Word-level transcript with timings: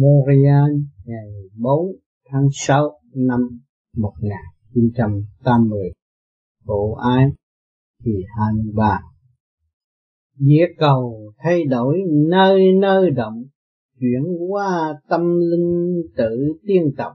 Montreal 0.00 0.70
ngày 1.04 1.30
4 1.58 1.96
tháng 2.30 2.48
6 2.52 3.00
năm 3.14 3.40
1980 3.96 5.80
Bộ 6.64 6.94
ái 6.94 7.24
thì 8.04 8.12
23 8.38 9.00
Địa 10.38 10.66
cầu 10.78 11.32
thay 11.38 11.64
đổi 11.64 11.98
nơi 12.30 12.72
nơi 12.80 13.10
động 13.10 13.44
Chuyển 14.00 14.22
qua 14.48 14.94
tâm 15.08 15.20
linh 15.50 16.02
tự 16.16 16.52
tiên 16.66 16.92
tộc, 16.96 17.12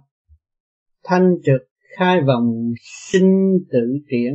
Thanh 1.04 1.36
trực 1.44 1.62
khai 1.98 2.22
vòng 2.28 2.72
sinh 3.12 3.58
tự 3.72 3.98
triển. 4.12 4.34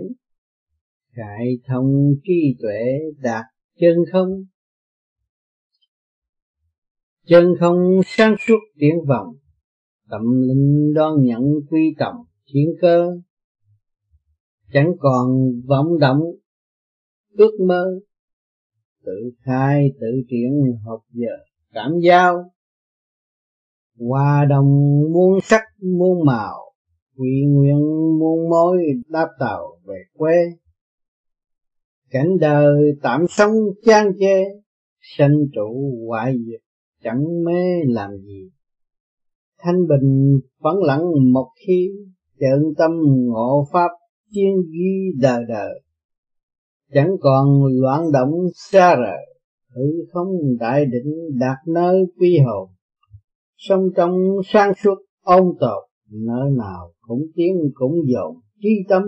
Khải 1.17 1.59
thông 1.67 1.93
trí 2.25 2.57
tuệ 2.61 2.83
đạt 3.23 3.45
chân 3.81 3.97
không? 4.13 4.29
Chân 7.27 7.55
không 7.61 8.01
sáng 8.07 8.35
suốt 8.47 8.59
tiến 8.79 8.95
vọng, 9.09 9.35
tâm 10.11 10.23
linh 10.49 10.93
đoan 10.95 11.13
nhận 11.23 11.43
quy 11.71 11.95
tổng 11.99 12.17
chuyển 12.45 12.67
cơ. 12.81 13.07
Chẳng 14.73 14.93
còn 14.99 15.29
vọng 15.69 15.99
động, 15.99 16.21
ước 17.31 17.61
mơ, 17.67 17.85
tự 19.05 19.31
khai 19.43 19.89
tự 20.01 20.07
triển 20.29 20.51
học 20.85 21.01
giờ 21.11 21.37
cảm 21.73 21.93
giao. 22.03 22.51
Hòa 23.99 24.45
đồng 24.49 25.01
muôn 25.13 25.41
sắc 25.43 25.63
muôn 25.83 26.27
màu, 26.27 26.73
quy 27.17 27.45
nguyện 27.49 27.79
muôn 28.19 28.51
mối 28.51 28.79
đáp 29.09 29.29
tàu 29.39 29.81
về 29.85 30.03
quê. 30.13 30.35
Cảnh 32.11 32.39
đời 32.41 32.93
tạm 33.03 33.27
sống 33.29 33.53
chan 33.85 34.13
chê 34.19 34.45
sanh 35.01 35.37
trụ 35.55 35.99
hoại 36.09 36.35
diệt 36.47 36.66
chẳng 37.03 37.45
mê 37.45 37.85
làm 37.87 38.11
gì. 38.17 38.51
Thanh 39.59 39.87
bình 39.89 40.41
vẫn 40.59 40.83
lặng 40.83 41.05
một 41.33 41.49
khi 41.67 41.91
chợn 42.41 42.75
tâm 42.79 42.91
ngộ 43.27 43.67
pháp 43.73 43.89
chuyên 44.31 44.55
ghi 44.73 45.21
đời 45.21 45.43
đời 45.49 45.83
chẳng 46.93 47.11
còn 47.21 47.65
loạn 47.81 48.13
động 48.13 48.31
xa 48.55 48.95
rời, 48.95 49.27
hư 49.75 50.05
không 50.13 50.29
đại 50.61 50.85
định 50.85 51.39
đạt 51.39 51.57
nơi 51.67 52.05
quy 52.19 52.39
hồn. 52.47 52.69
Song 53.57 53.83
trong 53.97 54.13
sang 54.45 54.73
suốt 54.75 54.95
ôn 55.23 55.45
tột 55.61 55.85
nơi 56.11 56.51
nào 56.59 56.93
cũng 57.01 57.23
tiếng 57.35 57.57
cũng 57.75 57.95
dồn 58.07 58.37
trí 58.63 58.69
tâm. 58.89 59.03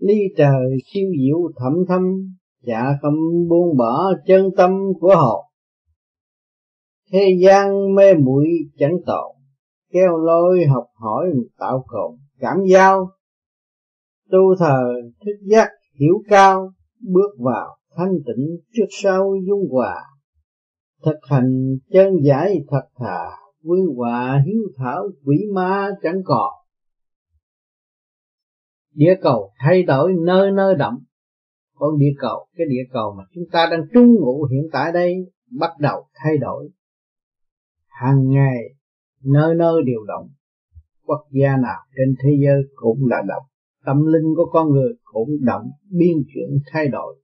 Ly 0.00 0.18
trời 0.36 0.76
siêu 0.84 1.08
diệu 1.20 1.52
thẩm 1.56 1.72
thâm, 1.88 2.02
chả 2.66 2.98
không 3.02 3.48
buông 3.48 3.76
bỏ 3.76 4.12
chân 4.26 4.50
tâm 4.56 4.70
của 5.00 5.14
hồn 5.16 5.44
thế 7.12 7.38
gian 7.40 7.94
mê 7.94 8.14
muội 8.14 8.46
chẳng 8.78 8.96
tồn. 9.06 9.36
Kêu 9.92 10.16
lôi 10.16 10.64
học 10.66 10.86
hỏi 10.94 11.26
tạo 11.58 11.84
cồn 11.86 12.18
cảm 12.38 12.56
giao. 12.70 13.10
Tu 14.30 14.56
thờ 14.58 14.92
thức 15.24 15.36
giác 15.42 15.68
hiểu 16.00 16.22
cao. 16.28 16.72
Bước 17.00 17.30
vào 17.38 17.76
thanh 17.96 18.12
tịnh 18.26 18.58
trước 18.72 18.86
sau 18.90 19.34
dung 19.46 19.68
hòa. 19.70 19.94
Thực 21.04 21.18
hành 21.30 21.78
chân 21.92 22.14
giải 22.22 22.64
thật 22.68 22.88
thà. 22.96 23.24
Quy 23.64 23.80
hòa 23.96 24.42
hiếu 24.46 24.62
thảo 24.76 25.08
quỷ 25.24 25.36
ma 25.54 25.90
chẳng 26.02 26.22
còn. 26.24 26.52
Địa 28.94 29.14
cầu 29.22 29.50
thay 29.58 29.82
đổi 29.82 30.12
nơi 30.26 30.50
nơi 30.50 30.74
động 30.74 30.98
con 31.82 31.98
địa 31.98 32.14
cầu, 32.18 32.46
cái 32.56 32.66
địa 32.70 32.90
cầu 32.92 33.14
mà 33.18 33.24
chúng 33.34 33.44
ta 33.52 33.68
đang 33.70 33.80
trú 33.94 34.00
ngụ 34.00 34.44
hiện 34.44 34.62
tại 34.72 34.92
đây 34.92 35.14
bắt 35.50 35.70
đầu 35.78 36.06
thay 36.14 36.38
đổi 36.38 36.68
hàng 38.00 38.28
ngày 38.28 38.74
nơi 39.24 39.54
nơi 39.54 39.82
đều 39.86 40.04
động. 40.08 40.28
Quốc 41.06 41.26
gia 41.30 41.56
nào 41.56 41.80
trên 41.96 42.14
thế 42.22 42.30
giới 42.44 42.62
cũng 42.74 42.98
là 43.06 43.22
động. 43.28 43.42
Tâm 43.84 44.06
linh 44.06 44.34
của 44.36 44.50
con 44.52 44.70
người 44.70 44.92
cũng 45.04 45.28
động, 45.40 45.70
biên 45.90 46.16
chuyển, 46.34 46.58
thay 46.72 46.88
đổi. 46.88 47.20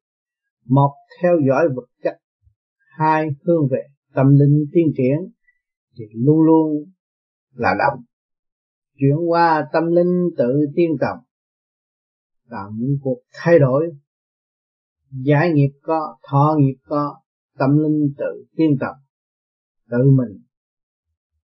Một, 0.65 0.95
theo 1.23 1.33
dõi 1.49 1.69
vật 1.75 1.87
chất. 2.03 2.19
Hai, 2.99 3.29
hướng 3.45 3.69
về 3.71 3.83
tâm 4.15 4.27
linh 4.39 4.65
tiến 4.73 4.87
triển 4.97 5.33
thì 5.99 6.05
luôn 6.15 6.41
luôn 6.41 6.73
là 7.55 7.75
động. 7.79 8.05
Chuyển 8.99 9.17
qua 9.29 9.69
tâm 9.73 9.87
linh 9.87 10.31
tự 10.39 10.67
tiên 10.75 10.91
tập 11.01 11.29
tạo 12.51 12.71
những 12.77 12.99
cuộc 13.03 13.19
thay 13.33 13.59
đổi. 13.59 13.93
Giải 15.11 15.51
nghiệp 15.53 15.71
có, 15.83 16.17
thọ 16.31 16.57
nghiệp 16.59 16.77
có, 16.85 17.21
tâm 17.59 17.79
linh 17.79 18.15
tự 18.19 18.45
tiên 18.57 18.77
tập 18.81 18.95
tự 19.91 20.11
mình 20.11 20.43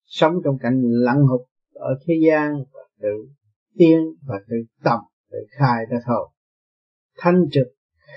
sống 0.09 0.33
trong 0.43 0.57
cảnh 0.61 0.81
lặng 0.83 1.21
hụt 1.27 1.41
ở 1.73 1.99
thế 2.07 2.13
gian 2.27 2.53
và 2.73 2.81
tự 3.01 3.29
tiên 3.77 3.99
và 4.27 4.35
tự 4.47 4.55
tầm 4.83 4.99
tự 5.31 5.37
khai 5.49 5.85
ra 5.91 5.97
thôi. 6.05 6.29
Thanh 7.17 7.45
trực, 7.51 7.67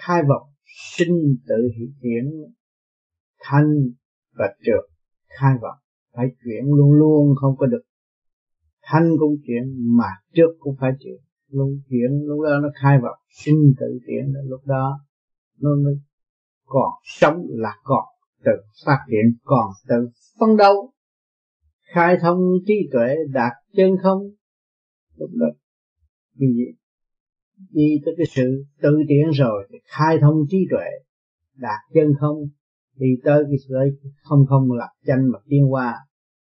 khai 0.00 0.22
vọng, 0.28 0.48
sinh 0.96 1.36
tự 1.48 1.68
hiện 1.76 1.92
tiến 2.00 2.52
thanh 3.42 3.74
và 4.32 4.54
trượt 4.64 4.90
khai 5.38 5.52
vọng, 5.62 5.78
phải 6.16 6.26
chuyển 6.44 6.64
luôn 6.64 6.92
luôn, 6.92 7.34
không 7.40 7.56
có 7.56 7.66
được. 7.66 7.82
Thanh 8.82 9.10
cũng 9.18 9.36
chuyển, 9.46 9.96
mà 9.96 10.08
trước 10.34 10.56
cũng 10.58 10.76
phải 10.80 10.92
chuyển. 11.00 11.16
Luôn 11.48 11.80
chuyển, 11.88 12.26
lúc 12.26 12.40
đó 12.44 12.58
nó 12.62 12.68
khai 12.82 12.98
vọng, 13.02 13.18
sinh 13.44 13.74
tự 13.80 13.98
chuyển 14.06 14.32
lúc 14.44 14.60
đó, 14.66 15.00
nó 15.60 15.70
mới 15.84 15.94
còn 16.64 16.92
sống 17.04 17.46
là 17.48 17.74
còn 17.82 18.04
tự 18.44 18.52
phát 18.86 18.98
triển, 19.06 19.38
còn 19.44 19.70
tự 19.88 20.08
phân 20.40 20.56
đấu 20.56 20.91
khai 21.94 22.16
thông 22.20 22.38
trí 22.66 22.74
tuệ 22.92 23.16
đạt 23.32 23.52
chân 23.76 23.96
không? 24.02 24.22
Lúc 25.16 25.30
đó 25.32 25.46
vì 26.34 26.46
đi 27.70 28.00
tới 28.04 28.14
cái 28.16 28.26
sự 28.30 28.64
tự 28.82 29.02
tiến 29.08 29.30
rồi 29.30 29.68
thì 29.72 29.78
khai 29.84 30.18
thông 30.20 30.36
trí 30.48 30.66
tuệ 30.70 30.86
đạt 31.56 31.78
chân 31.94 32.12
không, 32.20 32.36
đi 32.96 33.06
tới 33.24 33.44
cái 33.44 33.56
sự 33.68 33.74
không 34.22 34.46
không 34.48 34.72
lập 34.72 34.90
tranh 35.06 35.30
mà 35.32 35.38
tiến 35.48 35.72
qua 35.72 35.94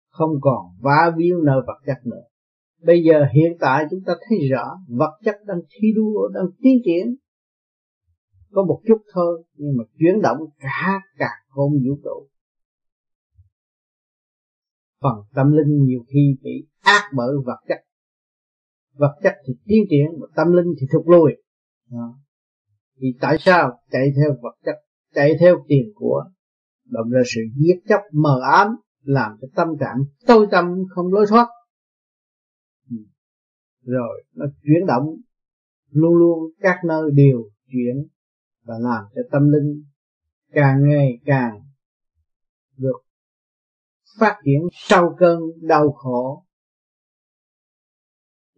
không 0.10 0.32
còn 0.42 0.66
vá 0.82 1.12
víu 1.18 1.38
nơi 1.44 1.62
vật 1.68 1.80
chất 1.86 1.98
nữa. 2.06 2.24
Bây 2.84 3.04
giờ 3.04 3.26
hiện 3.34 3.58
tại 3.60 3.86
chúng 3.92 4.00
ta 4.06 4.14
thấy 4.30 4.38
rõ 4.50 4.66
vật 4.88 5.20
chất 5.26 5.36
đang 5.46 5.58
thi 5.70 5.88
đua, 5.96 6.28
đang 6.34 6.46
tiến 6.62 6.78
triển. 6.86 7.16
Có 8.52 8.66
một 8.66 8.82
chút 8.88 9.02
thôi, 9.14 9.44
nhưng 9.56 9.78
mà 9.78 9.84
chuyển 10.00 10.22
động 10.22 10.38
cả 10.60 11.02
cả 11.18 11.30
không 11.50 11.72
vũ 11.72 11.98
trụ 12.04 12.28
phần 15.02 15.16
tâm 15.34 15.52
linh 15.52 15.84
nhiều 15.86 16.00
khi 16.14 16.38
bị 16.42 16.68
ác 16.82 17.02
bởi 17.16 17.36
vật 17.46 17.60
chất. 17.68 17.78
Vật 18.94 19.16
chất 19.24 19.34
thì 19.48 19.54
tiến 19.66 19.84
triển, 19.90 20.20
mà 20.20 20.28
tâm 20.36 20.52
linh 20.52 20.74
thì 20.82 20.88
thụt 20.94 21.04
lùi. 21.08 21.32
Đó. 21.92 22.20
thì 23.02 23.08
tại 23.22 23.38
sao 23.40 23.80
chạy 23.92 24.12
theo 24.16 24.38
vật 24.42 24.56
chất, 24.66 24.76
chạy 25.14 25.32
theo 25.40 25.66
tiền 25.68 25.92
của 25.96 26.24
động 26.86 27.10
ra 27.10 27.22
sự 27.26 27.42
giết 27.56 27.80
chóc, 27.90 28.02
mờ 28.14 28.42
ám, 28.52 28.68
làm 29.04 29.32
cho 29.42 29.48
tâm 29.56 29.68
trạng 29.80 29.98
tối 30.28 30.48
tâm 30.52 30.66
không 30.90 31.14
lối 31.14 31.26
thoát? 31.30 31.48
Ừ. 32.90 32.98
Rồi, 33.84 34.24
nó 34.34 34.46
chuyển 34.64 34.86
động, 34.88 35.16
luôn 35.90 36.16
luôn 36.16 36.40
các 36.60 36.76
nơi 36.86 37.12
đều 37.14 37.50
chuyển 37.72 38.08
và 38.64 38.76
làm 38.80 39.04
cho 39.16 39.22
tâm 39.32 39.50
linh 39.50 39.84
càng 40.52 40.84
ngày 40.84 41.20
càng 41.26 41.62
được 42.78 43.02
phát 44.20 44.38
triển 44.46 44.62
sau 44.72 45.16
cơn 45.18 45.40
đau 45.62 45.92
khổ, 45.92 46.46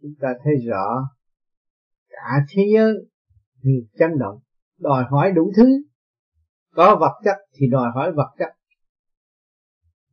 chúng 0.02 0.12
ta 0.20 0.28
thấy 0.44 0.52
rõ 0.68 1.08
cả 2.08 2.46
thế 2.50 2.62
giới 2.74 2.92
thì 3.62 3.70
chấn 3.98 4.10
động, 4.18 4.38
đòi 4.78 5.04
hỏi 5.10 5.32
đủ 5.32 5.52
thứ. 5.56 5.64
Có 6.74 6.96
vật 7.00 7.20
chất 7.24 7.36
thì 7.54 7.66
đòi 7.70 7.90
hỏi 7.94 8.12
vật 8.12 8.34
chất. 8.38 8.48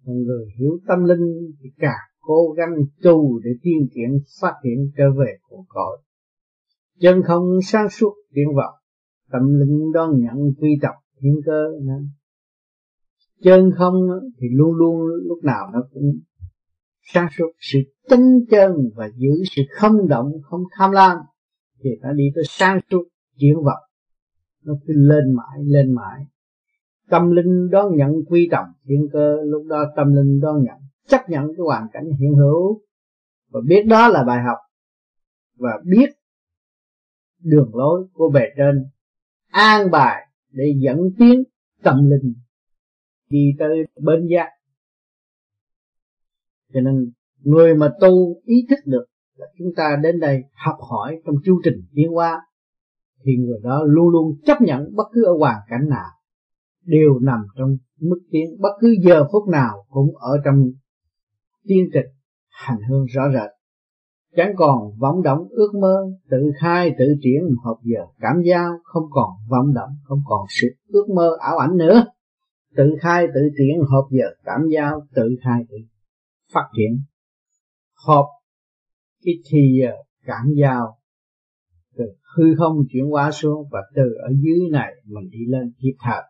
Còn 0.05 0.15
người 0.15 0.45
hiểu 0.59 0.79
tâm 0.87 1.03
linh 1.03 1.51
thì 1.63 1.69
càng 1.77 2.09
cố 2.19 2.53
gắng 2.57 2.75
tu 3.03 3.39
để 3.43 3.51
tiên 3.61 3.87
triển 3.95 4.09
phát 4.41 4.53
triển 4.63 4.91
trở 4.97 5.03
về 5.19 5.37
của 5.41 5.63
cõi. 5.67 5.97
Chân 6.99 7.21
không 7.27 7.43
sáng 7.63 7.89
suốt 7.89 8.13
tiến 8.33 8.47
vọng 8.55 8.79
tâm 9.31 9.41
linh 9.59 9.91
đón 9.93 10.09
nhận 10.19 10.53
quy 10.59 10.69
tập 10.81 10.93
thiên 11.21 11.41
cơ, 11.45 11.63
nên 11.81 12.09
chân 13.43 13.71
không 13.77 13.93
thì 14.39 14.47
luôn 14.51 14.75
luôn 14.75 15.01
lúc 15.27 15.43
nào 15.43 15.69
nó 15.73 15.79
cũng 15.93 16.19
sáng 17.01 17.27
suốt. 17.37 17.51
Sự 17.59 17.79
tinh 18.09 18.45
chân 18.51 18.71
và 18.95 19.09
giữ 19.15 19.43
sự 19.55 19.61
không 19.69 20.07
động, 20.07 20.31
không 20.43 20.61
tham 20.77 20.91
lam 20.91 21.17
thì 21.83 21.89
nó 22.01 22.13
đi 22.13 22.23
tới 22.35 22.43
sáng 22.47 22.79
suốt 22.91 23.03
chuyển 23.37 23.55
vật 23.63 23.89
nó 24.63 24.73
cứ 24.87 24.93
lên 24.95 25.35
mãi 25.35 25.63
lên 25.63 25.95
mãi. 25.95 26.25
Tâm 27.09 27.31
linh 27.31 27.69
đón 27.71 27.95
nhận 27.95 28.11
quy 28.27 28.47
trọng 28.51 28.67
thiên 28.87 29.07
cơ, 29.13 29.35
lúc 29.45 29.65
đó 29.69 29.85
tâm 29.95 30.15
linh 30.15 30.39
đón 30.39 30.63
nhận, 30.63 30.77
chấp 31.07 31.29
nhận 31.29 31.47
cái 31.47 31.63
hoàn 31.65 31.87
cảnh 31.93 32.05
hiện 32.19 32.35
hữu 32.35 32.81
và 33.51 33.59
biết 33.67 33.83
đó 33.83 34.07
là 34.07 34.23
bài 34.23 34.43
học 34.47 34.57
và 35.57 35.69
biết 35.85 36.09
đường 37.43 37.71
lối 37.75 38.07
của 38.13 38.29
bề 38.29 38.41
trên, 38.57 38.85
an 39.51 39.91
bài 39.91 40.27
để 40.51 40.63
dẫn 40.79 40.97
tiến 41.17 41.43
tâm 41.83 42.09
linh 42.09 42.33
đi 43.29 43.51
tới 43.59 43.77
bên 44.01 44.27
giác. 44.27 44.49
Cho 46.73 46.81
nên, 46.81 47.11
người 47.43 47.75
mà 47.75 47.89
tu 48.01 48.41
ý 48.43 48.55
thức 48.69 48.79
được 48.85 49.05
là 49.35 49.47
chúng 49.57 49.67
ta 49.75 49.99
đến 50.03 50.19
đây 50.19 50.43
học 50.53 50.75
hỏi 50.89 51.21
trong 51.25 51.35
chu 51.45 51.61
trình 51.63 51.85
tiến 51.93 52.11
hóa, 52.11 52.41
thì 53.25 53.31
người 53.35 53.59
đó 53.63 53.83
luôn 53.85 54.09
luôn 54.09 54.35
chấp 54.45 54.61
nhận 54.61 54.95
bất 54.95 55.05
cứ 55.13 55.25
ở 55.25 55.33
hoàn 55.39 55.57
cảnh 55.69 55.89
nào. 55.89 56.09
Đều 56.85 57.19
nằm 57.21 57.39
trong 57.57 57.77
mức 57.99 58.19
tiến, 58.31 58.45
bất 58.59 58.71
cứ 58.79 58.95
giờ 59.01 59.23
phút 59.31 59.49
nào 59.49 59.85
cũng 59.89 60.17
ở 60.17 60.37
trong 60.45 60.55
tiên 61.67 61.89
trình 61.93 62.05
hành 62.49 62.79
hương 62.89 63.05
rõ 63.05 63.23
rệt. 63.33 63.49
Chẳng 64.35 64.53
còn 64.57 64.97
vọng 64.99 65.21
động 65.23 65.47
ước 65.49 65.71
mơ, 65.81 66.11
tự 66.29 66.51
khai, 66.61 66.95
tự 66.99 67.05
triển, 67.21 67.41
hợp 67.63 67.75
giờ, 67.83 68.01
cảm 68.19 68.41
giao 68.49 68.71
không 68.83 69.03
còn 69.09 69.29
vọng 69.49 69.73
động, 69.73 69.89
không 70.03 70.21
còn 70.25 70.45
sự 70.49 70.67
ước 70.87 71.09
mơ 71.15 71.37
ảo 71.39 71.57
ảnh 71.57 71.77
nữa 71.77 72.05
tự 72.79 72.95
khai 73.01 73.27
tự 73.33 73.41
triển 73.57 73.79
hợp 73.79 74.07
giờ 74.11 74.25
cảm 74.43 74.61
giao 74.73 75.07
tự 75.15 75.35
khai 75.43 75.61
tự 75.69 75.77
phát 76.53 76.69
triển. 76.77 77.01
Hợp 78.07 78.25
cái 79.25 79.33
thì 79.51 79.79
giờ 79.81 79.91
cảm 80.25 80.45
giao 80.61 80.97
từ 81.97 82.05
hư 82.35 82.55
không 82.57 82.77
chuyển 82.91 83.05
hóa 83.05 83.31
xuống 83.31 83.67
và 83.71 83.79
từ 83.95 84.13
ở 84.23 84.29
dưới 84.41 84.69
này 84.71 84.93
mình 85.05 85.29
đi 85.31 85.39
lên 85.47 85.73
kịp 85.81 85.93
thời 85.99 86.21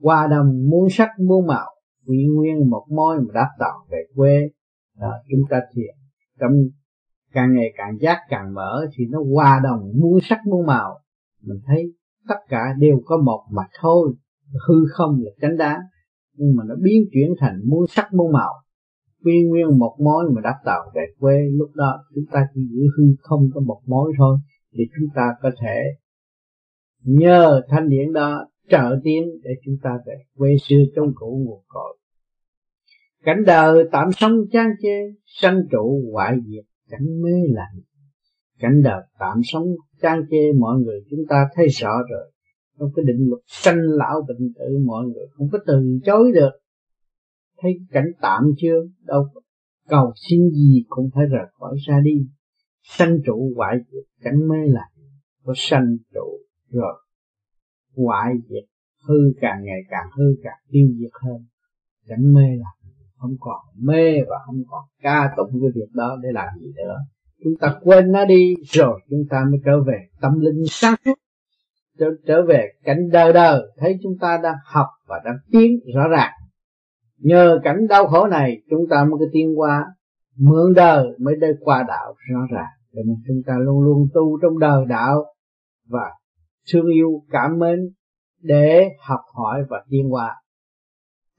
qua 0.00 0.26
đồng 0.26 0.70
muốn 0.70 0.88
sắc 0.90 1.08
muốn 1.18 1.46
màu 1.46 1.70
quy 2.06 2.26
nguyên 2.36 2.70
một 2.70 2.86
môi 2.90 3.16
mà 3.20 3.30
đáp 3.34 3.48
tạo 3.58 3.86
về 3.90 4.04
quê 4.14 4.50
đó, 4.98 5.12
chúng 5.30 5.40
ta 5.50 5.60
thiền 5.74 5.94
trong 6.40 6.52
càng 7.32 7.54
ngày 7.54 7.72
càng 7.76 7.98
giác 8.00 8.18
càng 8.28 8.54
mở 8.54 8.86
thì 8.94 9.04
nó 9.10 9.18
hòa 9.34 9.60
đồng 9.64 9.92
muôn 10.00 10.18
sắc 10.22 10.38
muôn 10.46 10.66
màu. 10.66 10.98
Mình 11.42 11.58
thấy 11.66 11.92
tất 12.28 12.38
cả 12.48 12.74
đều 12.78 13.02
có 13.04 13.16
một 13.16 13.44
mà 13.50 13.62
thôi 13.80 14.14
hư 14.68 14.74
không 14.92 15.20
là 15.24 15.30
chánh 15.40 15.56
đáng 15.56 15.80
nhưng 16.36 16.56
mà 16.56 16.64
nó 16.66 16.74
biến 16.82 17.02
chuyển 17.12 17.34
thành 17.38 17.60
muôn 17.64 17.86
sắc 17.88 18.14
muôn 18.14 18.32
màu. 18.32 18.52
Quy 19.24 19.32
nguyên 19.48 19.78
một 19.78 19.96
mối 20.04 20.24
mà 20.34 20.40
đắc 20.44 20.56
tạo 20.64 20.82
về 20.94 21.02
quê, 21.18 21.36
lúc 21.52 21.70
đó 21.74 22.04
chúng 22.14 22.24
ta 22.32 22.46
chỉ 22.54 22.60
giữ 22.60 22.82
hư 22.96 23.04
không 23.20 23.40
có 23.54 23.60
một 23.60 23.80
mối 23.86 24.12
thôi, 24.18 24.38
thì 24.72 24.84
chúng 24.96 25.08
ta 25.14 25.34
có 25.42 25.50
thể 25.62 25.78
nhờ 27.04 27.62
thanh 27.68 27.88
điển 27.88 28.12
đó 28.12 28.44
trợ 28.68 29.00
tiến 29.04 29.22
để 29.42 29.50
chúng 29.64 29.74
ta 29.82 29.90
về 30.06 30.14
quê 30.36 30.50
xưa 30.62 30.82
trong 30.96 31.12
cũ 31.14 31.42
nguồn 31.46 31.64
cội. 31.68 31.98
Cảnh 33.24 33.44
đời 33.46 33.88
tạm 33.92 34.12
sống 34.12 34.32
chán 34.52 34.66
chê, 34.82 34.98
sanh 35.24 35.62
trụ 35.70 36.02
hoại 36.12 36.36
diệt, 36.46 36.64
cảnh 36.88 37.22
mê 37.22 37.32
lạnh 37.48 37.80
cảnh 38.60 38.82
đời 38.82 39.02
tạm 39.18 39.40
sống 39.44 39.64
chán 40.00 40.22
chê, 40.30 40.52
mọi 40.58 40.78
người 40.78 41.00
chúng 41.10 41.20
ta 41.28 41.48
thấy 41.54 41.68
rõ 41.68 41.92
rồi 42.10 42.30
trong 42.80 42.90
cái 42.96 43.04
định 43.06 43.28
luật 43.28 43.42
sanh 43.46 43.78
lão 43.78 44.22
bệnh 44.28 44.52
tử, 44.58 44.78
mọi 44.86 45.04
người 45.06 45.26
không 45.32 45.48
có 45.52 45.58
từ 45.66 45.98
chối 46.04 46.32
được. 46.34 46.50
Thấy 47.62 47.72
cảnh 47.90 48.12
tạm 48.20 48.42
chưa? 48.58 48.82
Đâu 49.04 49.28
cầu 49.88 50.12
xin 50.28 50.50
gì 50.50 50.84
cũng 50.88 51.10
phải 51.14 51.24
rời 51.26 51.46
khỏi 51.58 51.76
ra 51.86 52.00
đi. 52.04 52.26
Sanh 52.82 53.18
trụ 53.26 53.52
hoại 53.56 53.76
diệt, 53.92 54.04
cảnh 54.22 54.48
mê 54.48 54.56
lại 54.66 54.90
có 55.44 55.52
sanh 55.56 55.96
trụ 56.14 56.38
rồi. 56.70 56.94
Hoại 57.96 58.34
diệt, 58.48 58.64
hư 59.08 59.14
càng 59.40 59.64
ngày 59.64 59.80
càng 59.90 60.06
hư, 60.18 60.24
càng 60.42 60.58
tiêu 60.70 60.88
diệt 60.98 61.10
hơn. 61.22 61.46
Cảnh 62.06 62.34
mê 62.34 62.42
lại 62.42 62.94
không 63.16 63.36
còn 63.40 63.60
mê 63.76 64.22
và 64.28 64.36
không 64.46 64.62
còn 64.68 64.84
ca 65.02 65.30
tụng 65.36 65.60
cái 65.62 65.70
việc 65.74 65.94
đó 65.94 66.16
để 66.22 66.28
làm 66.32 66.48
gì 66.60 66.66
nữa. 66.76 66.96
Chúng 67.44 67.52
ta 67.60 67.78
quên 67.82 68.12
nó 68.12 68.24
đi, 68.24 68.54
rồi 68.62 69.00
chúng 69.10 69.24
ta 69.30 69.44
mới 69.50 69.60
trở 69.64 69.82
về 69.86 69.98
tâm 70.20 70.40
linh 70.40 70.62
sáng 70.68 70.94
suốt 71.04 71.14
trở, 72.00 72.06
trở 72.26 72.42
về 72.48 72.68
cảnh 72.84 73.08
đời 73.12 73.32
đời 73.32 73.62
thấy 73.76 73.98
chúng 74.02 74.12
ta 74.20 74.40
đang 74.42 74.56
học 74.64 74.86
và 75.06 75.20
đang 75.24 75.36
tiến 75.52 75.70
rõ 75.94 76.08
ràng. 76.08 76.32
Nhờ 77.18 77.60
cảnh 77.62 77.86
đau 77.88 78.06
khổ 78.06 78.26
này 78.26 78.62
chúng 78.70 78.84
ta 78.90 79.04
mới 79.04 79.18
có 79.20 79.26
tiến 79.32 79.60
qua 79.60 79.84
mượn 80.36 80.74
đời 80.76 81.06
mới 81.18 81.36
đây 81.40 81.52
qua 81.60 81.84
đạo 81.88 82.14
rõ 82.30 82.40
ràng. 82.50 82.70
Cho 82.92 83.02
nên 83.06 83.16
chúng 83.26 83.42
ta 83.46 83.52
luôn 83.58 83.80
luôn 83.80 84.08
tu 84.14 84.38
trong 84.42 84.58
đời 84.58 84.84
đạo 84.88 85.24
và 85.88 86.10
thương 86.72 86.86
yêu 86.94 87.22
cảm 87.30 87.58
mến 87.58 87.78
để 88.42 88.88
học 89.08 89.20
hỏi 89.34 89.62
và 89.68 89.84
tiến 89.88 90.12
qua 90.12 90.34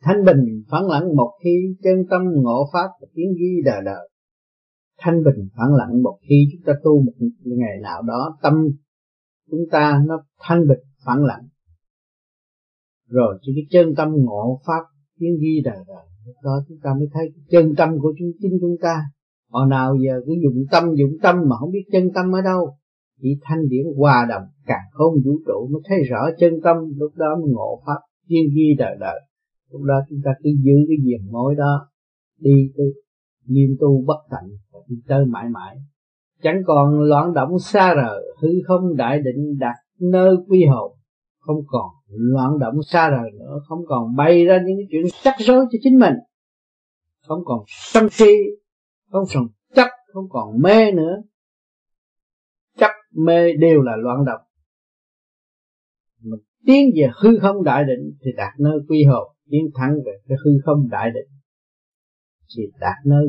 thanh 0.03 0.25
bình 0.25 0.63
phản 0.71 0.83
lặng 0.87 1.15
một 1.15 1.31
khi 1.43 1.75
chân 1.83 2.05
tâm 2.09 2.21
ngộ 2.35 2.69
pháp 2.73 2.87
và 3.01 3.07
tiến 3.13 3.25
ghi 3.39 3.61
đời 3.65 3.81
đời. 3.85 4.09
Thanh 4.99 5.23
bình 5.23 5.47
phản 5.57 5.67
lặng 5.73 6.03
một 6.03 6.17
khi 6.29 6.47
chúng 6.51 6.61
ta 6.65 6.73
tu 6.83 7.01
một 7.01 7.11
ngày 7.45 7.77
nào 7.81 8.01
đó 8.01 8.37
tâm 8.41 8.53
chúng 9.51 9.65
ta 9.71 10.01
nó 10.07 10.24
thanh 10.39 10.68
bịch 10.68 10.83
phản 11.06 11.24
lặng. 11.24 11.48
Rồi 13.09 13.39
chỉ 13.42 13.51
cái 13.56 13.65
chân 13.69 13.95
tâm 13.95 14.09
ngộ 14.12 14.62
pháp 14.65 14.83
tiếng 15.19 15.38
ghi 15.42 15.62
đời 15.63 15.77
đời 15.88 16.06
lúc 16.25 16.36
đó 16.44 16.51
chúng 16.68 16.77
ta 16.83 16.94
mới 16.94 17.07
thấy 17.13 17.31
chân 17.50 17.74
tâm 17.77 17.89
của 18.01 18.13
chúng, 18.19 18.31
chính 18.42 18.57
chúng 18.62 18.75
ta. 18.81 19.01
Họ 19.50 19.65
nào 19.65 19.95
giờ 20.06 20.21
cứ 20.25 20.33
dụng 20.44 20.63
tâm 20.71 20.83
dụng 20.95 21.12
tâm 21.21 21.36
mà 21.50 21.56
không 21.59 21.71
biết 21.71 21.86
chân 21.92 22.09
tâm 22.15 22.36
ở 22.36 22.42
đâu, 22.42 22.77
chỉ 23.21 23.39
thanh 23.42 23.68
điển 23.69 23.86
hòa 23.98 24.25
đồng, 24.30 24.44
càng 24.65 24.86
không 24.92 25.13
vũ 25.25 25.31
trụ 25.48 25.68
mới 25.71 25.81
thấy 25.86 25.98
rõ 26.09 26.30
chân 26.39 26.53
tâm. 26.63 26.77
Lúc 26.98 27.12
đó 27.15 27.36
mới 27.42 27.51
ngộ 27.51 27.81
pháp 27.86 28.00
tiên 28.27 28.44
ghi 28.56 28.75
đời 28.77 28.95
đời 29.00 29.21
lúc 29.71 29.81
đó 29.83 29.95
chúng 30.09 30.19
ta 30.25 30.31
cứ 30.44 30.50
giữ 30.63 30.74
cái 30.88 30.98
diềm 31.06 31.31
mối 31.31 31.56
đó, 31.56 31.89
đi 32.39 32.71
tới 32.77 32.88
nghiêm 33.45 33.77
tu 33.80 34.03
bất 34.06 34.19
tận 34.30 34.51
và 34.71 34.80
đi 34.88 34.95
tới 35.07 35.25
mãi 35.25 35.45
mãi 35.50 35.77
chẳng 36.43 36.61
còn 36.65 36.99
loạn 36.99 37.33
động 37.33 37.59
xa 37.59 37.93
rời, 37.93 38.35
hư 38.41 38.49
không 38.67 38.95
đại 38.97 39.19
định 39.19 39.57
đặt 39.59 39.75
nơi 39.99 40.35
quy 40.47 40.65
hồn. 40.65 40.97
Không 41.39 41.57
còn 41.67 41.89
loạn 42.07 42.59
động 42.59 42.75
xa 42.83 43.09
rời 43.09 43.31
nữa, 43.39 43.59
không 43.67 43.79
còn 43.88 44.15
bay 44.15 44.45
ra 44.45 44.59
những 44.65 44.77
cái 44.77 44.85
chuyện 44.91 45.03
sắc 45.23 45.35
rối 45.39 45.65
cho 45.71 45.77
chính 45.81 45.99
mình. 45.99 46.13
Không 47.27 47.39
còn 47.45 47.63
sân 47.67 48.09
si, 48.09 48.35
không 49.11 49.23
còn 49.33 49.47
chấp, 49.75 49.88
không 50.13 50.25
còn 50.29 50.61
mê 50.61 50.91
nữa. 50.91 51.21
Chấp, 52.77 52.91
mê 53.15 53.53
đều 53.53 53.81
là 53.81 53.95
loạn 53.95 54.25
động. 54.25 54.41
Mình 56.21 56.39
tiến 56.65 56.89
về 56.95 57.09
hư 57.21 57.39
không 57.41 57.63
đại 57.63 57.83
định 57.83 58.17
thì 58.25 58.31
đạt 58.38 58.53
nơi 58.59 58.79
quy 58.88 59.03
hồn, 59.03 59.35
tiến 59.49 59.65
thẳng 59.73 59.95
về 60.05 60.11
cái 60.27 60.38
hư 60.45 60.51
không 60.65 60.89
đại 60.89 61.11
định 61.13 61.27
thì 62.57 62.63
đạt 62.79 62.95
nơi 63.05 63.25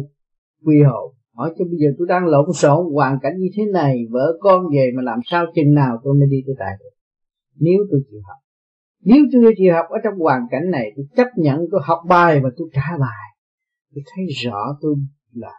quy 0.65 0.83
hồn 0.83 1.15
hỏi 1.35 1.55
cho 1.59 1.65
bây 1.65 1.77
giờ 1.79 1.89
tôi 1.99 2.07
đang 2.09 2.27
lộn 2.27 2.53
xộn, 2.55 2.93
hoàn 2.93 3.19
cảnh 3.23 3.33
như 3.39 3.49
thế 3.57 3.65
này, 3.73 4.07
vợ 4.11 4.39
con 4.41 4.65
về 4.75 4.91
mà 4.97 5.03
làm 5.03 5.19
sao 5.25 5.47
chừng 5.55 5.75
nào 5.75 5.99
tôi 6.05 6.15
mới 6.15 6.29
đi 6.31 6.37
tới 6.47 6.55
đại 6.59 6.73
được? 6.81 6.91
Nếu 7.57 7.79
tôi 7.91 8.01
chịu 8.11 8.21
học. 8.25 8.39
Nếu 9.01 9.25
tôi 9.33 9.55
chịu 9.57 9.75
học 9.75 9.87
ở 9.91 9.99
trong 10.05 10.15
hoàn 10.19 10.41
cảnh 10.51 10.71
này, 10.71 10.93
tôi 10.97 11.07
chấp 11.17 11.29
nhận, 11.37 11.59
tôi 11.71 11.81
học 11.85 11.99
bài 12.09 12.41
và 12.41 12.51
tôi 12.57 12.69
trả 12.73 12.97
bài. 13.01 13.29
Tôi 13.95 14.05
thấy 14.15 14.25
rõ 14.45 14.79
tôi 14.81 14.95
là 15.33 15.53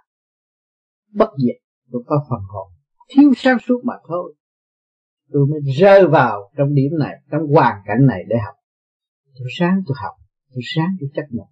bất 1.13 1.29
diệt, 1.45 1.55
tôi 1.91 2.03
có 2.05 2.25
phần 2.29 2.39
hồn. 2.47 2.67
Thiếu 3.09 3.31
sáng 3.37 3.57
suốt 3.59 3.81
mà 3.83 3.93
thôi. 4.07 4.35
Tôi 5.31 5.47
mới 5.47 5.59
rơi 5.79 6.07
vào 6.07 6.51
trong 6.57 6.73
điểm 6.73 6.91
này, 6.99 7.15
trong 7.31 7.41
hoàn 7.47 7.77
cảnh 7.85 8.05
này 8.07 8.23
để 8.27 8.35
học. 8.45 8.55
Tôi 9.39 9.47
sáng 9.59 9.81
tôi 9.87 9.95
học, 10.03 10.13
tôi 10.53 10.61
sáng 10.75 10.95
tôi 10.99 11.09
chấp 11.13 11.25
nhận 11.29 11.47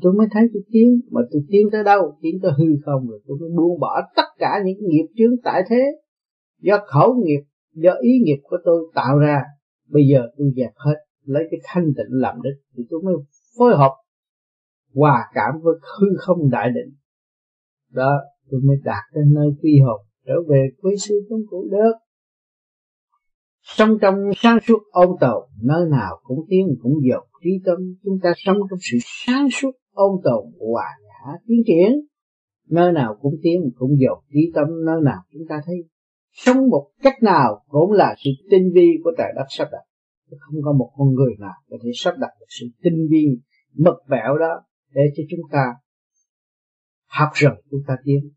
tôi 0.00 0.12
mới 0.12 0.26
thấy 0.30 0.42
tôi 0.52 0.62
tiến 0.72 1.00
mà 1.10 1.20
tôi 1.30 1.42
tiến 1.48 1.66
tới 1.72 1.84
đâu? 1.84 2.18
Tiến 2.22 2.38
tới 2.42 2.52
hư 2.58 2.64
không 2.84 3.08
rồi. 3.08 3.20
Tôi 3.26 3.38
mới 3.40 3.50
buông 3.56 3.80
bỏ 3.80 4.00
tất 4.16 4.28
cả 4.38 4.62
những 4.64 4.78
nghiệp 4.80 5.06
chướng 5.16 5.34
tại 5.44 5.62
thế. 5.68 5.82
Do 6.60 6.78
khẩu 6.86 7.14
nghiệp, 7.14 7.40
do 7.74 7.92
ý 8.00 8.10
nghiệp 8.24 8.40
của 8.42 8.56
tôi 8.64 8.90
tạo 8.94 9.18
ra, 9.18 9.42
bây 9.88 10.02
giờ 10.12 10.20
tôi 10.38 10.52
dẹp 10.56 10.72
hết, 10.76 10.96
lấy 11.24 11.42
cái 11.50 11.60
thanh 11.64 11.84
tịnh 11.84 12.10
làm 12.10 12.36
đích. 12.42 12.62
Thì 12.76 12.82
tôi 12.90 13.02
mới 13.02 13.14
phối 13.58 13.76
hợp 13.76 13.92
hòa 14.94 15.24
cảm 15.34 15.54
với 15.62 15.74
hư 16.00 16.06
không 16.18 16.50
đại 16.50 16.68
định. 16.74 16.94
Đó, 17.90 18.20
tôi 18.50 18.60
mới 18.64 18.76
đạt 18.84 19.04
đến 19.14 19.32
nơi 19.34 19.46
quy 19.62 19.80
hồn, 19.84 20.00
trở 20.26 20.34
về 20.48 20.68
quê 20.80 20.92
sư 20.96 21.14
trong 21.30 21.40
cũ 21.50 21.68
được 21.70 21.92
sống 23.62 23.98
trong 24.00 24.14
sáng 24.36 24.58
suốt 24.66 24.78
ôn 24.90 25.08
tồn 25.20 25.48
nơi 25.62 25.88
nào 25.90 26.20
cũng 26.22 26.38
tiến, 26.48 26.66
cũng 26.82 26.92
dột 27.10 27.24
trí 27.44 27.50
tâm, 27.64 27.78
chúng 28.04 28.18
ta 28.22 28.32
sống 28.36 28.56
trong 28.70 28.78
sự 28.82 28.98
sáng 29.02 29.48
suốt 29.52 29.70
ôn 29.92 30.20
tồn 30.24 30.44
hòa 30.58 30.86
nhã 31.02 31.32
tiến 31.46 31.62
triển. 31.66 31.92
Nơi 32.68 32.92
nào 32.92 33.16
cũng 33.20 33.34
tiến, 33.42 33.60
cũng 33.76 33.90
dột 33.98 34.18
trí 34.32 34.40
tâm, 34.54 34.66
nơi 34.86 35.00
nào 35.04 35.22
chúng 35.32 35.42
ta 35.48 35.60
thấy. 35.66 35.76
Sống 36.32 36.68
một 36.70 36.90
cách 37.02 37.22
nào 37.22 37.64
cũng 37.68 37.92
là 37.92 38.14
sự 38.24 38.30
tinh 38.50 38.70
vi 38.74 38.88
của 39.04 39.10
trời 39.18 39.32
đất 39.36 39.44
sắp 39.48 39.68
đặt. 39.72 39.82
Không 40.38 40.62
có 40.64 40.72
một 40.72 40.90
con 40.96 41.08
người 41.14 41.34
nào 41.38 41.54
có 41.70 41.76
thể 41.84 41.90
sắp 41.94 42.14
đặt 42.18 42.30
được 42.40 42.46
sự 42.48 42.66
tinh 42.82 43.06
vi, 43.10 43.26
mật 43.76 43.96
vẹo 44.08 44.38
đó 44.38 44.62
để 44.94 45.02
cho 45.16 45.22
chúng 45.30 45.40
ta 45.50 45.64
học 47.08 47.28
rồi 47.34 47.62
chúng 47.70 47.80
ta 47.86 47.94
tiến. 48.04 48.30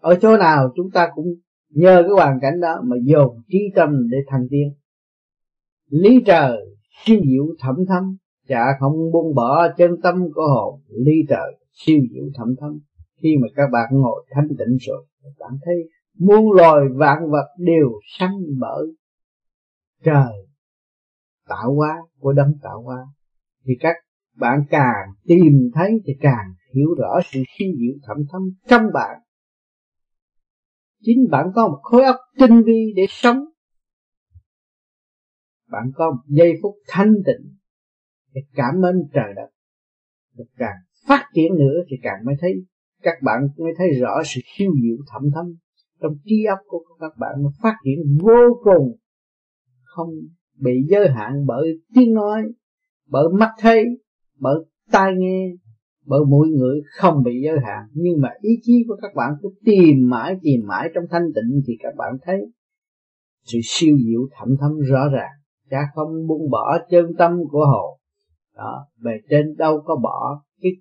Ở 0.00 0.18
chỗ 0.22 0.36
nào 0.36 0.72
chúng 0.76 0.90
ta 0.90 1.08
cũng 1.14 1.26
nhờ 1.74 2.02
cái 2.02 2.12
hoàn 2.12 2.38
cảnh 2.42 2.60
đó 2.60 2.80
mà 2.84 2.96
dồn 3.04 3.36
trí 3.48 3.58
tâm 3.74 4.08
để 4.10 4.18
thành 4.28 4.46
tiên, 4.50 4.68
lý 5.88 6.22
trời 6.26 6.58
siêu 7.04 7.20
diệu 7.24 7.44
thẩm 7.60 7.76
thâm 7.88 8.16
chả 8.48 8.64
không 8.80 8.92
buông 9.12 9.34
bỏ 9.34 9.68
chân 9.76 9.90
tâm 10.02 10.14
của 10.34 10.42
hồn. 10.42 10.80
Lý 10.88 11.12
trời 11.28 11.58
siêu 11.72 11.98
diệu 12.14 12.24
thẩm 12.34 12.54
thâm 12.60 12.78
khi 13.22 13.36
mà 13.42 13.48
các 13.56 13.68
bạn 13.72 13.88
ngồi 13.92 14.24
thanh 14.30 14.48
tịnh 14.48 14.76
rồi 14.80 15.06
các 15.22 15.30
bạn 15.38 15.58
thấy 15.64 15.74
muôn 16.18 16.52
loài 16.52 16.84
vạn 16.94 17.30
vật 17.30 17.46
đều 17.58 17.90
sanh 18.18 18.38
bởi 18.60 18.86
trời 20.04 20.46
tạo 21.48 21.74
hóa 21.74 21.96
của 22.18 22.32
đấng 22.32 22.52
tạo 22.62 22.82
hóa. 22.82 23.06
Thì 23.66 23.72
các 23.80 23.96
bạn 24.36 24.64
càng 24.70 25.08
tìm 25.24 25.70
thấy 25.74 26.00
thì 26.06 26.12
càng 26.20 26.54
hiểu 26.74 26.88
rõ 26.98 27.20
sự 27.24 27.42
siêu 27.58 27.68
diệu 27.78 27.94
thẩm 28.06 28.16
thâm 28.32 28.42
trong 28.68 28.82
bạn 28.94 29.21
chính 31.02 31.28
bạn 31.30 31.46
có 31.54 31.68
một 31.68 31.78
khối 31.82 32.04
óc 32.04 32.16
tinh 32.38 32.62
vi 32.66 32.92
để 32.96 33.02
sống. 33.08 33.44
Bạn 35.70 35.90
có 35.94 36.10
một 36.10 36.22
giây 36.26 36.52
phút 36.62 36.74
thanh 36.88 37.14
tịnh 37.26 37.56
để 38.34 38.40
cảm 38.54 38.74
ơn 38.84 38.96
trời 39.14 39.32
đất. 39.36 39.48
Được 40.36 40.48
càng 40.56 40.76
phát 41.06 41.26
triển 41.34 41.54
nữa 41.54 41.82
thì 41.88 41.96
càng 42.02 42.24
mới 42.24 42.34
thấy 42.40 42.52
các 43.02 43.22
bạn 43.22 43.48
mới 43.58 43.72
thấy 43.78 43.88
rõ 44.00 44.22
sự 44.24 44.40
siêu 44.44 44.72
diệu 44.82 44.96
thẩm 45.12 45.22
thâm 45.34 45.46
trong 46.00 46.12
trí 46.24 46.44
óc 46.44 46.58
của 46.66 46.84
các 47.00 47.12
bạn 47.18 47.32
nó 47.42 47.50
phát 47.62 47.74
triển 47.84 48.18
vô 48.20 48.60
cùng. 48.64 48.96
Không 49.82 50.08
bị 50.58 50.72
giới 50.88 51.08
hạn 51.08 51.46
bởi 51.46 51.80
tiếng 51.94 52.14
nói, 52.14 52.42
bởi 53.08 53.24
mắt 53.38 53.50
thấy, 53.58 53.84
bởi 54.38 54.54
tai 54.92 55.12
nghe 55.16 55.50
bởi 56.06 56.20
mỗi 56.28 56.48
người 56.48 56.80
không 56.90 57.22
bị 57.22 57.40
giới 57.44 57.56
hạn. 57.64 57.86
Nhưng 57.92 58.20
mà 58.20 58.28
ý 58.40 58.50
chí 58.62 58.84
của 58.88 58.96
các 59.02 59.14
bạn 59.14 59.30
cứ 59.42 59.48
tìm 59.64 60.08
mãi 60.10 60.36
tìm 60.42 60.60
mãi 60.66 60.88
trong 60.94 61.04
thanh 61.10 61.26
tịnh 61.34 61.62
thì 61.66 61.74
các 61.82 61.94
bạn 61.96 62.12
thấy 62.22 62.36
sự 63.44 63.58
siêu 63.62 63.96
diệu 64.06 64.20
thẩm 64.38 64.48
thấm 64.60 64.78
rõ 64.78 65.08
ràng. 65.08 65.32
Cha 65.70 65.78
không 65.94 66.26
buông 66.26 66.50
bỏ 66.50 66.78
chân 66.90 67.06
tâm 67.18 67.32
của 67.50 67.64
hồn 67.72 67.98
đó, 68.56 68.86
bề 69.02 69.12
trên 69.30 69.56
đâu 69.56 69.82
có 69.84 69.96
bỏ 69.96 70.42
cái 70.62 70.72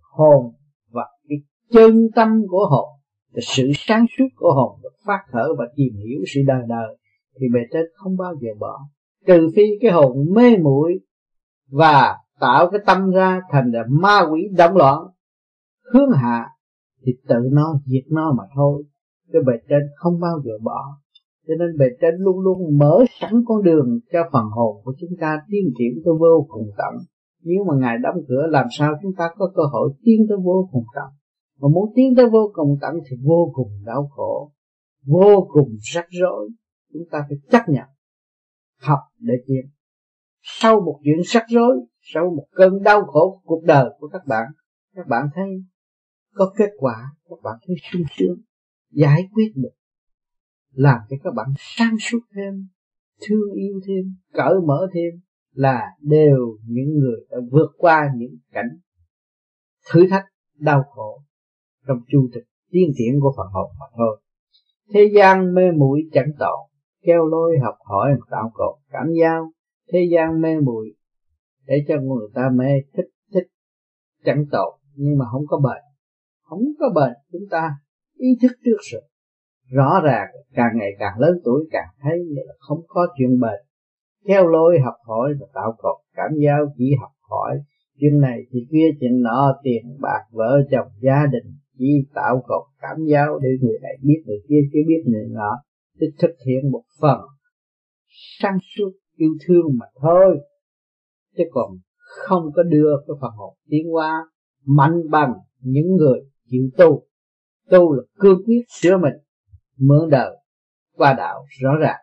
hồn 0.00 0.52
và 0.90 1.04
cái 1.28 1.38
chân 1.72 2.08
tâm 2.14 2.42
của 2.48 2.66
hồn 2.70 2.88
cái 3.34 3.42
sự 3.42 3.70
sáng 3.74 4.06
suốt 4.18 4.24
của 4.36 4.52
hồn 4.52 4.80
được 4.82 4.94
phát 5.06 5.18
khởi 5.32 5.48
và 5.58 5.64
tìm 5.76 5.94
hiểu 5.94 6.20
sự 6.34 6.40
đời 6.46 6.62
đời 6.68 6.96
thì 7.40 7.46
bề 7.54 7.60
trên 7.72 7.86
không 7.94 8.16
bao 8.16 8.34
giờ 8.40 8.48
bỏ. 8.58 8.78
Trừ 9.26 9.48
phi 9.56 9.62
cái 9.80 9.90
hồn 9.90 10.16
mê 10.34 10.56
muội 10.56 11.00
và 11.70 12.16
tạo 12.40 12.70
cái 12.70 12.80
tâm 12.86 13.10
ra 13.10 13.40
thành 13.50 13.70
là 13.72 13.84
ma 13.88 14.20
quỷ 14.32 14.48
động 14.56 14.76
loạn. 14.76 14.98
Hướng 15.92 16.10
hạ 16.10 16.48
thì 17.06 17.12
tự 17.28 17.48
nó, 17.52 17.80
diệt 17.86 18.04
nó 18.10 18.32
mà 18.38 18.44
thôi. 18.56 18.82
Cái 19.32 19.42
bề 19.46 19.52
trên 19.68 19.82
không 19.96 20.20
bao 20.20 20.40
giờ 20.44 20.52
bỏ. 20.62 20.80
Cho 21.46 21.54
nên 21.58 21.78
bề 21.78 21.86
trên 22.00 22.14
luôn 22.18 22.40
luôn 22.40 22.78
mở 22.78 23.04
sẵn 23.20 23.32
con 23.46 23.62
đường 23.62 24.00
cho 24.12 24.18
phần 24.32 24.44
hồn 24.44 24.76
của 24.84 24.94
chúng 25.00 25.10
ta 25.20 25.40
tiến 25.50 25.64
triển 25.78 26.02
tới 26.04 26.14
vô 26.20 26.46
cùng 26.48 26.70
tận. 26.78 26.94
Nếu 27.42 27.64
mà 27.64 27.74
ngài 27.78 27.98
đóng 27.98 28.16
cửa, 28.28 28.46
làm 28.50 28.66
sao 28.78 28.94
chúng 29.02 29.12
ta 29.18 29.30
có 29.36 29.52
cơ 29.54 29.62
hội 29.72 29.90
tiến 30.04 30.26
tới 30.28 30.38
vô 30.44 30.68
cùng 30.72 30.84
tận? 30.94 31.10
Mà 31.60 31.68
muốn 31.74 31.92
tiến 31.94 32.14
tới 32.16 32.26
vô 32.30 32.50
cùng 32.52 32.78
tận 32.80 32.94
thì 33.10 33.16
vô 33.24 33.50
cùng 33.54 33.68
đau 33.84 34.08
khổ, 34.16 34.52
vô 35.06 35.48
cùng 35.52 35.68
rắc 35.94 36.06
rối. 36.20 36.48
Chúng 36.92 37.02
ta 37.10 37.18
phải 37.28 37.38
chấp 37.50 37.68
nhận, 37.68 37.84
học 38.80 38.98
để 39.18 39.34
tiến. 39.46 39.70
Sau 40.42 40.80
một 40.80 41.00
chuyện 41.04 41.16
rắc 41.24 41.44
rối 41.48 41.76
sau 42.14 42.30
một 42.36 42.46
cơn 42.52 42.82
đau 42.82 43.04
khổ 43.04 43.30
của 43.30 43.40
cuộc 43.44 43.64
đời 43.64 43.90
của 43.98 44.08
các 44.08 44.26
bạn 44.26 44.46
các 44.94 45.06
bạn 45.08 45.28
thấy 45.34 45.64
có 46.34 46.52
kết 46.56 46.70
quả, 46.78 46.96
các 47.28 47.36
bạn 47.42 47.54
thấy 47.66 47.76
sung 47.92 48.02
sướng, 48.16 48.36
giải 48.90 49.28
quyết 49.32 49.52
được, 49.54 49.74
làm 50.72 50.98
cho 51.10 51.16
các 51.24 51.34
bạn 51.36 51.46
sáng 51.56 51.96
suốt 52.00 52.20
thêm, 52.34 52.68
thương 53.28 53.52
yêu 53.56 53.80
thêm, 53.86 54.16
cởi 54.32 54.54
mở 54.66 54.86
thêm 54.94 55.20
là 55.52 55.82
đều 56.00 56.58
những 56.66 56.98
người 56.98 57.26
đã 57.30 57.36
vượt 57.50 57.70
qua 57.78 58.08
những 58.16 58.36
cảnh 58.52 58.78
thử 59.92 60.06
thách, 60.10 60.24
đau 60.58 60.82
khổ 60.82 61.22
trong 61.86 61.98
chu 62.08 62.28
trình 62.32 62.44
tiến 62.70 62.92
triển 62.98 63.20
của 63.20 63.32
phần 63.36 63.46
hồn 63.52 63.70
mà 63.80 63.86
thôi. 63.96 64.20
Thế 64.94 65.10
gian 65.14 65.54
mê 65.54 65.70
muội 65.70 66.00
chẳng 66.12 66.30
tội, 66.38 66.68
kêu 67.02 67.26
lôi 67.26 67.58
học 67.62 67.74
hỏi 67.84 68.10
tạo 68.30 68.50
cột, 68.54 68.76
cảm 68.90 69.06
giao. 69.20 69.50
Thế 69.92 69.98
gian 70.12 70.40
mê 70.40 70.60
muội 70.60 70.94
để 71.66 71.84
cho 71.88 71.94
người 72.00 72.28
ta 72.34 72.42
mê, 72.54 72.80
thích 72.96 73.10
thích, 73.34 73.46
chẳng 74.24 74.44
tội. 74.52 74.78
Nhưng 74.94 75.18
mà 75.18 75.24
không 75.32 75.42
có 75.46 75.60
bệnh 75.64 75.82
không 76.44 76.64
có 76.80 76.90
bệnh 76.94 77.16
chúng 77.32 77.48
ta 77.50 77.70
ý 78.16 78.28
thức 78.42 78.52
trước 78.64 78.76
rồi 78.92 79.02
rõ 79.70 80.00
ràng, 80.04 80.28
càng 80.54 80.70
ngày 80.74 80.90
càng 80.98 81.18
lớn 81.18 81.40
tuổi, 81.44 81.68
càng 81.70 81.88
thấy 82.00 82.18
là 82.28 82.54
không 82.58 82.80
có 82.88 83.06
chuyện 83.18 83.40
bệnh 83.40 83.60
theo 84.28 84.48
lối 84.48 84.78
học 84.84 84.94
hỏi 85.06 85.34
và 85.40 85.46
tạo 85.54 85.74
cột, 85.78 85.96
cảm 86.14 86.30
giao 86.44 86.66
chỉ 86.78 86.94
học 87.00 87.10
hỏi. 87.20 87.58
Chuyện 88.00 88.20
này 88.20 88.40
chuyện 88.52 88.64
kia 88.70 88.86
chuyện 89.00 89.22
nọ, 89.22 89.60
tiền 89.62 89.96
bạc, 90.00 90.22
vợ 90.30 90.62
chồng, 90.70 90.88
gia 91.00 91.26
đình 91.32 91.54
chỉ 91.78 92.06
tạo 92.14 92.42
cột, 92.46 92.62
cảm 92.80 92.96
giao 93.06 93.38
để 93.38 93.48
người 93.60 93.78
này 93.82 93.92
biết 94.02 94.22
người 94.26 94.38
kia 94.48 94.60
kia 94.72 94.80
biết 94.88 95.02
người 95.06 95.28
nọ. 95.30 95.62
Để 95.98 96.06
thực 96.18 96.34
hiện 96.46 96.70
một 96.70 96.82
phần 97.00 97.20
sáng 98.40 98.58
suốt 98.76 98.90
yêu 99.16 99.30
thương 99.46 99.66
mà 99.78 99.86
thôi 100.00 100.38
chứ 101.36 101.44
còn 101.50 101.70
không 102.04 102.50
có 102.54 102.62
đưa 102.62 102.90
cái 103.06 103.14
phần 103.20 103.30
hồn 103.30 103.54
tiến 103.68 103.94
qua 103.94 104.26
mạnh 104.64 105.10
bằng 105.10 105.32
những 105.60 105.96
người 105.96 106.20
chịu 106.50 106.70
tu. 106.76 107.02
Tu 107.70 107.92
là 107.92 108.02
cương 108.18 108.42
quyết 108.46 108.62
sửa 108.68 108.96
mình, 108.96 109.14
mượn 109.78 110.10
đời, 110.10 110.36
qua 110.96 111.12
đạo 111.12 111.44
rõ 111.60 111.70
ràng. 111.80 112.00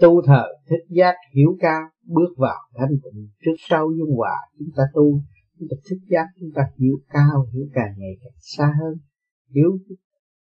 Tu 0.00 0.22
thờ 0.26 0.44
thích 0.70 0.86
giác 0.88 1.14
hiểu 1.34 1.56
cao, 1.60 1.82
bước 2.06 2.34
vào 2.36 2.58
thanh 2.74 2.96
tịnh 3.04 3.28
trước 3.44 3.54
sau 3.68 3.88
dung 3.98 4.16
hòa 4.16 4.36
chúng 4.58 4.68
ta 4.76 4.82
tu. 4.94 5.20
Chúng 5.58 5.68
ta 5.70 5.76
thích 5.90 6.00
giác, 6.10 6.26
chúng 6.40 6.50
ta 6.54 6.62
hiểu 6.78 6.96
cao, 7.08 7.46
hiểu 7.52 7.66
càng 7.74 7.94
ngày 7.98 8.12
càng 8.20 8.32
xa 8.38 8.72
hơn. 8.80 8.94
Hiểu 9.54 9.78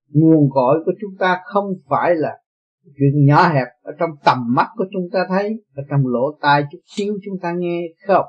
nguồn 0.08 0.50
cội 0.50 0.82
của 0.84 0.92
chúng 1.00 1.16
ta 1.18 1.40
không 1.44 1.66
phải 1.88 2.14
là 2.14 2.38
chuyện 2.98 3.26
nhỏ 3.26 3.48
hẹp 3.48 3.66
ở 3.82 3.92
trong 3.98 4.10
tầm 4.24 4.38
mắt 4.54 4.66
của 4.76 4.84
chúng 4.92 5.08
ta 5.12 5.26
thấy, 5.28 5.62
ở 5.74 5.82
trong 5.90 6.06
lỗ 6.06 6.38
tai 6.40 6.62
chút 6.72 6.78
xíu 6.96 7.18
chúng 7.24 7.38
ta 7.42 7.54
nghe 7.58 7.80
không? 8.06 8.26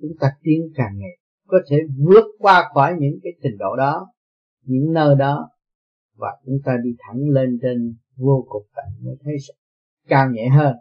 Chúng 0.00 0.12
ta 0.20 0.28
tiến 0.42 0.60
càng 0.74 0.98
ngày, 0.98 1.18
có 1.46 1.58
thể 1.70 1.76
vượt 1.98 2.24
qua 2.38 2.70
khỏi 2.74 2.94
những 2.98 3.18
cái 3.22 3.32
trình 3.42 3.58
độ 3.58 3.76
đó, 3.76 4.06
những 4.64 4.92
nơi 4.92 5.16
đó, 5.18 5.50
và 6.16 6.28
chúng 6.46 6.58
ta 6.64 6.76
đi 6.84 6.90
thẳng 6.98 7.28
lên 7.28 7.58
trên 7.62 7.96
vô 8.16 8.46
cùng 8.48 8.66
tận 8.76 8.84
mới 9.04 9.16
thấy 9.24 9.36
càng 10.08 10.32
nhẹ 10.32 10.48
hơn. 10.48 10.76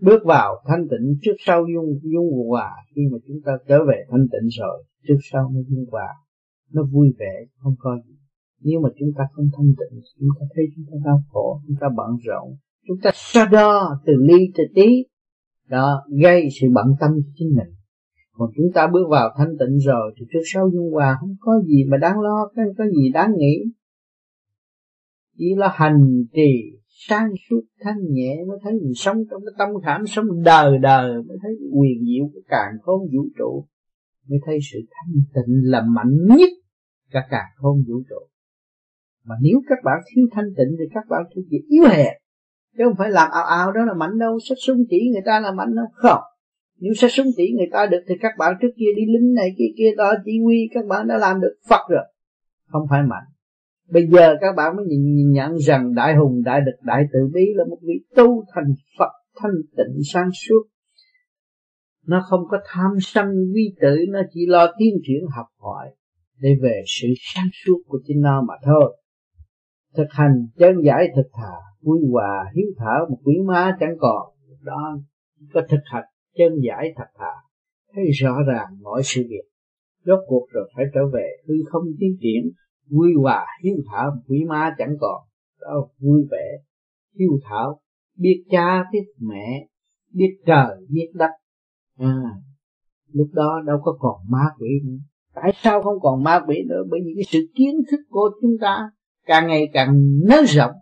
Bước 0.00 0.22
vào 0.24 0.62
thanh 0.66 0.86
tịnh 0.90 1.18
trước 1.22 1.34
sau 1.38 1.64
dung 1.74 2.00
dung 2.02 2.48
hòa, 2.48 2.70
khi 2.94 3.02
mà 3.12 3.18
chúng 3.26 3.36
ta 3.44 3.52
trở 3.68 3.78
về 3.88 4.04
thanh 4.10 4.26
tịnh 4.32 4.48
rồi, 4.48 4.84
trước 5.08 5.18
sau 5.32 5.48
mới 5.48 5.64
dung 5.68 5.84
hòa, 5.90 6.08
nó 6.72 6.82
vui 6.92 7.14
vẻ, 7.18 7.44
không 7.58 7.74
có 7.78 7.98
gì 8.06 8.14
nếu 8.64 8.80
mà 8.80 8.88
chúng 8.98 9.12
ta 9.18 9.24
không 9.32 9.48
thanh 9.56 9.72
tịnh, 9.78 10.00
chúng 10.20 10.28
ta 10.40 10.46
thấy 10.54 10.64
chúng 10.76 10.84
ta 10.90 10.96
đau 11.04 11.18
khổ, 11.30 11.60
chúng 11.66 11.76
ta 11.80 11.86
bận 11.96 12.10
rộn, 12.24 12.56
chúng 12.86 12.96
ta 13.02 13.10
so 13.14 13.46
đo 13.46 14.00
từ 14.06 14.12
ly 14.20 14.52
từ 14.54 14.64
tí, 14.74 15.04
đó 15.68 16.04
gây 16.22 16.48
sự 16.60 16.66
bận 16.74 16.86
tâm 17.00 17.10
cho 17.14 17.30
chính 17.34 17.48
mình. 17.56 17.74
Còn 18.32 18.50
chúng 18.56 18.66
ta 18.74 18.86
bước 18.92 19.06
vào 19.10 19.30
thanh 19.36 19.52
tịnh 19.58 19.78
rồi 19.78 20.14
thì 20.16 20.26
trước 20.32 20.44
sau 20.52 20.70
dung 20.72 20.92
hòa 20.92 21.16
không 21.20 21.36
có 21.40 21.52
gì 21.66 21.84
mà 21.90 21.96
đáng 21.96 22.20
lo, 22.20 22.50
không 22.54 22.74
có 22.78 22.84
gì 22.84 23.10
đáng 23.14 23.32
nghĩ. 23.36 23.64
Chỉ 25.38 25.54
là 25.56 25.68
hành 25.74 26.24
trì, 26.32 26.78
sáng 27.08 27.28
suốt, 27.48 27.60
thanh 27.80 27.98
nhẹ 28.10 28.44
mới 28.48 28.58
thấy 28.62 28.72
mình 28.72 28.94
sống 28.94 29.16
trong 29.30 29.40
cái 29.44 29.54
tâm 29.58 29.68
khảm, 29.84 30.06
sống 30.06 30.26
đời 30.44 30.78
đời 30.78 31.22
mới 31.22 31.36
thấy 31.42 31.52
quyền 31.72 32.04
diệu 32.06 32.24
của 32.34 32.40
càng 32.48 32.72
khôn 32.82 33.00
vũ 33.00 33.28
trụ, 33.38 33.66
mới 34.28 34.38
thấy 34.46 34.58
sự 34.72 34.78
thanh 34.90 35.14
tịnh 35.34 35.70
là 35.70 35.82
mạnh 35.82 36.36
nhất 36.38 36.50
cả 37.10 37.20
càng 37.30 37.50
khôn 37.56 37.84
vũ 37.88 38.02
trụ 38.08 38.33
mà 39.24 39.34
nếu 39.40 39.60
các 39.68 39.78
bạn 39.84 39.98
thiếu 40.08 40.26
thanh 40.32 40.54
tịnh 40.56 40.76
thì 40.78 40.84
các 40.94 41.04
bạn 41.08 41.22
thuộc 41.34 41.44
về 41.50 41.58
yếu 41.68 41.84
hèn. 41.84 42.14
Chứ 42.76 42.84
không 42.84 42.96
phải 42.98 43.10
làm 43.10 43.30
ào 43.30 43.44
ào 43.44 43.72
đó 43.72 43.84
là 43.84 43.94
mạnh 43.94 44.18
đâu 44.18 44.38
sách 44.48 44.58
súng 44.66 44.78
chỉ 44.90 45.10
người 45.12 45.22
ta 45.26 45.40
là 45.40 45.52
mạnh 45.52 45.74
đâu. 45.76 45.86
Không. 45.92 46.20
Nếu 46.80 46.92
sách 46.94 47.10
súng 47.10 47.26
chỉ 47.36 47.52
người 47.56 47.68
ta 47.72 47.86
được 47.86 48.00
thì 48.08 48.14
các 48.20 48.32
bạn 48.38 48.54
trước 48.60 48.68
kia 48.76 48.90
đi 48.96 49.02
lính 49.06 49.34
này 49.34 49.54
kia 49.58 49.72
kia 49.78 49.90
đó 49.96 50.14
chỉ 50.24 50.32
huy 50.44 50.68
các 50.74 50.86
bạn 50.86 51.08
đã 51.08 51.16
làm 51.16 51.40
được 51.40 51.54
Phật 51.68 51.80
rồi. 51.90 52.04
Không 52.66 52.86
phải 52.90 53.02
mạnh. 53.02 53.24
Bây 53.90 54.06
giờ 54.06 54.36
các 54.40 54.56
bạn 54.56 54.76
mới 54.76 54.84
nhìn, 54.86 55.32
nhận 55.32 55.58
rằng 55.58 55.94
đại 55.94 56.14
hùng 56.16 56.42
đại 56.44 56.60
địch 56.60 56.80
đại 56.82 57.04
tự 57.12 57.18
bi 57.34 57.46
là 57.54 57.64
một 57.70 57.78
vị 57.82 57.94
tu 58.16 58.44
thành 58.54 58.74
Phật 58.98 59.10
thanh 59.36 59.52
tịnh 59.76 60.02
sáng 60.12 60.28
suốt. 60.48 60.62
Nó 62.06 62.22
không 62.30 62.40
có 62.50 62.58
tham 62.66 62.90
sân 63.00 63.26
vi 63.54 63.74
tử 63.80 63.96
nó 64.08 64.20
chỉ 64.32 64.46
lo 64.46 64.66
tiến 64.78 64.94
triển 65.06 65.26
học 65.36 65.46
hỏi 65.58 65.90
để 66.38 66.50
về 66.62 66.82
sự 66.86 67.08
sáng 67.34 67.48
suốt 67.64 67.82
của 67.86 67.98
chính 68.06 68.20
nó 68.20 68.42
mà 68.48 68.54
thôi 68.64 68.96
thực 69.96 70.06
hành 70.10 70.46
chân 70.58 70.76
giải 70.84 71.08
thực 71.16 71.28
thà 71.32 71.52
vui 71.82 71.98
hòa, 72.12 72.44
hiếu 72.56 72.66
thảo 72.78 73.06
một 73.10 73.18
quý 73.24 73.34
má 73.46 73.76
chẳng 73.80 73.96
còn. 73.98 74.32
Đó, 74.62 74.98
có 75.54 75.60
thực 75.68 75.80
hành 75.84 76.04
chân 76.36 76.52
giải 76.66 76.92
thật 76.96 77.06
thà, 77.18 77.32
thấy 77.94 78.04
rõ 78.10 78.36
ràng 78.46 78.66
mọi 78.82 79.02
sự 79.04 79.22
việc. 79.28 79.44
Rốt 80.04 80.18
cuộc 80.26 80.46
rồi 80.50 80.70
phải 80.76 80.84
trở 80.94 81.00
về 81.12 81.28
hư 81.48 81.54
không 81.70 81.82
tiến 81.98 82.16
triển 82.20 82.50
vui 82.90 83.12
hòa, 83.22 83.46
hiếu 83.64 83.76
thảo 83.92 84.10
một 84.10 84.22
quý 84.28 84.44
má 84.48 84.74
chẳng 84.78 84.94
còn. 85.00 85.22
Đó, 85.60 85.88
vui 85.98 86.22
vẻ, 86.30 86.58
hiếu 87.18 87.30
thảo, 87.42 87.80
biết 88.18 88.44
cha, 88.50 88.84
biết 88.92 89.04
mẹ, 89.18 89.66
biết 90.12 90.38
trời, 90.46 90.76
biết 90.88 91.10
đất. 91.14 91.30
À 91.98 92.14
lúc 93.14 93.28
đó 93.32 93.62
đâu 93.66 93.78
có 93.82 93.96
còn 93.98 94.20
ma 94.30 94.44
quỷ 94.58 94.68
nữa. 94.84 94.98
Tại 95.34 95.52
sao 95.62 95.82
không 95.82 96.00
còn 96.00 96.22
ma 96.22 96.40
quỷ 96.46 96.56
nữa? 96.68 96.82
Bởi 96.90 97.00
vì 97.04 97.12
cái 97.16 97.24
sự 97.28 97.38
kiến 97.54 97.74
thức 97.90 98.00
của 98.08 98.30
chúng 98.40 98.56
ta 98.60 98.90
càng 99.26 99.46
ngày 99.46 99.70
càng 99.72 99.94
nới 100.28 100.44
rộng 100.46 100.72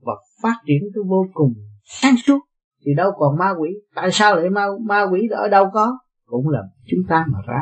và 0.00 0.12
phát 0.42 0.54
triển 0.66 0.82
tới 0.94 1.04
vô 1.06 1.26
cùng 1.32 1.54
sáng 1.84 2.14
suốt. 2.26 2.38
Thì 2.84 2.94
đâu 2.96 3.10
còn 3.16 3.38
ma 3.38 3.50
quỷ. 3.60 3.70
Tại 3.94 4.10
sao 4.12 4.36
lại 4.36 4.50
ma 4.50 4.66
ma 4.88 5.02
quỷ 5.12 5.28
ở 5.30 5.48
đâu 5.48 5.70
có? 5.72 5.98
Cũng 6.24 6.48
là 6.48 6.62
chúng 6.86 7.00
ta 7.08 7.24
mà 7.32 7.38
ra. 7.46 7.60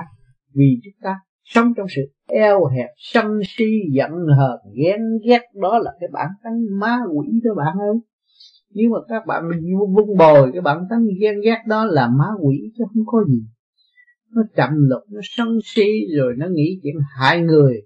Vì 0.55 0.81
chúng 0.85 1.01
ta 1.03 1.15
sống 1.45 1.73
trong 1.77 1.87
sự 1.97 2.03
eo 2.27 2.67
hẹp, 2.67 2.89
sân 2.97 3.27
si, 3.45 3.65
giận 3.93 4.11
hờn, 4.39 4.59
ghen 4.85 5.01
ghét. 5.27 5.43
Đó 5.55 5.79
là 5.79 5.93
cái 6.01 6.09
bản 6.13 6.29
tánh 6.45 6.79
ma 6.81 6.99
quỷ 7.15 7.41
đó 7.45 7.51
bạn 7.57 7.77
ơi. 7.79 7.97
Nếu 8.75 8.91
mà 8.91 8.99
các 9.09 9.27
bạn 9.27 9.43
vun 9.95 10.17
bồi 10.19 10.51
cái 10.53 10.61
bản 10.61 10.79
tánh 10.91 11.07
ghen 11.21 11.35
ghét 11.45 11.59
đó 11.67 11.85
là 11.85 12.09
ma 12.09 12.29
quỷ 12.43 12.57
chứ 12.79 12.85
không 12.95 13.05
có 13.07 13.25
gì. 13.29 13.43
Nó 14.31 14.43
chậm 14.57 14.71
lục, 14.73 15.03
nó 15.11 15.21
sân 15.23 15.49
si, 15.65 15.91
rồi 16.19 16.35
nó 16.39 16.47
nghĩ 16.51 16.81
chuyện 16.83 16.95
hại 17.19 17.41
người 17.41 17.83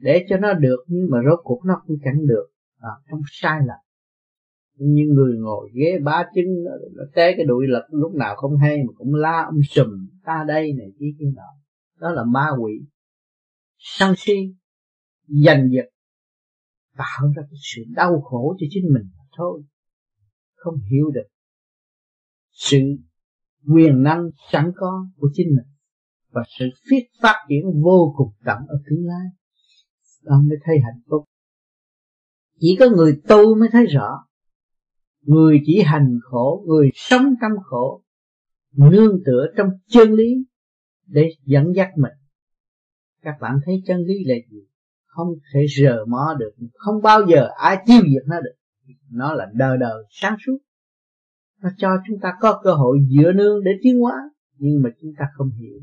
để 0.00 0.26
cho 0.28 0.36
nó 0.36 0.52
được 0.52 0.84
nhưng 0.86 1.10
mà 1.10 1.18
rốt 1.30 1.40
cuộc 1.42 1.60
nó 1.66 1.82
cũng 1.86 1.96
chẳng 2.04 2.26
được. 2.26 2.46
À, 2.78 2.90
trong 3.10 3.20
sai 3.30 3.60
lầm. 3.66 3.78
Như 4.76 5.02
người 5.14 5.38
ngồi 5.38 5.70
ghế 5.74 5.98
ba 6.04 6.24
chân 6.34 6.44
nó 6.96 7.04
té 7.14 7.34
cái 7.36 7.46
đuổi 7.46 7.66
lật 7.68 7.86
lúc 7.90 8.14
nào 8.14 8.36
không 8.36 8.56
hay 8.56 8.76
mà 8.76 8.92
cũng 8.96 9.14
la 9.14 9.44
um 9.50 9.60
sùm 9.70 10.08
ta 10.24 10.44
đây 10.48 10.72
này 10.78 10.92
kia 10.98 11.10
kia 11.18 11.32
nọ 11.34 11.48
đó 12.00 12.10
là 12.10 12.24
ma 12.24 12.46
quỷ. 12.60 12.72
Sân 13.78 14.14
si 14.16 14.34
giành 15.26 15.68
giật 15.72 15.88
tạo 16.96 17.32
ra 17.36 17.42
cái 17.50 17.58
sự 17.74 17.82
đau 17.94 18.20
khổ 18.20 18.56
cho 18.60 18.66
chính 18.70 18.84
mình 18.94 19.08
thôi. 19.36 19.62
Không 20.54 20.74
hiểu 20.90 21.10
được 21.10 21.26
sự 22.50 22.78
quyền 23.74 24.02
năng 24.02 24.30
sẵn 24.52 24.72
có 24.76 25.06
của 25.16 25.28
chính 25.32 25.46
mình 25.48 25.74
và 26.30 26.42
sự 26.58 26.64
phiết 26.90 27.02
phát 27.22 27.34
triển 27.48 27.64
vô 27.82 28.14
cùng 28.16 28.32
tận 28.44 28.58
ở 28.68 28.76
tương 28.90 29.06
lai 29.06 29.26
con 30.24 30.48
mới 30.48 30.58
thấy 30.64 30.76
hạnh 30.84 31.00
phúc. 31.10 31.24
Chỉ 32.60 32.76
có 32.80 32.86
người 32.96 33.20
tu 33.28 33.54
mới 33.54 33.68
thấy 33.72 33.86
rõ. 33.86 34.26
Người 35.22 35.60
chỉ 35.66 35.82
hành 35.82 36.18
khổ, 36.22 36.64
người 36.66 36.90
sống 36.94 37.34
trong 37.40 37.52
khổ, 37.64 38.02
nương 38.76 39.18
tựa 39.26 39.46
trong 39.56 39.68
chân 39.86 40.12
lý 40.12 40.44
để 41.06 41.28
dẫn 41.44 41.74
dắt 41.76 41.88
mình. 41.96 42.12
Các 43.22 43.34
bạn 43.40 43.58
thấy 43.64 43.82
chân 43.86 44.00
lý 44.00 44.24
là 44.24 44.34
gì? 44.50 44.66
Không 45.06 45.28
thể 45.54 45.66
rờ 45.78 46.04
mó 46.08 46.34
được, 46.38 46.52
không 46.74 47.02
bao 47.02 47.26
giờ 47.28 47.48
ai 47.56 47.82
tiêu 47.86 48.00
diệt 48.02 48.22
nó 48.26 48.40
được. 48.40 48.54
Nó 49.10 49.34
là 49.34 49.46
đời 49.52 49.78
đời 49.78 50.04
sáng 50.10 50.36
suốt. 50.46 50.58
Nó 51.62 51.68
cho 51.76 51.88
chúng 52.08 52.18
ta 52.20 52.32
có 52.40 52.60
cơ 52.62 52.72
hội 52.72 52.98
dựa 53.10 53.32
nương 53.32 53.64
để 53.64 53.70
tiến 53.82 54.00
hóa, 54.00 54.14
nhưng 54.56 54.82
mà 54.82 54.90
chúng 55.00 55.12
ta 55.18 55.24
không 55.32 55.50
hiểu. 55.50 55.80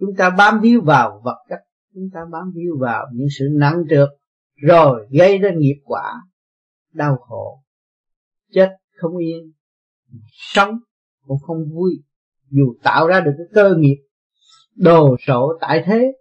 Chúng 0.00 0.14
ta 0.16 0.30
bám 0.38 0.60
víu 0.60 0.80
vào 0.80 1.20
vật 1.24 1.36
chất 1.48 1.58
chúng 1.94 2.08
ta 2.12 2.20
bám 2.32 2.52
víu 2.54 2.76
vào 2.80 3.06
những 3.12 3.28
sự 3.38 3.48
nặng 3.52 3.84
trược 3.90 4.08
rồi 4.54 5.08
gây 5.10 5.38
ra 5.38 5.50
nghiệp 5.56 5.80
quả, 5.84 6.22
đau 6.92 7.16
khổ. 7.16 7.62
Chết 8.52 8.68
không 8.96 9.16
yên, 9.16 9.52
sống 10.30 10.78
cũng 11.26 11.38
không 11.42 11.64
vui, 11.74 12.02
dù 12.50 12.74
tạo 12.82 13.06
ra 13.06 13.20
được 13.20 13.32
cái 13.38 13.46
cơ 13.54 13.74
nghiệp, 13.78 13.96
đồ 14.76 15.16
sộ 15.26 15.58
tại 15.60 15.82
thế, 15.86 16.12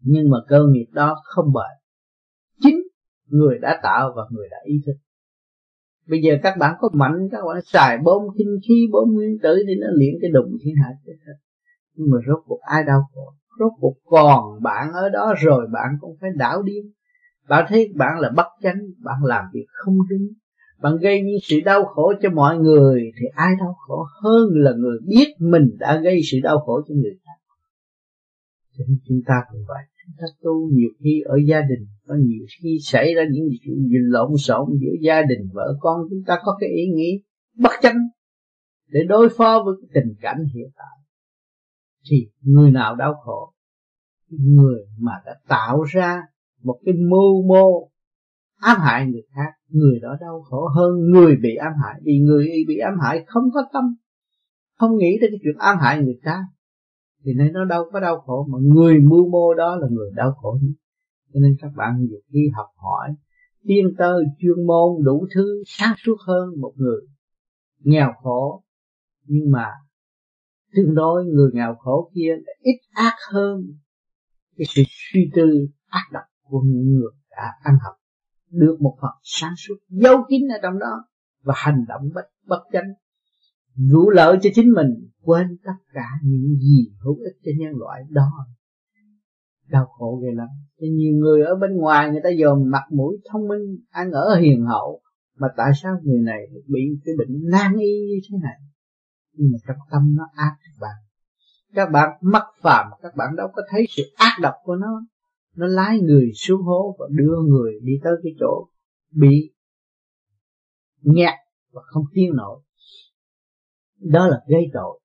nhưng 0.00 0.30
mà 0.30 0.38
cơ 0.48 0.60
nghiệp 0.70 0.86
đó 0.92 1.16
không 1.24 1.52
bền. 1.52 1.78
Chính 2.60 2.82
người 3.26 3.58
đã 3.58 3.80
tạo 3.82 4.12
và 4.16 4.22
người 4.30 4.48
đã 4.50 4.56
ý 4.64 4.74
thức. 4.86 4.94
Bây 6.06 6.20
giờ 6.22 6.34
các 6.42 6.56
bạn 6.58 6.74
có 6.80 6.88
mạnh, 6.92 7.28
các 7.32 7.38
bạn 7.46 7.62
xài 7.64 7.98
bom 8.04 8.22
kinh 8.38 8.58
khí, 8.68 8.88
bom 8.92 9.14
nguyên 9.14 9.38
tử 9.42 9.64
thì 9.68 9.74
nó 9.80 9.86
luyện 9.90 10.14
cái 10.20 10.30
đụng 10.30 10.56
thiên 10.64 10.74
hạ 10.82 10.88
chết 11.06 11.16
hết 11.26 11.34
nhưng 11.98 12.10
mà 12.10 12.18
rốt 12.26 12.42
cuộc 12.46 12.60
ai 12.60 12.84
đau 12.84 13.00
khổ? 13.14 13.34
Rốt 13.58 13.72
cuộc 13.80 13.94
còn 14.04 14.62
bạn 14.62 14.92
ở 14.92 15.08
đó 15.08 15.34
rồi 15.38 15.66
bạn 15.72 15.88
cũng 16.00 16.16
phải 16.20 16.30
đảo 16.36 16.62
điên. 16.62 16.92
Bạn 17.48 17.66
thấy 17.68 17.92
bạn 17.94 18.18
là 18.18 18.30
bất 18.36 18.46
chánh, 18.62 18.80
bạn 18.98 19.24
làm 19.24 19.44
việc 19.52 19.66
không 19.72 19.96
đúng. 20.10 20.28
Bạn 20.82 20.96
gây 21.02 21.22
những 21.22 21.38
sự 21.42 21.56
đau 21.64 21.84
khổ 21.84 22.12
cho 22.22 22.30
mọi 22.30 22.58
người 22.58 23.10
thì 23.20 23.26
ai 23.34 23.50
đau 23.60 23.76
khổ 23.86 24.04
hơn 24.22 24.48
là 24.52 24.72
người 24.72 24.98
biết 25.06 25.26
mình 25.38 25.76
đã 25.78 26.00
gây 26.04 26.20
sự 26.30 26.38
đau 26.42 26.58
khổ 26.58 26.80
cho 26.88 26.94
người 26.94 27.18
khác. 27.24 27.38
Cho 28.78 28.84
nên 28.88 28.98
chúng 29.08 29.20
ta 29.26 29.34
cũng 29.52 29.60
vậy. 29.68 29.84
Chúng 30.04 30.14
ta 30.18 30.26
tu 30.42 30.68
nhiều 30.72 30.88
khi 31.04 31.22
ở 31.24 31.36
gia 31.46 31.60
đình, 31.60 31.86
có 32.06 32.14
nhiều 32.14 32.46
khi 32.62 32.78
xảy 32.82 33.14
ra 33.14 33.22
những 33.32 33.48
chuyện 33.64 33.88
lộn 33.90 34.36
xộn 34.36 34.68
giữa 34.80 34.92
gia 35.02 35.22
đình, 35.22 35.48
vợ 35.52 35.76
con, 35.80 36.00
chúng 36.10 36.22
ta 36.26 36.38
có 36.44 36.56
cái 36.60 36.70
ý 36.70 36.86
nghĩ 36.94 37.22
bất 37.56 37.72
chánh 37.82 37.98
để 38.88 39.00
đối 39.08 39.28
phó 39.28 39.62
với 39.66 39.74
cái 39.80 39.88
tình 39.94 40.14
cảnh 40.20 40.44
hiện 40.54 40.70
tại 40.76 40.97
thì 42.10 42.28
người 42.40 42.70
nào 42.70 42.96
đau 42.96 43.14
khổ? 43.24 43.52
Người 44.28 44.80
mà 44.98 45.12
đã 45.26 45.34
tạo 45.48 45.82
ra 45.82 46.22
một 46.62 46.78
cái 46.84 46.94
mưu 46.94 47.42
mô 47.48 47.90
ám 48.56 48.76
hại 48.80 49.06
người 49.06 49.22
khác, 49.34 49.50
người 49.68 49.98
đó 50.02 50.16
đau 50.20 50.42
khổ 50.42 50.68
hơn 50.76 51.10
người 51.10 51.36
bị 51.42 51.54
ám 51.54 51.72
hại. 51.84 52.00
Vì 52.04 52.18
người 52.18 52.48
bị 52.68 52.76
ám 52.78 52.94
hại 53.02 53.24
không 53.26 53.44
có 53.54 53.60
tâm, 53.72 53.84
không 54.78 54.96
nghĩ 54.96 55.18
tới 55.20 55.28
cái 55.30 55.38
chuyện 55.42 55.56
ám 55.58 55.76
hại 55.80 56.02
người 56.02 56.18
ta, 56.24 56.40
thì 57.24 57.32
nên 57.34 57.52
nó 57.52 57.64
đâu 57.64 57.84
có 57.92 58.00
đau 58.00 58.20
khổ. 58.20 58.46
Mà 58.50 58.58
người 58.62 58.98
mưu 59.00 59.30
mô 59.30 59.54
đó 59.54 59.76
là 59.76 59.88
người 59.90 60.10
đau 60.14 60.32
khổ 60.32 60.58
nhất. 60.62 60.72
Cho 61.34 61.40
nên 61.40 61.56
các 61.60 61.70
bạn 61.76 61.96
nhiều 61.98 62.20
khi 62.32 62.50
học 62.54 62.66
hỏi 62.76 63.14
tiên 63.66 63.84
tơ 63.98 64.14
chuyên 64.38 64.66
môn 64.66 65.04
đủ 65.04 65.26
thứ, 65.34 65.62
sáng 65.66 65.94
suốt 66.04 66.16
hơn 66.26 66.48
một 66.60 66.72
người 66.76 67.00
nghèo 67.84 68.12
khổ, 68.22 68.62
nhưng 69.24 69.50
mà 69.50 69.66
tương 70.74 70.94
đối 70.94 71.24
người 71.24 71.50
nghèo 71.54 71.74
khổ 71.74 72.10
kia 72.14 72.32
là 72.46 72.52
ít 72.60 72.78
ác 72.94 73.14
hơn 73.32 73.60
cái 74.58 74.66
sự 74.68 74.82
suy 74.86 75.30
tư, 75.34 75.68
ác 75.88 76.04
độc 76.12 76.22
của 76.42 76.62
những 76.66 76.94
người 76.94 77.12
đã 77.30 77.52
ăn 77.62 77.74
học. 77.84 77.94
Được 78.50 78.76
một 78.80 78.96
phần 79.00 79.10
sáng 79.22 79.52
suốt 79.56 79.74
dấu 79.88 80.16
kín 80.28 80.48
ở 80.48 80.58
trong 80.62 80.78
đó 80.78 81.04
và 81.42 81.54
hành 81.56 81.84
động 81.88 82.02
bất 82.14 82.24
bất 82.46 82.62
chánh. 82.72 82.92
Vụ 83.92 84.10
lợi 84.10 84.38
cho 84.42 84.50
chính 84.54 84.72
mình, 84.72 85.08
quên 85.22 85.46
tất 85.64 85.78
cả 85.92 86.06
những 86.22 86.56
gì 86.58 86.90
hữu 87.04 87.16
ích 87.16 87.36
cho 87.44 87.50
nhân 87.58 87.72
loại 87.76 88.02
đó. 88.10 88.30
Đau 89.66 89.86
khổ 89.86 90.20
ghê 90.22 90.28
lắm. 90.34 90.48
Cho 90.80 90.86
nhiều 90.90 91.12
người 91.14 91.42
ở 91.42 91.54
bên 91.54 91.76
ngoài, 91.76 92.10
người 92.10 92.20
ta 92.24 92.30
dòm 92.40 92.70
mặt 92.70 92.82
mũi 92.90 93.16
thông 93.32 93.48
minh, 93.48 93.78
ăn 93.90 94.10
ở 94.10 94.38
hiền 94.40 94.64
hậu. 94.64 95.00
Mà 95.38 95.48
tại 95.56 95.70
sao 95.82 96.00
người 96.02 96.20
này 96.20 96.46
bị 96.66 96.80
cái 97.04 97.14
bệnh 97.18 97.50
nan 97.50 97.76
y 97.76 98.06
như 98.08 98.18
thế 98.30 98.38
này? 98.42 98.56
Nhưng 99.38 99.52
mà 99.52 99.58
trong 99.66 99.76
tâm 99.90 100.16
nó 100.16 100.24
ác 100.34 100.56
các 100.64 100.80
bạn. 100.80 100.96
Các 101.74 101.90
bạn 101.92 102.18
mắc 102.20 102.44
phạm, 102.60 102.86
các 103.02 103.16
bạn 103.16 103.36
đâu 103.36 103.48
có 103.54 103.62
thấy 103.70 103.86
sự 103.88 104.02
ác 104.16 104.32
độc 104.42 104.54
của 104.64 104.76
nó. 104.76 105.02
Nó 105.56 105.66
lái 105.66 105.98
người 105.98 106.32
xuống 106.34 106.62
hố 106.62 106.96
và 106.98 107.06
đưa 107.10 107.36
người 107.46 107.72
đi 107.82 107.92
tới 108.02 108.12
cái 108.22 108.32
chỗ 108.40 108.68
bị 109.10 109.52
nghẹt 111.02 111.34
và 111.72 111.82
không 111.84 112.04
tiến 112.14 112.36
nổi. 112.36 112.60
Đó 113.98 114.28
là 114.28 114.40
gây 114.46 114.70
tội. 114.72 115.00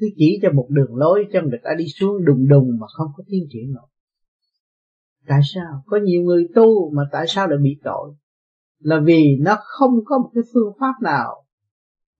Cứ 0.00 0.08
chỉ 0.16 0.38
cho 0.42 0.52
một 0.52 0.66
đường 0.70 0.94
lối, 0.96 1.24
cho 1.32 1.40
người 1.42 1.58
ta 1.64 1.70
đi 1.78 1.84
xuống 1.88 2.24
đùng 2.24 2.48
đùng 2.48 2.78
mà 2.80 2.86
không 2.96 3.08
có 3.16 3.24
tiến 3.26 3.44
triển 3.50 3.72
nổi. 3.72 3.86
Tại 5.26 5.40
sao? 5.54 5.82
Có 5.86 5.98
nhiều 6.02 6.22
người 6.22 6.48
tu 6.54 6.90
mà 6.90 7.02
tại 7.12 7.24
sao 7.28 7.48
lại 7.48 7.58
bị 7.62 7.80
tội? 7.84 8.14
Là 8.78 9.00
vì 9.04 9.36
nó 9.40 9.56
không 9.60 10.04
có 10.04 10.18
một 10.18 10.30
cái 10.34 10.42
phương 10.54 10.72
pháp 10.80 10.92
nào 11.02 11.44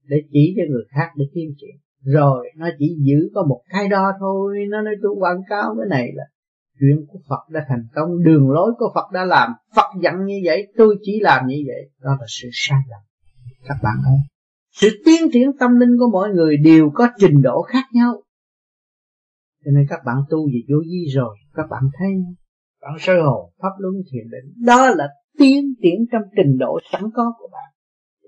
để 0.09 0.17
chỉ 0.33 0.55
cho 0.57 0.63
người 0.71 0.85
khác 0.95 1.09
để 1.17 1.25
kiếm 1.35 1.55
chuyện 1.61 1.77
rồi, 2.05 2.51
nó 2.57 2.69
chỉ 2.79 2.97
giữ 2.99 3.31
có 3.35 3.43
một 3.49 3.63
cái 3.69 3.89
đó 3.89 4.13
thôi. 4.21 4.57
Nó 4.69 4.81
nói 4.81 4.95
tôi 5.03 5.13
quảng 5.19 5.41
cáo 5.49 5.77
cái 5.79 5.99
này 5.99 6.13
là 6.15 6.25
chuyện 6.81 7.07
của 7.09 7.19
Phật 7.29 7.51
đã 7.51 7.61
thành 7.69 7.87
công, 7.95 8.25
đường 8.25 8.51
lối 8.51 8.73
của 8.79 8.93
Phật 8.95 9.13
đã 9.13 9.25
làm. 9.25 9.53
Phật 9.77 10.01
dặn 10.03 10.25
như 10.25 10.41
vậy, 10.45 10.67
tôi 10.77 10.97
chỉ 11.03 11.21
làm 11.21 11.47
như 11.47 11.57
vậy. 11.67 11.91
Đó 12.01 12.11
là 12.21 12.27
sự 12.29 12.49
sai 12.53 12.81
lầm. 12.91 13.01
Các 13.69 13.77
bạn 13.83 13.97
ơi, 14.07 14.19
sự 14.73 14.89
tiến 15.05 15.31
triển 15.33 15.51
tâm 15.61 15.79
linh 15.81 15.99
của 15.99 16.11
mỗi 16.13 16.29
người 16.31 16.57
đều 16.57 16.91
có 16.95 17.09
trình 17.19 17.43
độ 17.43 17.63
khác 17.63 17.85
nhau. 17.93 18.23
Cho 19.65 19.71
nên 19.75 19.87
các 19.89 20.01
bạn 20.07 20.17
tu 20.31 20.47
về 20.47 20.61
vô 20.69 20.77
vi 20.85 21.07
rồi, 21.15 21.37
các 21.55 21.67
bạn 21.71 21.83
thấy 21.99 22.09
bạn 22.83 22.93
sơ 22.99 23.23
hồ 23.23 23.53
pháp 23.63 23.73
luân 23.79 23.95
thiền 24.13 24.31
định. 24.31 24.67
Đó 24.67 24.89
là 24.91 25.09
tiến 25.39 25.65
triển 25.83 26.07
trong 26.13 26.23
trình 26.37 26.59
độ 26.59 26.79
sẵn 26.93 27.03
có 27.15 27.33
của 27.39 27.49
bạn 27.53 27.73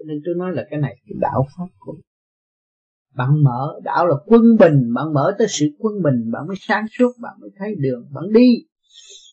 cho 0.00 0.04
nên 0.06 0.18
tôi 0.24 0.34
nói 0.38 0.52
là 0.54 0.66
cái 0.70 0.80
này 0.80 0.96
cái 1.06 1.16
đạo 1.20 1.46
pháp 1.56 1.66
của 1.78 1.96
bạn 3.14 3.44
mở, 3.44 3.80
đạo 3.84 4.06
là 4.06 4.14
quân 4.26 4.42
bình, 4.58 4.94
bạn 4.94 5.12
mở 5.14 5.34
tới 5.38 5.46
sự 5.50 5.66
quân 5.78 6.02
bình, 6.02 6.30
bạn 6.32 6.46
mới 6.46 6.56
sáng 6.60 6.86
suốt, 6.98 7.12
bạn 7.22 7.32
mới 7.40 7.50
thấy 7.58 7.74
đường, 7.78 8.08
bạn 8.14 8.24
đi. 8.32 8.48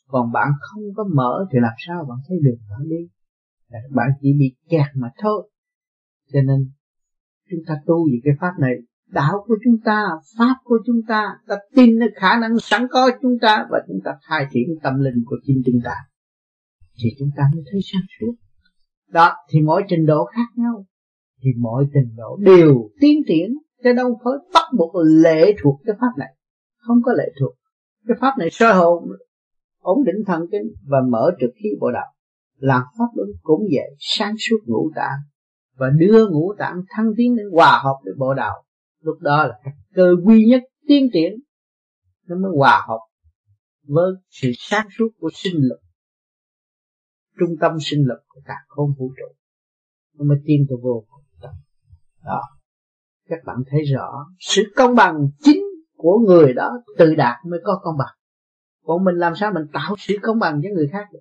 Còn 0.08 0.32
bạn 0.32 0.48
không 0.60 0.84
có 0.96 1.04
mở 1.16 1.46
thì 1.52 1.60
làm 1.62 1.74
sao 1.88 2.06
bạn 2.10 2.18
thấy 2.28 2.38
đường, 2.44 2.60
bạn 2.70 2.90
đi? 2.90 3.10
Là 3.70 3.80
bạn 3.96 4.08
chỉ 4.22 4.34
bị 4.40 4.56
kẹt 4.70 4.88
mà 4.96 5.10
thôi. 5.18 5.50
Cho 6.34 6.40
nên 6.42 6.72
chúng 7.50 7.60
ta 7.68 7.76
tu 7.86 8.10
về 8.10 8.18
cái 8.24 8.34
pháp 8.42 8.54
này, 8.60 8.74
đạo 9.08 9.44
của 9.48 9.58
chúng 9.64 9.82
ta, 9.86 10.06
pháp 10.38 10.56
của 10.64 10.78
chúng 10.86 11.02
ta 11.08 11.38
ta 11.48 11.56
tin 11.76 12.00
nơi 12.00 12.10
khả 12.16 12.40
năng 12.40 12.60
sẵn 12.60 12.88
có 12.92 13.10
chúng 13.22 13.40
ta 13.42 13.68
và 13.72 13.80
chúng 13.88 14.00
ta 14.06 14.12
khai 14.30 14.46
triển 14.52 14.68
tâm 14.84 15.00
linh 15.00 15.24
của 15.26 15.38
chính 15.44 15.62
chúng 15.66 15.82
ta. 15.84 15.96
Thì 17.04 17.10
chúng 17.20 17.30
ta 17.38 17.44
mới 17.54 17.64
thấy 17.72 17.80
sáng 17.84 18.06
suốt 18.20 18.34
đó, 19.10 19.34
thì 19.50 19.62
mỗi 19.62 19.84
trình 19.90 20.06
độ 20.06 20.26
khác 20.26 20.48
nhau. 20.56 20.86
Thì 21.44 21.50
mọi 21.58 21.86
trình 21.94 22.16
độ 22.18 22.38
đều 22.40 22.90
tiến 23.00 23.22
triển, 23.28 23.58
chứ 23.84 23.94
đâu 23.94 24.20
phải 24.24 24.34
bắt 24.54 24.64
buộc 24.78 24.96
lệ 25.24 25.54
thuộc 25.62 25.80
cái 25.86 25.96
pháp 26.00 26.18
này. 26.18 26.36
Không 26.78 26.98
có 27.06 27.14
lệ 27.14 27.32
thuộc. 27.40 27.54
Cái 28.08 28.18
pháp 28.22 28.34
này 28.40 28.50
soi 28.52 28.74
hồn, 28.74 29.04
ổn 29.80 30.04
định 30.04 30.16
thần 30.28 30.42
kinh 30.52 30.74
và 30.88 30.98
mở 31.10 31.32
trực 31.40 31.50
khí 31.64 31.70
bộ 31.80 31.92
đạo. 31.92 32.14
Làm 32.58 32.82
pháp 32.98 33.06
luân 33.16 33.30
cũng 33.42 33.62
vậy, 33.72 33.96
sáng 34.00 34.36
suốt 34.38 34.58
ngũ 34.66 34.92
tạng. 34.96 35.20
Và 35.76 35.90
đưa 36.00 36.30
ngũ 36.30 36.54
tạng 36.58 36.82
thăng 36.90 37.06
tiến 37.18 37.36
đến 37.36 37.46
hòa 37.52 37.82
hợp 37.84 37.96
với 38.04 38.14
bộ 38.18 38.34
đạo. 38.34 38.64
Lúc 39.02 39.18
đó 39.20 39.48
là 39.48 39.60
cái 39.64 39.74
cơ 39.94 40.16
duy 40.26 40.46
nhất 40.46 40.64
tiến 40.88 41.10
triển. 41.14 41.34
Nó 42.28 42.36
mới 42.36 42.52
hòa 42.56 42.86
hợp 42.88 43.00
với 43.88 44.12
sự 44.30 44.52
sáng 44.58 44.88
suốt 44.98 45.08
của 45.20 45.30
sinh 45.34 45.56
lực 45.56 45.80
trung 47.40 47.56
tâm 47.62 47.72
sinh 47.80 48.08
lực 48.08 48.20
của 48.28 48.42
cả 48.46 48.56
không 48.68 48.94
vũ 48.98 49.12
trụ. 49.18 49.36
Nó 50.18 50.26
mới 50.26 50.38
tin 50.46 50.66
tới 50.70 50.78
vô 50.82 51.06
cùng 51.10 51.52
đó. 52.24 52.42
Các 53.30 53.40
bạn 53.46 53.58
thấy 53.68 53.82
rõ, 53.84 54.26
sự 54.40 54.64
công 54.76 54.96
bằng 54.96 55.28
chính 55.44 55.64
của 55.96 56.20
người 56.28 56.54
đó 56.54 56.72
tự 56.98 57.16
đạt 57.16 57.36
mới 57.46 57.60
có 57.64 57.80
công 57.84 57.98
bằng. 57.98 58.16
Còn 58.84 59.04
mình 59.04 59.16
làm 59.16 59.36
sao 59.36 59.52
mình 59.54 59.64
tạo 59.74 59.96
sự 60.00 60.16
công 60.22 60.40
bằng 60.40 60.62
với 60.62 60.72
người 60.72 60.90
khác 60.92 61.08
được? 61.14 61.20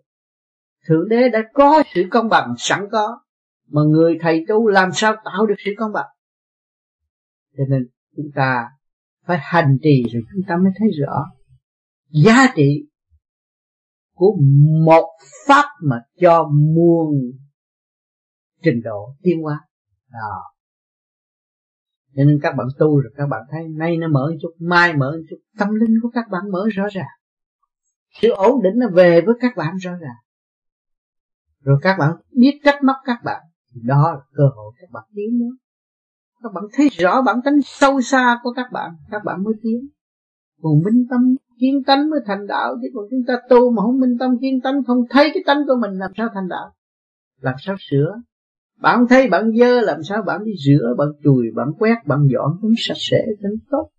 Thượng 0.89 1.09
đế 1.09 1.29
đã 1.29 1.39
có 1.55 1.83
sự 1.95 2.03
công 2.11 2.29
bằng 2.29 2.55
sẵn 2.59 2.87
có, 2.93 3.21
mà 3.69 3.83
người 3.83 4.19
thầy 4.21 4.45
tu 4.49 4.69
làm 4.69 4.91
sao 4.93 5.15
tạo 5.25 5.47
được 5.47 5.55
sự 5.65 5.71
công 5.79 5.93
bằng? 5.93 6.07
Cho 7.57 7.65
nên 7.69 7.89
chúng 8.17 8.31
ta 8.35 8.69
phải 9.27 9.39
hành 9.41 9.79
trì 9.83 10.03
rồi 10.13 10.23
chúng 10.33 10.43
ta 10.49 10.57
mới 10.57 10.73
thấy 10.79 10.89
rõ 11.01 11.25
giá 12.09 12.47
trị 12.57 12.87
của 14.17 14.37
một 14.85 15.07
pháp 15.47 15.65
mà 15.83 15.97
cho 16.21 16.49
muôn 16.53 17.15
trình 18.63 18.81
độ 18.85 19.15
tiến 19.23 19.43
hóa. 19.43 19.61
Đó. 20.13 20.43
Cho 22.17 22.25
nên 22.25 22.39
các 22.43 22.55
bạn 22.57 22.67
tu 22.79 23.01
rồi 23.01 23.13
các 23.17 23.27
bạn 23.27 23.43
thấy 23.51 23.69
nay 23.69 23.97
nó 23.97 24.09
mở 24.09 24.31
một 24.31 24.37
chút, 24.43 24.55
mai 24.59 24.97
mở 24.97 25.11
một 25.11 25.23
chút, 25.31 25.37
tâm 25.59 25.69
linh 25.75 25.95
của 26.03 26.11
các 26.15 26.25
bạn 26.31 26.43
mở 26.53 26.69
rõ 26.73 26.85
ràng. 26.93 27.17
Sự 28.21 28.29
ổn 28.31 28.63
định 28.63 28.75
nó 28.77 28.87
về 28.93 29.21
với 29.27 29.35
các 29.41 29.57
bạn 29.57 29.77
rõ 29.77 29.91
ràng. 29.91 30.17
Rồi 31.61 31.79
các 31.83 31.97
bạn 31.99 32.17
biết 32.31 32.61
cách 32.63 32.85
móc 32.85 32.97
các 33.05 33.19
bạn, 33.25 33.43
thì 33.75 33.81
đó 33.85 34.13
là 34.13 34.21
cơ 34.33 34.45
hội 34.57 34.73
các 34.81 34.91
bạn 34.93 35.05
tiến 35.15 35.39
nữa 35.39 35.57
các 36.43 36.53
bạn 36.53 36.65
thấy 36.73 36.89
rõ 36.89 37.23
bản 37.23 37.37
tính 37.45 37.55
sâu 37.65 38.01
xa 38.01 38.39
của 38.43 38.53
các 38.57 38.67
bạn 38.73 38.91
các 39.11 39.25
bạn 39.25 39.45
mới 39.45 39.55
tiến. 39.63 39.89
Còn 40.63 40.73
minh 40.85 41.07
tâm 41.11 41.21
kiên 41.61 41.83
tánh 41.87 42.11
mới 42.11 42.21
thành 42.27 42.47
đạo 42.47 42.75
chứ 42.83 42.89
còn 42.95 43.05
chúng 43.11 43.23
ta 43.27 43.35
tu 43.49 43.71
mà 43.71 43.83
không 43.83 44.01
minh 44.01 44.17
tâm 44.21 44.31
kiên 44.41 44.61
tánh 44.61 44.85
không 44.87 44.99
thấy 45.11 45.31
cái 45.35 45.43
tánh 45.47 45.59
của 45.67 45.75
mình 45.81 45.91
làm 45.99 46.11
sao 46.17 46.29
thành 46.35 46.49
đạo? 46.49 46.75
Làm 47.41 47.55
sao 47.59 47.77
sửa? 47.91 48.15
Bạn 48.81 49.07
thấy 49.09 49.29
bạn 49.29 49.51
dơ 49.57 49.81
làm 49.81 50.03
sao 50.03 50.23
bạn 50.23 50.45
đi 50.45 50.53
rửa 50.67 50.95
bạn 50.99 51.09
chùi 51.25 51.47
bạn 51.55 51.69
quét 51.79 51.97
bạn 52.07 52.19
dọn 52.33 52.59
nó 52.63 52.69
sạch 52.79 52.97
sẽ 52.97 53.19
nó 53.41 53.51
tốt. 53.71 53.91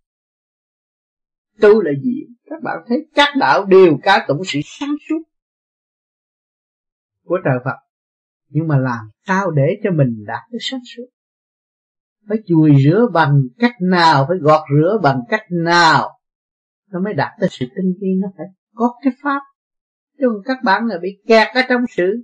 Tu 1.62 1.82
là 1.82 1.92
gì? 2.04 2.22
Các 2.50 2.64
bạn 2.64 2.78
thấy 2.88 3.08
các 3.16 3.30
đạo 3.40 3.66
đều 3.66 3.98
ca 4.04 4.26
tụng 4.28 4.42
sự 4.46 4.60
sáng 4.64 4.96
suốt 5.10 5.24
của 7.28 7.38
trời 7.46 7.60
Phật. 7.66 7.78
Nhưng 8.50 8.68
mà 8.68 8.78
làm 8.78 9.10
sao 9.28 9.52
để 9.52 9.80
cho 9.84 9.92
mình 9.92 10.24
đạt 10.28 10.42
tới 10.52 10.60
sáng 10.62 10.80
suốt? 10.96 11.06
Phải 12.28 12.38
chùi 12.48 12.72
rửa 12.84 13.08
bằng 13.14 13.42
cách 13.60 13.76
nào? 13.82 14.26
Phải 14.28 14.38
gọt 14.38 14.62
rửa 14.74 15.00
bằng 15.04 15.22
cách 15.30 15.44
nào 15.50 16.17
nó 16.92 17.00
mới 17.00 17.14
đạt 17.14 17.32
tới 17.40 17.50
sự 17.52 17.66
tinh 17.76 17.94
vi, 18.02 18.08
nó 18.22 18.28
phải 18.38 18.46
có 18.74 18.94
cái 19.04 19.14
pháp. 19.24 19.42
Chứ 20.20 20.26
không 20.28 20.42
các 20.46 20.58
bạn 20.64 20.86
là 20.86 20.96
bị 21.02 21.10
kẹt 21.28 21.48
ở 21.54 21.62
trong 21.70 21.82
sự 21.90 22.24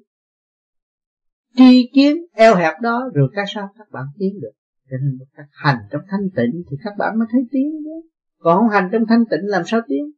tri 1.55 1.91
kiến, 1.93 2.17
eo 2.33 2.55
hẹp 2.55 2.73
đó, 2.81 3.09
rồi 3.13 3.29
cái 3.35 3.45
sao 3.55 3.69
các 3.77 3.87
bạn 3.91 4.05
tiến 4.19 4.39
được. 4.41 4.51
Cho 4.89 4.97
nên 5.01 5.17
các 5.35 5.45
hành 5.51 5.77
trong 5.91 6.01
thanh 6.09 6.29
tịnh 6.35 6.63
thì 6.69 6.77
các 6.83 6.93
bạn 6.97 7.19
mới 7.19 7.27
thấy 7.31 7.41
tiến 7.51 7.71
chứ. 7.83 8.09
Còn 8.37 8.59
không 8.59 8.69
hành 8.69 8.89
trong 8.91 9.03
thanh 9.09 9.23
tịnh 9.31 9.41
làm 9.43 9.63
sao 9.65 9.81
tiến? 9.87 10.11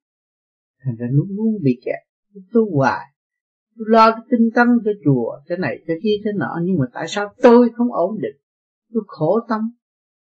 Thành 0.83 0.95
ra 0.95 1.07
luôn 1.11 1.27
luôn 1.29 1.63
bị 1.63 1.81
kẹt 1.85 1.99
tu 2.53 2.77
hoài 2.77 3.05
tôi 3.77 3.85
lo 3.89 4.11
cái 4.11 4.21
tinh 4.29 4.49
tâm 4.55 4.67
cho 4.85 4.91
chùa, 5.05 5.39
cái 5.47 5.57
này, 5.57 5.83
cái 5.87 5.97
kia, 6.03 6.15
cái 6.23 6.33
nọ, 6.37 6.59
nhưng 6.63 6.77
mà 6.79 6.85
tại 6.93 7.05
sao 7.07 7.33
tôi 7.41 7.69
không 7.75 7.93
ổn 7.93 8.17
định? 8.21 8.35
Tôi 8.93 9.03
khổ 9.07 9.39
tâm. 9.49 9.61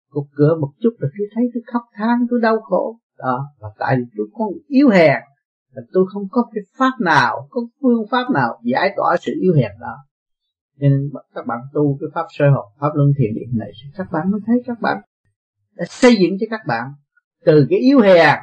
Cục 0.10 0.28
cửa 0.36 0.58
một 0.62 0.72
chút 0.80 0.89
rồi 1.00 1.12
tôi 1.17 1.28
thấy 1.36 1.43
tôi 1.54 1.63
khóc 1.74 1.82
than, 1.93 2.28
tôi 2.30 2.39
đau 2.41 2.60
khổ 2.60 3.00
đó 3.19 3.45
và 3.60 3.69
tại 3.79 3.95
vì 3.97 4.03
tôi 4.17 4.27
còn 4.34 4.49
yếu 4.67 4.89
hèn 4.89 5.21
và 5.75 5.82
tôi 5.93 6.05
không 6.13 6.23
có 6.32 6.49
cái 6.53 6.63
pháp 6.77 6.91
nào 6.99 7.47
có 7.49 7.62
phương 7.82 8.08
pháp 8.12 8.29
nào 8.34 8.62
giải 8.63 8.93
tỏa 8.97 9.17
sự 9.21 9.34
yếu 9.41 9.53
hèn 9.53 9.71
đó. 9.79 9.95
Nên 10.77 11.10
các 11.36 11.45
bạn 11.47 11.60
tu 11.73 11.97
cái 12.01 12.10
pháp 12.13 12.25
sơ 12.38 12.45
học, 12.49 12.65
pháp 12.79 12.89
luân 12.93 13.10
thiền 13.17 13.34
định 13.36 13.60
này 13.60 13.71
các 13.97 14.08
bạn 14.12 14.32
mới 14.32 14.41
thấy 14.45 14.55
các 14.65 14.82
bạn 14.82 14.97
đã 15.75 15.86
xây 15.89 16.15
dựng 16.15 16.38
cho 16.39 16.47
các 16.49 16.62
bạn 16.67 16.86
từ 17.45 17.67
cái 17.69 17.79
yếu 17.79 17.99
hèn 17.99 18.39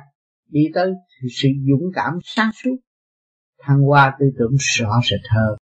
đi 0.48 0.60
tới 0.74 0.92
sự 1.36 1.48
dũng 1.68 1.90
cảm 1.94 2.18
sáng 2.24 2.50
suốt 2.54 2.76
thăng 3.62 3.80
hoa 3.82 4.16
tư 4.20 4.26
tưởng 4.38 4.52
rõ 4.58 5.00
rệt 5.10 5.20
hơn. 5.30 5.58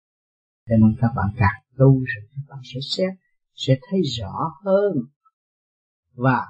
Cho 0.68 0.76
nên 0.76 0.96
các 1.00 1.10
bạn 1.16 1.26
càng 1.36 1.62
tu 1.78 1.86
rồi 1.86 2.28
các 2.30 2.42
bạn 2.48 2.58
sẽ 2.64 2.80
xét 2.96 3.10
sẽ 3.54 3.74
thấy 3.90 4.00
rõ 4.02 4.52
hơn 4.64 4.92
và 6.14 6.46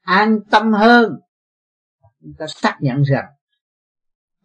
an 0.00 0.38
tâm 0.50 0.72
hơn 0.72 1.12
chúng 2.22 2.32
ta 2.38 2.46
xác 2.48 2.76
nhận 2.80 3.02
rằng 3.02 3.24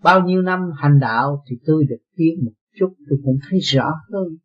bao 0.03 0.21
nhiêu 0.21 0.41
năm 0.41 0.59
hành 0.77 0.99
đạo 0.99 1.43
thì 1.49 1.55
tôi 1.65 1.85
được 1.89 2.01
tiến 2.15 2.45
một 2.45 2.51
chút 2.79 2.93
tôi 3.09 3.19
cũng 3.23 3.37
thấy 3.49 3.59
rõ. 3.59 3.91
Hơn 4.13 4.37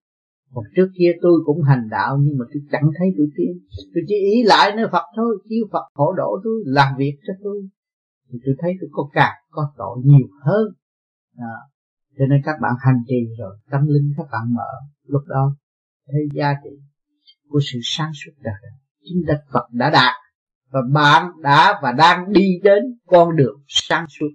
còn 0.54 0.64
trước 0.76 0.88
kia 0.98 1.12
tôi 1.22 1.40
cũng 1.44 1.62
hành 1.62 1.88
đạo 1.90 2.18
nhưng 2.22 2.38
mà 2.38 2.44
tôi 2.54 2.62
chẳng 2.72 2.90
thấy 2.98 3.08
tôi 3.16 3.26
tiến 3.36 3.52
tôi 3.94 4.02
chỉ 4.08 4.14
ý 4.14 4.42
lại 4.42 4.72
nơi 4.76 4.86
Phật 4.92 5.04
thôi 5.16 5.38
kêu 5.50 5.64
Phật 5.72 5.84
hỗ 5.94 6.12
độ 6.12 6.40
tôi 6.44 6.54
làm 6.64 6.94
việc 6.98 7.18
cho 7.26 7.32
tôi. 7.42 7.68
Thì 8.28 8.38
tôi 8.44 8.54
thấy 8.58 8.72
tôi 8.80 8.90
có 8.92 9.08
càng 9.12 9.36
có 9.50 9.72
tội 9.76 9.98
nhiều 10.04 10.28
hơn. 10.42 10.66
À, 11.36 11.56
cho 12.18 12.24
nên 12.30 12.42
các 12.44 12.56
bạn 12.62 12.72
hành 12.80 13.02
trì 13.08 13.34
rồi 13.38 13.56
tâm 13.70 13.86
linh 13.86 14.12
các 14.16 14.26
bạn 14.32 14.54
mở. 14.54 14.70
Lúc 15.06 15.22
đó 15.26 15.56
thấy 16.06 16.22
giá 16.34 16.54
trị 16.64 16.70
của 17.48 17.60
sự 17.62 17.78
sáng 17.82 18.10
suốt 18.14 18.32
đời. 18.40 18.72
Chính 19.04 19.22
Đức 19.26 19.38
Phật 19.52 19.66
đã 19.72 19.90
đạt 19.90 20.21
và 20.72 20.80
bạn 20.92 21.32
đã 21.42 21.80
và 21.82 21.92
đang 21.92 22.32
đi 22.32 22.60
đến 22.62 22.82
con 23.06 23.36
đường 23.36 23.62
sáng 23.66 24.06
suốt 24.08 24.28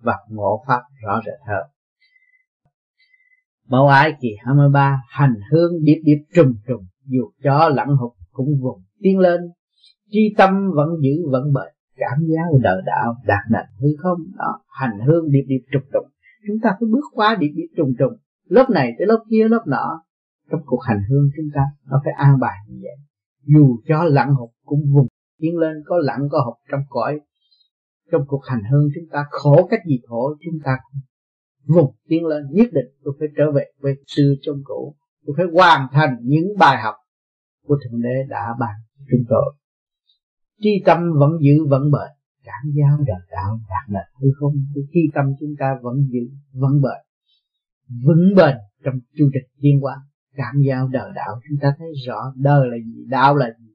và 0.00 0.14
ngộ 0.28 0.64
pháp 0.68 0.80
rõ 1.04 1.20
rệt 1.26 1.48
hơn. 1.48 1.66
Mẫu 3.68 3.88
ái 3.88 4.12
kỳ 4.20 4.28
23 4.38 5.00
hành 5.08 5.34
hương 5.52 5.72
điệp 5.82 6.00
điệp 6.04 6.24
trùng 6.34 6.52
trùng 6.66 6.86
dù 7.04 7.30
cho 7.44 7.68
lặng 7.68 7.96
hụt 7.96 8.12
cũng 8.32 8.48
vùng 8.62 8.82
tiến 9.00 9.18
lên. 9.18 9.40
Tri 10.10 10.34
tâm 10.36 10.70
vẫn 10.74 10.88
giữ, 11.02 11.30
vẫn 11.30 11.42
bền, 11.54 11.74
cảm 11.96 12.18
giác 12.28 12.58
đời 12.62 12.82
đạo 12.86 13.16
đạt 13.26 13.44
nền 13.50 13.66
hư 13.80 13.88
không? 13.98 14.18
Đó, 14.38 14.60
hành 14.68 14.98
hương 15.06 15.30
điệp 15.30 15.44
điệp 15.46 15.64
trùng 15.72 15.82
trùng 15.92 16.10
chúng 16.46 16.56
ta 16.62 16.70
phải 16.70 16.88
bước 16.90 17.04
qua 17.12 17.36
điệp 17.40 17.52
điệp 17.54 17.68
trùng 17.76 17.92
trùng 17.98 18.12
lớp 18.48 18.70
này 18.70 18.92
tới 18.98 19.06
lớp 19.06 19.24
kia, 19.30 19.48
lớp 19.48 19.62
nọ. 19.66 20.02
Trong 20.50 20.60
cuộc 20.66 20.80
hành 20.80 21.02
hương 21.10 21.30
chúng 21.36 21.46
ta, 21.54 21.60
nó 21.86 22.00
phải 22.04 22.12
an 22.12 22.38
bài 22.40 22.56
như 22.68 22.76
vậy. 22.82 22.96
Dù 23.44 23.80
cho 23.88 24.04
lặng 24.04 24.34
hụt 24.34 24.50
cũng 24.64 24.80
vùng 24.94 25.07
tiến 25.38 25.56
lên, 25.56 25.82
có 25.86 25.96
lặng, 26.02 26.28
có 26.30 26.38
học 26.44 26.54
trong 26.70 26.80
cõi. 26.88 27.20
Trong 28.12 28.22
cuộc 28.26 28.40
hành 28.44 28.62
hương 28.70 28.88
chúng 28.94 29.08
ta, 29.10 29.24
khổ 29.30 29.68
cách 29.70 29.80
gì 29.88 30.00
khổ, 30.06 30.36
chúng 30.44 30.60
ta 30.64 30.78
vùng 31.66 31.94
tiến 32.08 32.26
lên, 32.26 32.42
nhất 32.50 32.68
định 32.72 32.86
tôi 33.04 33.14
phải 33.18 33.28
trở 33.36 33.52
về 33.52 33.64
với 33.80 33.94
xưa 34.06 34.34
trong 34.42 34.56
cũ. 34.64 34.96
Tôi 35.26 35.34
phải 35.36 35.46
hoàn 35.52 35.88
thành 35.92 36.16
những 36.22 36.48
bài 36.58 36.82
học 36.82 36.94
của 37.66 37.76
thượng 37.84 38.02
đế 38.02 38.24
đã 38.28 38.54
ban 38.60 38.74
chúng 39.10 39.24
tôi. 39.28 39.54
Tri 40.60 40.82
tâm 40.84 40.98
vẫn 41.18 41.30
giữ, 41.40 41.66
vẫn 41.68 41.82
bền. 41.82 42.10
Cảm 42.44 42.72
giao 42.74 42.98
đời 43.06 43.26
đạo 43.30 43.60
đạt 43.68 43.90
là 43.90 44.00
hư 44.20 44.28
không? 44.40 44.52
Khi 44.74 45.00
tâm 45.14 45.24
chúng 45.40 45.54
ta 45.58 45.78
vẫn 45.82 45.94
giữ, 46.10 46.20
vẫn 46.52 46.72
bền. 46.82 47.00
Vững 48.04 48.34
bền 48.36 48.56
trong 48.84 48.94
chu 49.16 49.30
trình 49.32 49.50
tiên 49.60 49.80
hóa 49.80 49.96
cảm 50.38 50.54
giao 50.68 50.88
đời 50.88 51.10
đạo, 51.14 51.40
chúng 51.48 51.58
ta 51.62 51.74
thấy 51.78 51.88
rõ 52.06 52.32
đời 52.36 52.68
là 52.70 52.76
gì, 52.76 53.04
đạo 53.08 53.36
là 53.36 53.46
gì 53.60 53.72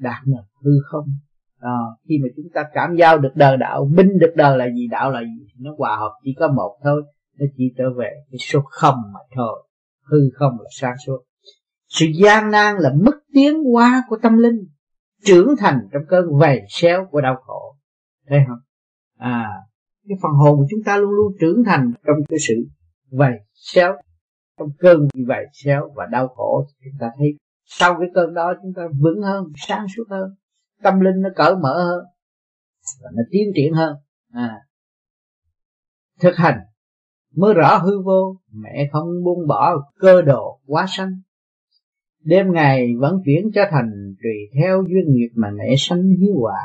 đạt 0.00 0.26
được 0.26 0.42
hư 0.64 0.70
không. 0.90 1.04
À, 1.58 1.78
khi 2.08 2.18
mà 2.22 2.28
chúng 2.36 2.46
ta 2.54 2.64
cảm 2.72 2.96
giao 2.96 3.18
được 3.18 3.32
đời 3.34 3.56
đạo 3.56 3.88
minh 3.94 4.18
được 4.18 4.32
đời 4.36 4.58
là 4.58 4.66
gì 4.74 4.88
đạo 4.90 5.10
là 5.10 5.20
gì 5.20 5.46
nó 5.58 5.74
hòa 5.78 5.96
hợp 5.96 6.12
chỉ 6.24 6.34
có 6.38 6.48
một 6.48 6.78
thôi 6.82 7.02
nó 7.38 7.46
chỉ 7.56 7.64
trở 7.78 7.84
về 7.98 8.10
cái 8.30 8.38
số 8.38 8.60
không 8.60 8.96
mà 9.14 9.20
thôi. 9.36 9.66
Hư 10.04 10.18
không 10.34 10.52
là 10.60 10.68
sáng 10.80 10.94
suốt. 11.06 11.18
Sự 11.88 12.06
gian 12.14 12.50
nan 12.50 12.76
là 12.78 12.92
mức 13.02 13.20
tiến 13.34 13.64
hóa 13.64 14.02
của 14.08 14.16
tâm 14.22 14.38
linh 14.38 14.58
trưởng 15.24 15.54
thành 15.58 15.78
trong 15.92 16.02
cơn 16.08 16.24
vầy 16.38 16.60
xéo 16.68 17.06
của 17.10 17.20
đau 17.20 17.36
khổ. 17.46 17.76
Thấy 18.28 18.38
không? 18.48 18.58
À 19.18 19.48
cái 20.10 20.18
phần 20.22 20.32
hồn 20.32 20.56
của 20.58 20.66
chúng 20.70 20.82
ta 20.84 20.96
luôn 20.96 21.10
luôn 21.10 21.32
trưởng 21.40 21.64
thành 21.66 21.92
trong 22.06 22.16
cái 22.28 22.38
sự 22.48 22.54
vầy 23.10 23.32
xéo 23.54 23.92
trong 24.58 24.68
cơn 24.78 25.08
vầy 25.26 25.44
xéo 25.52 25.90
và 25.96 26.06
đau 26.12 26.28
khổ 26.28 26.66
chúng 26.84 26.92
ta 27.00 27.10
thấy 27.18 27.28
sau 27.72 27.96
cái 28.00 28.08
cơn 28.14 28.34
đó 28.34 28.54
chúng 28.62 28.72
ta 28.76 28.82
vững 29.00 29.22
hơn, 29.22 29.44
sáng 29.56 29.86
suốt 29.96 30.04
hơn, 30.10 30.34
tâm 30.82 31.00
linh 31.00 31.20
nó 31.20 31.28
cởi 31.36 31.56
mở 31.56 31.84
hơn, 31.84 32.04
và 33.02 33.10
nó 33.14 33.22
tiến 33.30 33.52
triển 33.54 33.74
hơn. 33.74 33.96
À. 34.32 34.60
Thực 36.20 36.36
hành 36.36 36.58
mới 37.36 37.54
rõ 37.54 37.78
hư 37.78 38.02
vô, 38.02 38.36
mẹ 38.52 38.88
không 38.92 39.06
buông 39.24 39.46
bỏ 39.48 39.90
cơ 39.98 40.22
đồ 40.22 40.60
quá 40.66 40.86
sanh. 40.88 41.20
Đêm 42.24 42.52
ngày 42.52 42.94
vẫn 42.98 43.16
chuyển 43.24 43.50
cho 43.54 43.62
thành 43.70 44.14
tùy 44.22 44.60
theo 44.60 44.84
duyên 44.88 45.14
nghiệp 45.14 45.28
mà 45.34 45.50
mẹ 45.50 45.74
sanh 45.78 46.02
hiếu 46.20 46.34
hòa. 46.40 46.60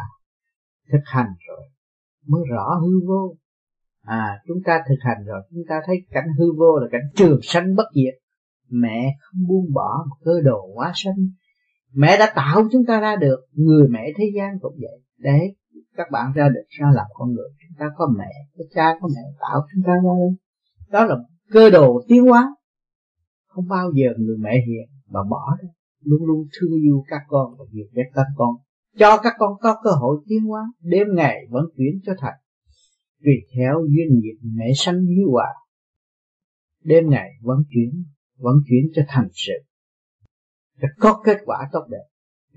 Thực 0.91 1.01
hành 1.05 1.29
rồi 1.47 1.69
mới 2.27 2.41
rõ 2.49 2.79
hư 2.81 3.07
vô. 3.07 3.35
À 4.01 4.41
chúng 4.47 4.57
ta 4.65 4.83
thực 4.89 4.99
hành 4.99 5.25
rồi, 5.25 5.41
chúng 5.51 5.63
ta 5.69 5.75
thấy 5.85 6.05
cảnh 6.09 6.27
hư 6.39 6.45
vô 6.57 6.79
là 6.79 6.87
cảnh 6.91 7.09
trường 7.15 7.39
sanh 7.43 7.75
bất 7.75 7.85
diệt 7.95 8.24
mẹ 8.69 9.15
không 9.19 9.47
buông 9.47 9.73
bỏ 9.73 10.05
một 10.09 10.15
cơ 10.25 10.41
đồ 10.43 10.67
quá 10.73 10.91
sanh 10.95 11.15
mẹ 11.95 12.17
đã 12.17 12.33
tạo 12.35 12.67
chúng 12.71 12.85
ta 12.85 12.99
ra 12.99 13.15
được 13.15 13.39
người 13.51 13.87
mẹ 13.89 14.11
thế 14.17 14.25
gian 14.35 14.59
cũng 14.61 14.75
vậy. 14.81 15.01
Để 15.17 15.53
các 15.97 16.07
bạn 16.11 16.31
ra 16.35 16.49
được 16.49 16.63
ra 16.69 16.91
làm 16.95 17.05
con 17.13 17.33
người. 17.33 17.49
Chúng 17.49 17.77
ta 17.79 17.85
có 17.97 18.07
mẹ, 18.17 18.31
có 18.57 18.63
cha, 18.75 18.97
có 19.01 19.07
mẹ 19.07 19.21
tạo 19.39 19.61
chúng 19.73 19.83
ta 19.85 19.93
ra. 19.93 20.11
Đó 20.89 21.05
là 21.05 21.15
cơ 21.51 21.69
đồ 21.69 22.01
tiến 22.07 22.25
hóa. 22.25 22.55
Không 23.47 23.67
bao 23.67 23.91
giờ 23.95 24.09
người 24.17 24.37
mẹ 24.39 24.51
hiền 24.67 24.87
mà 25.09 25.19
bỏ 25.29 25.57
đó 25.61 25.69
luôn 26.01 26.25
luôn 26.25 26.47
thương 26.59 26.71
yêu 26.81 27.03
các 27.07 27.21
con 27.27 27.55
và 27.57 27.65
dìu 27.71 27.85
dắt 27.95 28.05
các 28.13 28.25
con. 28.35 28.55
Cho 28.97 29.17
các 29.23 29.33
con 29.37 29.53
có 29.61 29.75
cơ 29.83 29.89
hội 29.91 30.17
tiến 30.27 30.43
hóa. 30.43 30.61
Đêm 30.81 31.07
ngày 31.15 31.45
vẫn 31.49 31.65
chuyển 31.77 31.99
cho 32.05 32.13
thầy. 32.19 32.33
Tùy 33.23 33.33
theo 33.55 33.73
duyên 33.89 34.19
nghiệp 34.19 34.37
mẹ 34.57 34.65
sanh 34.75 35.03
như 35.03 35.23
hòa 35.31 35.47
đêm 36.85 37.09
ngày 37.09 37.29
vẫn 37.41 37.57
chuyển 37.69 38.03
vẫn 38.37 38.55
chuyển 38.69 38.91
cho 38.95 39.01
thành 39.07 39.27
sự. 39.33 39.53
Cho 40.81 40.87
có 40.99 41.21
kết 41.25 41.37
quả 41.45 41.69
tốt 41.71 41.85
đẹp. 41.89 42.05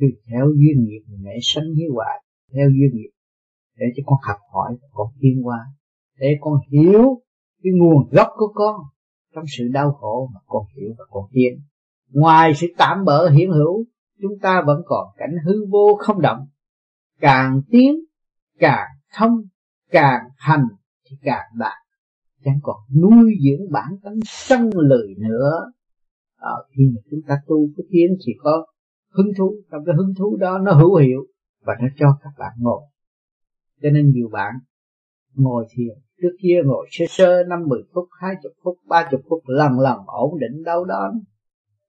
Tùy 0.00 0.08
theo 0.30 0.46
duyên 0.46 0.84
nghiệp 0.84 1.02
mẹ 1.18 1.38
sanh 1.42 1.74
hiếu 1.76 1.94
hòa 1.94 2.20
theo 2.54 2.68
duyên 2.68 2.96
nghiệp, 2.96 3.10
để 3.76 3.86
cho 3.96 4.02
con 4.06 4.18
học 4.22 4.38
hỏi, 4.52 4.76
con 4.92 5.06
tiến 5.20 5.46
qua. 5.46 5.58
để 6.18 6.36
con 6.40 6.54
hiểu 6.72 7.22
cái 7.62 7.72
nguồn 7.76 8.08
gốc 8.10 8.28
của 8.36 8.52
con 8.54 8.76
trong 9.34 9.44
sự 9.58 9.68
đau 9.72 9.92
khổ 9.92 10.30
mà 10.34 10.40
con 10.46 10.62
hiểu 10.76 10.94
và 10.98 11.04
con 11.10 11.24
tiến 11.32 11.60
ngoài 12.10 12.54
sự 12.54 12.66
tạm 12.78 13.04
bỡ 13.04 13.28
hiện 13.28 13.50
hữu, 13.50 13.84
chúng 14.22 14.32
ta 14.42 14.62
vẫn 14.66 14.82
còn 14.86 15.06
cảnh 15.16 15.34
hư 15.44 15.66
vô 15.70 15.96
không 15.98 16.20
động. 16.20 16.46
Càng 17.20 17.60
tiến, 17.70 17.94
càng 18.58 18.88
thông, 19.14 19.42
càng 19.90 20.20
hành 20.36 20.64
thì 21.04 21.16
càng 21.22 21.46
đạt 21.54 21.78
chẳng 22.44 22.58
còn 22.62 22.76
nuôi 23.02 23.32
dưỡng 23.44 23.72
bản 23.72 23.98
tánh 24.02 24.18
sân 24.24 24.70
lười 24.74 25.14
nữa. 25.18 25.72
À, 26.36 26.52
khi 26.76 26.82
mà 26.94 27.00
chúng 27.10 27.20
ta 27.28 27.34
tu 27.46 27.68
cái 27.76 27.84
tiến 27.90 28.16
thì 28.26 28.32
có 28.38 28.66
hứng 29.14 29.32
thú. 29.38 29.54
Trong 29.70 29.84
cái 29.84 29.94
hứng 29.96 30.14
thú 30.18 30.36
đó 30.36 30.58
nó 30.58 30.72
hữu 30.72 30.96
hiệu 30.96 31.26
và 31.64 31.74
nó 31.80 31.88
cho 31.98 32.18
các 32.22 32.30
bạn 32.38 32.52
ngồi. 32.58 32.82
Cho 33.82 33.90
nên 33.90 34.10
nhiều 34.10 34.28
bạn 34.28 34.54
ngồi 35.34 35.66
thiền 35.70 35.96
trước 36.22 36.36
kia 36.42 36.60
ngồi 36.64 36.86
sơ 36.90 37.04
sơ 37.08 37.44
năm 37.48 37.58
mười 37.66 37.82
phút 37.94 38.08
hai 38.20 38.34
chục 38.42 38.52
phút 38.62 38.78
ba 38.88 39.08
chục 39.10 39.20
phút 39.28 39.42
lần 39.46 39.80
lần 39.80 39.98
ổn 40.06 40.38
định 40.38 40.62
đâu 40.64 40.84
đó. 40.84 41.12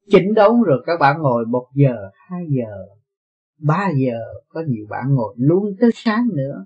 Chỉnh 0.08 0.34
đốn 0.34 0.62
rồi 0.66 0.84
các 0.86 1.00
bạn 1.00 1.22
ngồi 1.22 1.46
một 1.46 1.68
giờ 1.76 1.96
hai 2.14 2.42
giờ 2.50 2.86
ba 3.60 3.90
giờ 4.06 4.20
có 4.50 4.62
nhiều 4.68 4.86
bạn 4.90 5.06
ngồi 5.10 5.36
luôn 5.38 5.76
tới 5.80 5.90
sáng 5.94 6.28
nữa 6.34 6.66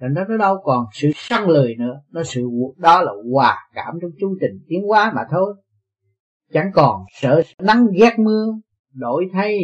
là 0.00 0.08
nó 0.08 0.24
nó 0.24 0.36
đâu 0.36 0.60
còn 0.62 0.86
sự 0.92 1.08
săn 1.14 1.48
lười 1.48 1.74
nữa. 1.78 2.00
Nó 2.10 2.22
sự, 2.24 2.48
đó 2.76 3.02
là 3.02 3.12
hòa 3.32 3.56
cảm 3.74 3.94
trong 4.02 4.10
chu 4.20 4.36
trình 4.40 4.64
tiến 4.68 4.82
hóa 4.88 5.12
mà 5.14 5.22
thôi. 5.30 5.54
Chẳng 6.52 6.70
còn 6.74 7.04
sợ 7.20 7.42
nắng 7.58 7.86
ghét 8.00 8.18
mưa, 8.18 8.46
đổi 8.92 9.26
thay 9.32 9.58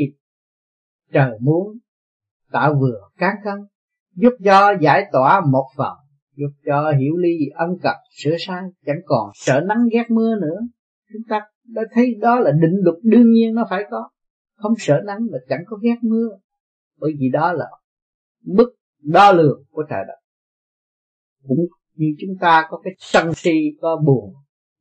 trời 1.13 1.39
muốn. 1.41 1.79
Tạo 2.53 2.75
vừa 2.81 3.01
cán 3.19 3.35
cân, 3.45 3.55
giúp 4.15 4.33
cho 4.45 4.75
giải 4.81 5.05
tỏa 5.13 5.41
một 5.53 5.67
phần, 5.77 5.93
giúp 6.37 6.51
cho 6.67 6.93
hiểu 7.01 7.17
ly 7.17 7.49
ân 7.55 7.71
cập 7.83 7.97
sửa 8.23 8.37
sai 8.47 8.63
chẳng 8.87 9.01
còn 9.07 9.31
sợ 9.35 9.61
nắng 9.61 9.89
ghét 9.93 10.05
mưa 10.11 10.35
nữa. 10.41 10.59
Chúng 11.13 11.23
ta 11.29 11.41
đã 11.65 11.83
thấy 11.93 12.15
đó 12.21 12.41
là 12.41 12.51
định 12.51 12.77
luật 12.85 12.97
đương 13.03 13.31
nhiên 13.31 13.55
nó 13.55 13.67
phải 13.71 13.85
có. 13.91 14.09
Không 14.57 14.73
sợ 14.79 15.01
nắng 15.07 15.19
mà 15.33 15.39
chẳng 15.49 15.63
có 15.67 15.77
ghét 15.83 15.97
mưa. 16.03 16.29
Bởi 17.01 17.13
vì 17.19 17.29
đó 17.33 17.53
là 17.53 17.67
mức 18.45 18.75
đo 19.03 19.33
lường 19.33 19.63
của 19.71 19.83
trời 19.91 20.05
đất 20.09 20.26
cũng 21.49 21.59
như 21.95 22.07
chúng 22.21 22.37
ta 22.41 22.67
có 22.71 22.81
cái 22.85 22.95
sân 22.99 23.35
si, 23.35 23.61
có 23.81 23.97
buồn, 24.07 24.35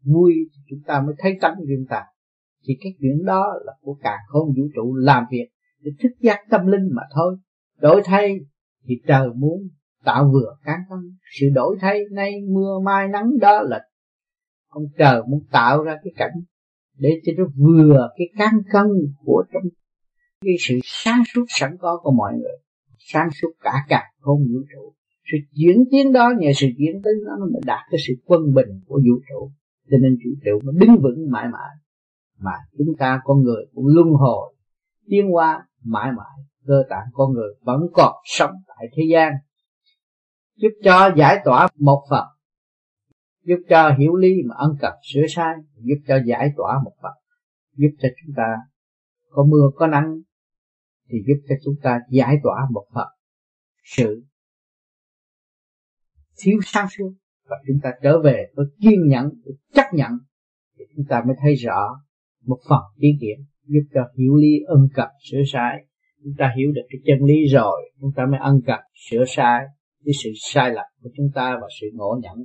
vui 0.04 0.34
thì 0.34 0.62
chúng 0.70 0.80
ta 0.86 1.02
mới 1.02 1.16
thấy 1.18 1.38
tánh 1.42 1.56
của 1.58 1.66
chúng 1.78 1.86
ta. 1.90 2.04
Thì 2.68 2.74
cái 2.82 2.94
chuyện 3.00 3.26
đó 3.26 3.54
là 3.66 3.74
của 3.82 3.98
cả 4.02 4.18
không 4.28 4.48
vũ 4.48 4.64
trụ 4.76 4.96
làm 4.96 5.24
việc 5.32 5.48
để 5.82 5.92
thức 6.00 6.12
giác 6.20 6.40
tâm 6.50 6.68
linh 6.68 6.90
mà 6.96 7.02
thôi. 7.16 7.38
Đổi 7.80 8.02
thay 8.06 8.36
thì 8.88 8.96
trời 9.08 9.30
muốn 9.36 9.70
tạo 10.06 10.30
vừa 10.34 10.56
cán 10.64 10.80
cân 10.90 11.00
sự 11.40 11.50
đổi 11.54 11.78
thay 11.82 12.00
nay 12.12 12.32
mưa 12.50 12.80
mai 12.86 13.08
nắng 13.08 13.40
đó 13.42 13.62
là 13.62 13.82
ông 14.68 14.84
trời 14.98 15.22
muốn 15.30 15.44
tạo 15.52 15.84
ra 15.84 15.96
cái 16.04 16.14
cảnh 16.18 16.34
để 16.98 17.10
cho 17.26 17.32
nó 17.38 17.44
vừa 17.58 18.10
cái 18.18 18.28
cán 18.38 18.62
cân 18.72 18.88
của 19.26 19.44
trong 19.54 19.64
cái 20.42 20.54
sự 20.60 20.76
sáng 20.84 21.24
suốt 21.34 21.46
sẵn 21.48 21.78
có 21.80 22.00
của 22.04 22.12
mọi 22.12 22.34
người, 22.34 22.58
sáng 22.98 23.30
suốt 23.42 23.52
cả 23.60 23.74
cả 23.88 24.04
không 24.20 24.40
vũ 24.40 24.60
trụ 24.74 24.94
sự 25.32 25.38
chuyển 25.56 25.84
tiến 25.92 26.14
đó 26.14 26.32
nhờ 26.40 26.52
sự 26.56 26.68
chuyển 26.78 26.94
tiến 27.04 27.26
đó 27.26 27.36
nó 27.40 27.46
mới 27.46 27.62
đạt 27.66 27.80
cái 27.92 28.00
sự 28.08 28.14
quân 28.26 28.42
bình 28.54 28.82
của 28.88 28.96
vũ 28.96 29.22
trụ. 29.30 29.52
Cho 29.92 29.98
nên 30.02 30.16
vũ 30.16 30.32
trụ 30.46 30.60
nó 30.64 30.72
đứng 30.80 31.02
vững 31.02 31.32
mãi 31.32 31.48
mãi. 31.52 31.76
Mà 32.40 32.52
chúng 32.78 32.96
ta 33.00 33.22
con 33.24 33.42
người 33.42 33.66
cũng 33.74 33.86
luân 33.88 34.08
hồi, 34.08 34.56
tiến 35.08 35.30
hóa 35.32 35.68
mãi 35.84 36.12
mãi. 36.18 36.46
Cơ 36.66 36.84
tạng 36.90 37.06
con 37.14 37.34
người 37.34 37.54
vẫn 37.62 37.82
còn 37.94 38.14
sống 38.26 38.52
tại 38.68 38.88
thế 38.96 39.04
gian. 39.12 39.34
Giúp 40.56 40.72
cho 40.84 41.12
giải 41.18 41.42
tỏa 41.46 41.68
một 41.80 42.04
phần. 42.10 42.26
Giúp 43.44 43.60
cho 43.70 43.96
hiểu 44.00 44.16
lý 44.16 44.34
mà 44.46 44.56
ân 44.58 44.72
cần 44.80 44.94
sửa 45.14 45.26
sai. 45.30 45.56
Giúp 45.76 45.98
cho 46.08 46.18
giải 46.26 46.50
tỏa 46.58 46.82
một 46.84 46.94
phần. 47.02 47.14
Giúp 47.76 47.90
cho 48.00 48.10
chúng 48.22 48.36
ta 48.36 48.56
có 49.30 49.44
mưa 49.44 49.70
có 49.76 49.88
nắng, 49.88 50.22
thì 51.10 51.18
giúp 51.28 51.42
cho 51.50 51.56
chúng 51.64 51.76
ta 51.84 52.00
giải 52.10 52.36
tỏa 52.44 52.68
một 52.72 52.86
phần. 52.94 53.08
Sự 53.84 54.24
thiếu 56.38 56.60
sáng 56.66 56.88
suốt. 56.98 57.14
Và 57.50 57.56
chúng 57.68 57.78
ta 57.84 57.90
trở 58.04 58.22
về 58.22 58.46
với 58.56 58.66
kiên 58.82 59.08
nhẫn 59.08 59.30
chấp 59.74 59.86
nhận, 59.94 60.12
thì 60.78 60.86
chúng 60.96 61.06
ta 61.10 61.24
mới 61.28 61.36
thấy 61.42 61.56
rõ 61.56 62.02
một 62.46 62.58
phần 62.70 62.82
tiến 63.00 63.12
triển 63.22 63.46
giúp 63.66 63.84
cho 63.94 64.02
hiểu 64.18 64.36
lý, 64.36 64.64
ân 64.68 64.80
cần, 64.94 65.10
sửa 65.32 65.42
sai. 65.54 65.86
Chúng 66.24 66.34
ta 66.38 66.54
hiểu 66.58 66.72
được 66.76 66.82
cái 66.90 67.00
chân 67.06 67.26
lý 67.26 67.48
rồi, 67.54 67.92
chúng 68.02 68.12
ta 68.16 68.26
mới 68.32 68.40
ân 68.40 68.62
cần, 68.66 68.80
sửa 69.10 69.24
sai. 69.28 69.66
Cái 70.06 70.14
sự 70.24 70.30
sai 70.52 70.72
lầm 70.72 70.86
của 71.02 71.10
chúng 71.18 71.30
ta 71.36 71.58
và 71.62 71.68
sự 71.82 71.88
ngộ 71.94 72.20
nhận, 72.22 72.38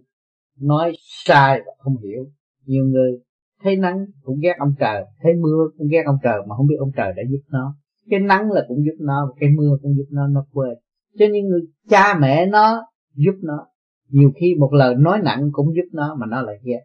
nói 0.61 0.93
sai 1.25 1.61
và 1.67 1.73
không 1.79 1.97
hiểu. 2.03 2.25
Nhiều 2.67 2.85
người 2.85 3.19
thấy 3.63 3.77
nắng 3.77 4.07
cũng 4.23 4.39
ghét 4.43 4.55
ông 4.59 4.75
trời, 4.81 5.05
thấy 5.23 5.33
mưa 5.35 5.69
cũng 5.79 5.89
ghét 5.91 6.03
ông 6.07 6.17
trời 6.23 6.39
mà 6.49 6.57
không 6.57 6.67
biết 6.67 6.77
ông 6.79 6.91
trời 6.97 7.13
đã 7.17 7.23
giúp 7.31 7.41
nó. 7.51 7.77
Cái 8.11 8.21
nắng 8.21 8.51
là 8.51 8.65
cũng 8.69 8.79
giúp 8.85 8.97
nó, 9.01 9.35
cái 9.41 9.51
mưa 9.57 9.77
cũng 9.83 9.97
giúp 9.97 10.07
nó 10.11 10.29
nó 10.29 10.47
quên. 10.53 10.79
Cho 11.19 11.27
nên 11.33 11.49
người 11.49 11.61
cha 11.89 12.19
mẹ 12.21 12.47
nó 12.47 12.83
giúp 13.15 13.35
nó 13.43 13.67
nhiều 14.11 14.33
khi 14.41 14.55
một 14.59 14.73
lời 14.73 14.95
nói 14.99 15.21
nặng 15.25 15.49
cũng 15.53 15.67
giúp 15.75 15.89
nó 15.93 16.15
mà 16.15 16.27
nó 16.27 16.43
lại 16.43 16.57
ghét. 16.63 16.83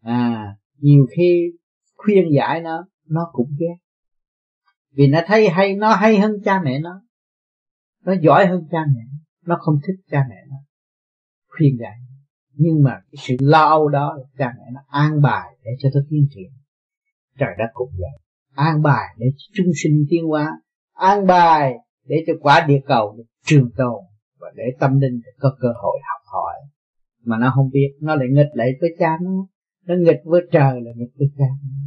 À 0.00 0.56
nhiều 0.78 1.06
khi 1.16 1.52
khuyên 1.94 2.24
giải 2.36 2.60
nó 2.60 2.86
nó 3.08 3.30
cũng 3.32 3.50
ghét. 3.58 3.76
Vì 4.96 5.06
nó 5.06 5.20
thấy 5.26 5.48
hay, 5.48 5.76
nó 5.76 5.94
hay 5.94 6.18
hơn 6.18 6.32
cha 6.44 6.62
mẹ 6.64 6.78
nó. 6.78 7.02
Nó 8.04 8.14
giỏi 8.20 8.46
hơn 8.46 8.60
cha 8.70 8.78
mẹ 8.94 9.00
nó. 9.46 9.56
Không 9.60 9.78
thích 9.86 9.96
cha 10.10 10.24
mẹ 10.28 10.36
nó. 10.48 10.56
Khuyên 11.48 11.76
giải. 11.80 11.96
Nhưng 12.52 12.82
mà 12.82 13.00
cái 13.12 13.18
sự 13.18 13.36
lo 13.40 13.68
âu 13.68 13.88
đó 13.88 14.18
cha 14.38 14.52
mẹ 14.58 14.64
nó 14.72 14.80
an 14.88 15.22
bài 15.22 15.56
để 15.64 15.70
cho 15.78 15.88
nó 15.94 16.00
tiến 16.10 16.26
triển. 16.30 16.50
Trời 17.38 17.50
đất 17.58 17.68
cũng 17.72 17.90
vậy. 17.98 18.20
An 18.54 18.82
bài 18.82 19.14
để 19.18 19.26
chúng 19.52 19.66
sinh 19.82 20.06
tiến 20.10 20.24
hóa. 20.24 20.52
An 20.92 21.26
bài 21.26 21.74
để 22.04 22.16
cho 22.26 22.32
quả 22.40 22.64
địa 22.68 22.80
cầu 22.86 23.14
được 23.18 23.24
trường 23.44 23.70
tồn 23.76 24.04
và 24.46 24.52
để 24.54 24.64
tâm 24.80 25.00
linh 25.00 25.20
để 25.24 25.30
có 25.38 25.56
cơ 25.60 25.68
hội 25.82 25.98
học 26.10 26.22
hỏi. 26.32 26.54
Mà 27.24 27.38
nó 27.38 27.52
không 27.54 27.70
biết 27.72 27.88
nó 28.00 28.14
lại 28.14 28.28
nghịch 28.30 28.52
lại 28.54 28.70
với 28.80 28.90
cha 28.98 29.18
nó. 29.22 29.46
Nó 29.86 29.94
nghịch 29.98 30.20
với 30.24 30.40
trời 30.52 30.80
là 30.80 30.90
nghịch 30.96 31.14
với 31.18 31.28
cha 31.38 31.44
nó. 31.62 31.78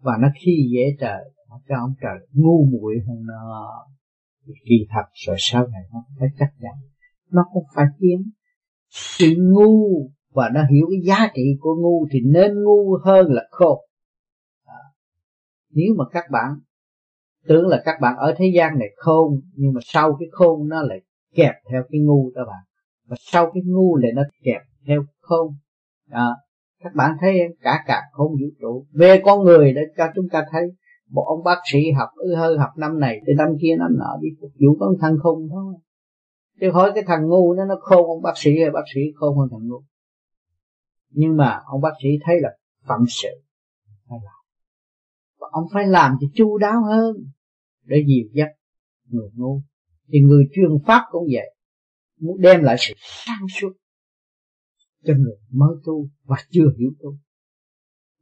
Và 0.00 0.12
nó 0.20 0.28
khi 0.44 0.68
dễ 0.72 0.96
trời 1.00 1.32
nó 1.48 1.60
cho 1.68 1.74
ông 1.78 1.94
trời 2.02 2.28
ngu 2.32 2.64
muội 2.72 2.94
hơn 3.06 3.26
nó. 3.26 3.70
Kỳ 4.46 4.86
thật 4.90 5.06
rồi 5.26 5.36
sau 5.38 5.66
này 5.66 5.82
nó 5.92 6.04
phải 6.18 6.28
chắc 6.38 6.48
chắn. 6.60 6.74
Nó 7.30 7.44
cũng 7.52 7.64
phải 7.74 7.84
kiếm 8.00 8.30
sự 8.90 9.34
ngu 9.38 10.10
và 10.32 10.50
nó 10.54 10.60
hiểu 10.70 10.86
cái 10.90 11.00
giá 11.06 11.28
trị 11.34 11.42
của 11.60 11.74
ngu 11.82 12.06
thì 12.10 12.18
nên 12.24 12.62
ngu 12.64 12.98
hơn 13.04 13.26
là 13.32 13.42
khôn. 13.50 13.78
À, 14.64 14.80
nếu 15.70 15.94
mà 15.98 16.04
các 16.12 16.24
bạn 16.30 16.50
tưởng 17.48 17.66
là 17.66 17.82
các 17.84 17.96
bạn 18.00 18.16
ở 18.16 18.34
thế 18.38 18.52
gian 18.54 18.78
này 18.78 18.88
khôn 18.96 19.40
nhưng 19.54 19.72
mà 19.72 19.80
sau 19.84 20.16
cái 20.20 20.28
khôn 20.32 20.68
nó 20.68 20.82
lại 20.82 20.98
kẹp 21.36 21.52
theo 21.70 21.82
cái 21.90 22.00
ngu 22.00 22.30
đó 22.34 22.42
bạn. 22.46 22.64
Và 23.06 23.16
sau 23.18 23.50
cái 23.54 23.62
ngu 23.66 23.96
lại 23.96 24.12
nó 24.14 24.22
kẹp 24.42 24.62
theo 24.86 25.02
không. 25.20 25.48
à, 26.10 26.26
các 26.84 26.94
bạn 26.94 27.16
thấy 27.20 27.38
cả 27.60 27.84
cả 27.86 28.02
không 28.12 28.32
vũ 28.32 28.46
trụ. 28.60 28.86
Về 28.92 29.20
con 29.24 29.44
người 29.44 29.72
để 29.72 29.82
cho 29.96 30.04
chúng 30.14 30.28
ta 30.28 30.44
thấy. 30.50 30.62
Một 31.10 31.24
ông 31.28 31.44
bác 31.44 31.58
sĩ 31.72 31.78
học 31.90 32.08
ư 32.14 32.34
hơi 32.34 32.58
học 32.58 32.70
năm 32.76 33.00
này 33.00 33.20
tới 33.26 33.34
năm 33.34 33.48
kia 33.62 33.76
năm 33.78 33.90
nọ 33.98 34.18
đi 34.20 34.28
phục 34.40 34.50
vụ 34.50 34.76
con 34.80 34.94
thằng 35.00 35.16
không 35.22 35.48
thôi 35.50 35.74
chứ 36.60 36.70
hỏi 36.70 36.92
cái 36.94 37.04
thằng 37.06 37.28
ngu 37.28 37.54
nó 37.54 37.64
nó 37.64 37.74
khôn 37.80 38.06
ông 38.06 38.22
bác 38.22 38.32
sĩ 38.36 38.50
hay 38.60 38.70
bác 38.70 38.84
sĩ 38.94 39.00
khôn 39.14 39.38
hơn 39.38 39.48
thằng 39.50 39.68
ngu? 39.68 39.82
Nhưng 41.10 41.36
mà 41.36 41.60
ông 41.66 41.80
bác 41.80 41.92
sĩ 42.02 42.08
thấy 42.24 42.36
là 42.40 42.48
phận 42.88 43.00
sự 43.08 43.28
phải 44.08 44.18
làm. 44.24 44.42
Và 45.40 45.48
ông 45.50 45.64
phải 45.72 45.86
làm 45.86 46.16
cho 46.20 46.26
chu 46.34 46.58
đáo 46.58 46.82
hơn 46.84 47.16
để 47.82 48.04
dìu 48.08 48.28
dắt 48.32 48.48
người 49.08 49.30
ngu 49.34 49.60
thì 50.12 50.20
người 50.20 50.44
truyền 50.52 50.70
pháp 50.86 51.02
cũng 51.10 51.24
vậy. 51.32 51.54
Muốn 52.20 52.40
đem 52.40 52.62
lại 52.62 52.76
sự 52.78 52.94
sáng 52.98 53.46
suốt 53.60 53.72
cho 55.04 55.14
người 55.14 55.36
mới 55.50 55.76
tu 55.84 56.08
và 56.24 56.36
chưa 56.50 56.72
hiểu 56.78 56.90
tu. 57.02 57.16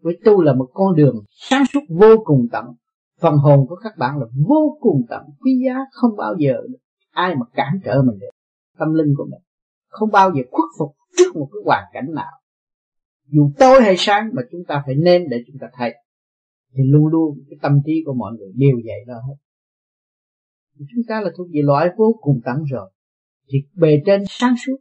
Với 0.02 0.18
tu 0.24 0.42
là 0.42 0.54
một 0.54 0.68
con 0.74 0.96
đường 0.96 1.24
sáng 1.28 1.64
suốt 1.72 1.80
vô 1.88 2.16
cùng 2.24 2.46
tận. 2.52 2.64
Phần 3.20 3.34
hồn 3.36 3.66
của 3.68 3.76
các 3.76 3.92
bạn 3.98 4.18
là 4.18 4.26
vô 4.48 4.78
cùng 4.80 5.02
tận. 5.08 5.22
Quý 5.40 5.52
giá 5.66 5.74
không 5.90 6.16
bao 6.16 6.34
giờ 6.38 6.54
ai 7.10 7.34
mà 7.34 7.46
cản 7.54 7.80
trở 7.84 8.02
mình 8.06 8.18
được. 8.18 8.30
Tâm 8.78 8.94
linh 8.94 9.14
của 9.16 9.24
mình 9.24 9.40
không 9.94 10.10
bao 10.10 10.30
giờ 10.34 10.42
khuất 10.50 10.68
phục 10.78 10.96
trước 11.16 11.36
một 11.36 11.48
cái 11.52 11.60
hoàn 11.64 11.84
cảnh 11.92 12.14
nào. 12.14 12.32
Dù 13.26 13.50
tối 13.58 13.82
hay 13.82 13.94
sáng 13.98 14.30
mà 14.32 14.42
chúng 14.50 14.64
ta 14.68 14.82
phải 14.86 14.94
nên 14.94 15.28
để 15.28 15.36
chúng 15.46 15.56
ta 15.60 15.66
thấy. 15.72 15.94
Thì 16.72 16.82
luôn 16.84 17.06
luôn 17.06 17.38
cái 17.50 17.58
tâm 17.62 17.80
trí 17.86 18.02
của 18.06 18.14
mọi 18.14 18.32
người 18.32 18.52
đều 18.54 18.76
vậy 18.84 19.04
đó. 19.06 19.14
hết 19.28 19.34
chúng 20.78 21.04
ta 21.08 21.20
là 21.20 21.30
thuộc 21.36 21.46
về 21.52 21.60
loại 21.62 21.88
vô 21.96 22.18
cùng 22.20 22.40
tận 22.44 22.64
rồi 22.70 22.90
thì 23.48 23.58
bề 23.74 24.02
trên 24.06 24.22
sáng 24.28 24.54
suốt, 24.66 24.76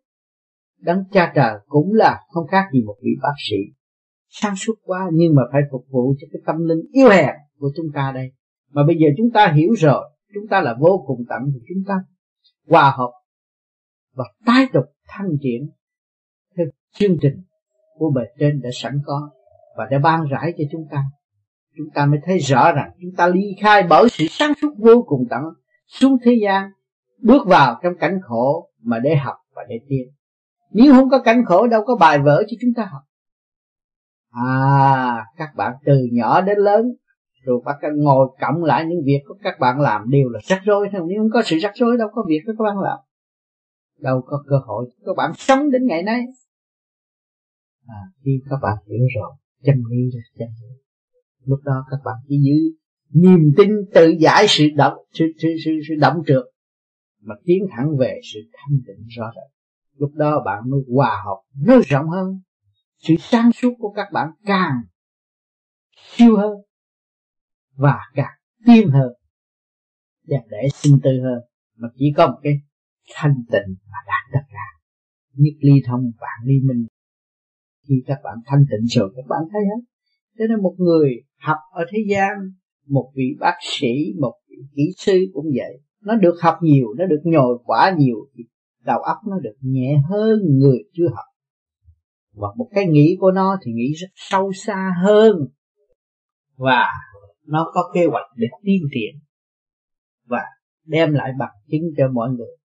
đấng 0.79 1.03
cha 1.12 1.32
trời 1.36 1.53
cũng 1.67 1.93
là 1.93 2.19
không 2.29 2.47
khác 2.47 2.65
gì 2.73 2.84
một 2.86 2.95
vị 3.03 3.10
bác 3.21 3.36
sĩ. 3.49 3.58
Sáng 4.29 4.56
suốt 4.56 4.73
quá, 4.84 5.10
nhưng 5.13 5.36
mà 5.36 5.41
phải 5.51 5.62
phục 5.71 5.86
vụ 5.89 6.15
cho 6.19 6.27
cái 6.34 6.41
tâm 6.45 6.56
linh 6.67 6.82
yếu 6.91 7.10
hèn 7.10 7.36
của 7.58 7.71
chúng 7.75 7.86
ta 7.93 8.12
đây. 8.15 8.32
Mà 8.71 8.84
bây 8.88 8.95
giờ 8.95 9.08
chúng 9.17 9.32
ta 9.32 9.53
hiểu 9.56 9.73
rồi, 9.77 10.10
chúng 10.34 10.47
ta 10.49 10.62
là 10.62 10.75
vô 10.79 11.03
cùng 11.08 11.25
tận 11.29 11.41
thì 11.53 11.60
chúng 11.67 11.84
ta 11.88 11.93
hòa 12.67 12.93
hợp 12.97 13.12
và 14.13 14.23
tái 14.45 14.65
tục 14.73 14.86
thăng 15.08 15.29
triển 15.41 15.69
theo 16.58 16.65
chương 16.93 17.17
trình 17.21 17.43
của 17.97 18.12
bề 18.15 18.21
trên 18.39 18.62
đã 18.62 18.69
sẵn 18.73 19.01
có 19.06 19.29
và 19.77 19.88
đã 19.91 19.99
ban 19.99 20.25
rãi 20.32 20.53
cho 20.58 20.63
chúng 20.71 20.88
ta. 20.91 21.03
Chúng 21.77 21.88
ta 21.93 22.06
mới 22.06 22.19
thấy 22.23 22.38
rõ 22.38 22.71
rằng 22.71 22.91
chúng 23.01 23.12
ta 23.17 23.27
ly 23.27 23.56
khai 23.62 23.84
bởi 23.89 24.10
sự 24.10 24.25
sáng 24.29 24.53
suốt 24.62 24.73
vô 24.77 25.03
cùng 25.08 25.27
tận 25.29 25.41
xuống 25.88 26.17
thế 26.24 26.39
gian 26.43 26.72
bước 27.22 27.48
vào 27.48 27.80
trong 27.84 27.93
cảnh 28.00 28.19
khổ 28.24 28.69
mà 28.82 29.00
để 29.00 29.15
học 29.15 29.36
và 29.56 29.62
để 29.69 29.80
tiến. 29.88 30.08
Nếu 30.72 30.93
không 30.93 31.10
có 31.10 31.22
cảnh 31.22 31.46
khổ 31.46 31.67
đâu 31.67 31.84
có 31.86 31.96
bài 31.96 32.19
vở 32.19 32.43
cho 32.48 32.58
chúng 32.62 32.74
ta 32.76 32.86
học. 32.91 33.02
À 34.30 35.26
các 35.38 35.50
bạn 35.56 35.74
từ 35.86 36.08
nhỏ 36.12 36.41
đến 36.41 36.58
lớn 36.58 36.86
rồi 37.43 37.62
bắt 37.65 37.76
các 37.82 37.91
ngồi 37.96 38.28
cộng 38.39 38.63
lại 38.63 38.86
những 38.86 39.02
việc 39.06 39.19
của 39.28 39.36
các 39.43 39.60
bạn 39.60 39.82
làm 39.82 40.10
đều 40.10 40.30
là 40.30 40.39
rắc 40.43 40.62
rối. 40.63 40.89
Thôi 40.91 41.02
nếu 41.08 41.22
không 41.22 41.30
có 41.34 41.41
sự 41.46 41.58
rắc 41.58 41.72
rối 41.76 41.98
đâu 41.98 42.08
có 42.13 42.26
việc 42.28 42.39
các 42.46 42.63
bạn 42.63 42.80
làm. 42.80 43.00
Đâu 44.00 44.22
có 44.26 44.43
cơ 44.50 44.56
hội 44.65 44.89
các 45.06 45.15
bạn 45.17 45.32
sống 45.38 45.72
đến 45.72 45.88
ngày 45.88 46.04
nay. 46.04 46.22
À, 47.88 48.02
khi 48.24 48.41
các 48.50 48.58
bạn 48.62 48.78
hiểu 48.88 49.08
rồi 49.15 49.32
chân 49.63 49.76
lý 49.89 50.12
là 50.13 50.22
chân 50.38 50.48
lý. 50.62 50.76
Lúc 51.46 51.60
đó 51.63 51.86
các 51.91 51.98
bạn 52.06 52.15
chỉ 52.28 52.36
giữ 52.38 52.83
niềm 53.13 53.52
tin 53.58 53.69
tự 53.93 54.13
giải 54.19 54.45
sự 54.47 54.67
động 54.76 54.97
sự 55.13 55.26
sự 55.38 55.49
sự, 55.65 55.71
sự 55.88 55.95
động 55.99 56.17
trượt 56.28 56.43
mà 57.21 57.36
tiến 57.45 57.67
thẳng 57.71 57.97
về 57.99 58.19
sự 58.34 58.39
thanh 58.54 58.80
tịnh 58.88 59.08
rõ 59.17 59.32
rệt. 59.36 59.54
Lúc 59.97 60.12
đó 60.13 60.41
bạn 60.45 60.69
mới 60.69 60.80
hòa 60.89 61.23
hợp 61.26 61.41
nó 61.65 61.80
rộng 61.88 62.10
hơn. 62.10 62.41
Sự 62.97 63.13
sáng 63.19 63.52
suốt 63.52 63.73
của 63.80 63.93
các 63.95 64.08
bạn 64.13 64.28
càng 64.45 64.82
siêu 65.95 66.38
hơn 66.38 66.54
và 67.76 67.99
càng 68.13 68.38
tiên 68.65 68.89
hơn 68.89 69.13
đẹp 70.28 70.41
đẽ 70.49 70.67
sinh 70.73 70.99
tư 71.04 71.10
hơn. 71.23 71.39
Mà 71.76 71.88
chỉ 71.97 72.06
có 72.17 72.28
một 72.28 72.39
cái 72.43 72.54
thanh 73.13 73.36
tịnh 73.52 73.76
mà 73.91 73.97
đạt 74.08 74.34
tất 74.34 74.47
cả. 74.52 74.67
Nhất 75.34 75.54
ly 75.60 75.82
thông 75.86 76.12
vạn 76.19 76.39
ly 76.45 76.56
minh. 76.67 76.88
Khi 77.88 78.04
các 78.06 78.17
bạn 78.23 78.38
thanh 78.45 78.65
tịnh 78.71 78.86
rồi 78.88 79.13
các 79.15 79.26
bạn 79.30 79.41
thấy 79.52 79.62
hết. 79.62 79.82
Cho 80.38 80.45
nên 80.49 80.62
một 80.62 80.76
người 80.78 81.10
học 81.38 81.58
ở 81.71 81.86
thế 81.91 81.97
gian 82.10 82.34
một 82.88 83.12
vị 83.15 83.36
bác 83.39 83.56
sĩ, 83.62 84.13
một 84.19 84.34
vị 84.50 84.58
kỹ 84.76 84.84
sư 84.98 85.19
cũng 85.34 85.46
vậy. 85.56 85.80
Nó 86.02 86.15
được 86.15 86.36
học 86.41 86.56
nhiều, 86.62 86.93
nó 86.98 87.06
được 87.06 87.22
nhồi 87.24 87.58
quả 87.65 87.96
nhiều 87.98 88.17
thì 88.36 88.43
đầu 88.80 89.00
óc 89.00 89.17
nó 89.30 89.39
được 89.39 89.56
nhẹ 89.62 90.02
hơn 90.10 90.39
người 90.50 90.80
chưa 90.93 91.08
học. 91.08 91.26
Và 92.34 92.48
một 92.58 92.69
cái 92.76 92.86
nghĩ 92.86 93.17
của 93.19 93.32
nó 93.32 93.58
thì 93.65 93.72
nghĩ 93.72 93.93
rất 93.93 94.08
sâu 94.15 94.52
xa 94.54 94.93
hơn. 95.04 95.36
Và 96.56 96.86
nó 97.46 97.72
có 97.74 97.91
kế 97.93 98.06
hoạch 98.06 98.26
để 98.36 98.48
tiến 98.63 98.82
triển 98.93 99.24
và 100.26 100.41
đem 100.86 101.13
lại 101.13 101.32
bằng 101.39 101.54
chứng 101.72 101.82
cho 101.98 102.08
mọi 102.13 102.30
người 102.30 102.58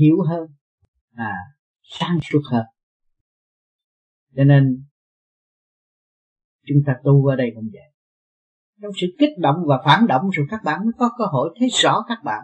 hiểu 0.00 0.16
hơn 0.28 0.48
à 1.14 1.34
sáng 1.82 2.18
suốt 2.30 2.40
hơn. 2.50 2.64
Cho 4.36 4.44
nên, 4.44 4.84
chúng 6.66 6.78
ta 6.86 6.92
tu 7.04 7.26
ở 7.26 7.36
đây 7.36 7.50
cũng 7.54 7.68
vậy 7.72 7.87
trong 8.82 8.90
sự 9.00 9.06
kích 9.18 9.38
động 9.38 9.56
và 9.66 9.82
phản 9.84 10.06
động 10.06 10.22
rồi 10.32 10.46
các 10.50 10.60
bạn 10.64 10.80
mới 10.84 10.92
có 10.98 11.10
cơ 11.18 11.24
hội 11.24 11.54
thấy 11.58 11.68
rõ 11.68 12.04
các 12.08 12.18
bạn. 12.24 12.40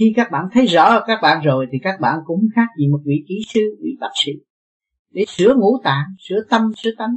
Khi 0.00 0.12
các 0.16 0.30
bạn 0.30 0.44
thấy 0.52 0.66
rõ 0.66 1.00
các 1.06 1.18
bạn 1.22 1.42
rồi 1.42 1.66
thì 1.72 1.78
các 1.82 2.00
bạn 2.00 2.18
cũng 2.24 2.40
khác 2.54 2.66
gì 2.78 2.88
một 2.88 3.00
vị 3.04 3.24
kỹ 3.28 3.34
sư, 3.48 3.60
vị 3.82 3.90
bác 4.00 4.10
sĩ. 4.14 4.32
Để 5.10 5.24
sửa 5.28 5.54
ngũ 5.54 5.80
tạng, 5.84 6.06
sửa 6.18 6.44
tâm, 6.50 6.72
sửa 6.76 6.90
tánh. 6.98 7.16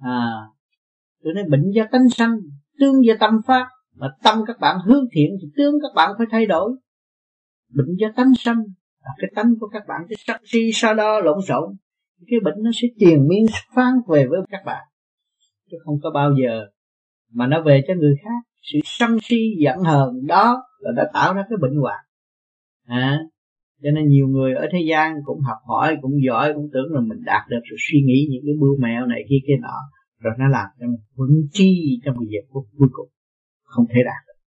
À 0.00 0.30
tôi 1.22 1.34
nói 1.34 1.44
bệnh 1.48 1.70
do 1.74 1.84
tánh 1.92 2.08
sanh, 2.08 2.36
tương 2.78 3.04
do 3.04 3.14
tâm 3.20 3.40
phát. 3.46 3.68
Mà 3.94 4.06
tâm 4.22 4.38
các 4.46 4.56
bạn 4.60 4.76
hướng 4.84 5.04
thiện 5.12 5.30
thì 5.42 5.48
tương 5.56 5.74
các 5.82 5.94
bạn 5.94 6.10
phải 6.18 6.26
thay 6.30 6.46
đổi. 6.46 6.70
Bệnh 7.74 7.96
do 7.98 8.08
tánh 8.16 8.34
sanh, 8.38 8.58
là 9.04 9.10
cái 9.18 9.30
tánh 9.34 9.54
của 9.60 9.68
các 9.68 9.82
bạn 9.88 10.00
cái 10.08 10.16
sắc 10.26 10.40
si 10.44 10.70
so 10.72 10.94
đo 10.94 11.20
lộn 11.20 11.38
xộn. 11.48 11.76
Cái 12.26 12.40
bệnh 12.44 12.54
nó 12.62 12.70
sẽ 12.82 12.88
tiền 12.98 13.28
miên 13.28 13.46
phán 13.74 13.94
về 14.08 14.26
với 14.26 14.40
các 14.50 14.62
bạn. 14.66 14.84
Chứ 15.70 15.76
không 15.84 15.94
có 16.02 16.10
bao 16.10 16.30
giờ 16.42 16.66
mà 17.32 17.46
nó 17.46 17.62
về 17.62 17.82
cho 17.88 17.94
người 17.94 18.14
khác. 18.24 18.40
Sự 18.62 18.78
sân 18.84 19.18
si 19.22 19.36
giận 19.58 19.78
hờn 19.78 20.26
đó 20.26 20.62
là 20.78 20.90
đã 20.96 21.10
tạo 21.14 21.34
ra 21.34 21.42
cái 21.48 21.56
bệnh 21.60 21.76
hoạn. 21.80 22.04
À, 22.84 23.18
cho 23.82 23.90
nên 23.90 24.08
nhiều 24.08 24.28
người 24.28 24.54
ở 24.54 24.66
thế 24.72 24.78
gian 24.88 25.14
cũng 25.24 25.40
học 25.40 25.58
hỏi 25.66 25.96
cũng 26.02 26.12
giỏi 26.26 26.54
cũng 26.54 26.68
tưởng 26.72 26.92
là 26.92 27.00
mình 27.00 27.18
đạt 27.24 27.42
được 27.48 27.60
rồi 27.70 27.78
suy 27.90 27.98
nghĩ 28.06 28.28
những 28.30 28.42
cái 28.46 28.54
bưu 28.60 28.78
mẹo 28.80 29.06
này 29.06 29.24
kia 29.28 29.38
kia 29.46 29.56
nọ. 29.60 29.78
Rồi 30.20 30.34
nó 30.38 30.48
làm 30.48 30.66
cho 30.80 30.86
mình 30.86 31.00
vững 31.14 31.48
chi 31.52 32.00
trong 32.04 32.16
một 32.16 32.24
giờ 32.28 32.40
phút 32.52 32.64
cuối 32.78 32.88
cùng. 32.92 33.08
Không 33.62 33.86
thể 33.88 34.00
đạt 34.04 34.26
được. 34.26 34.40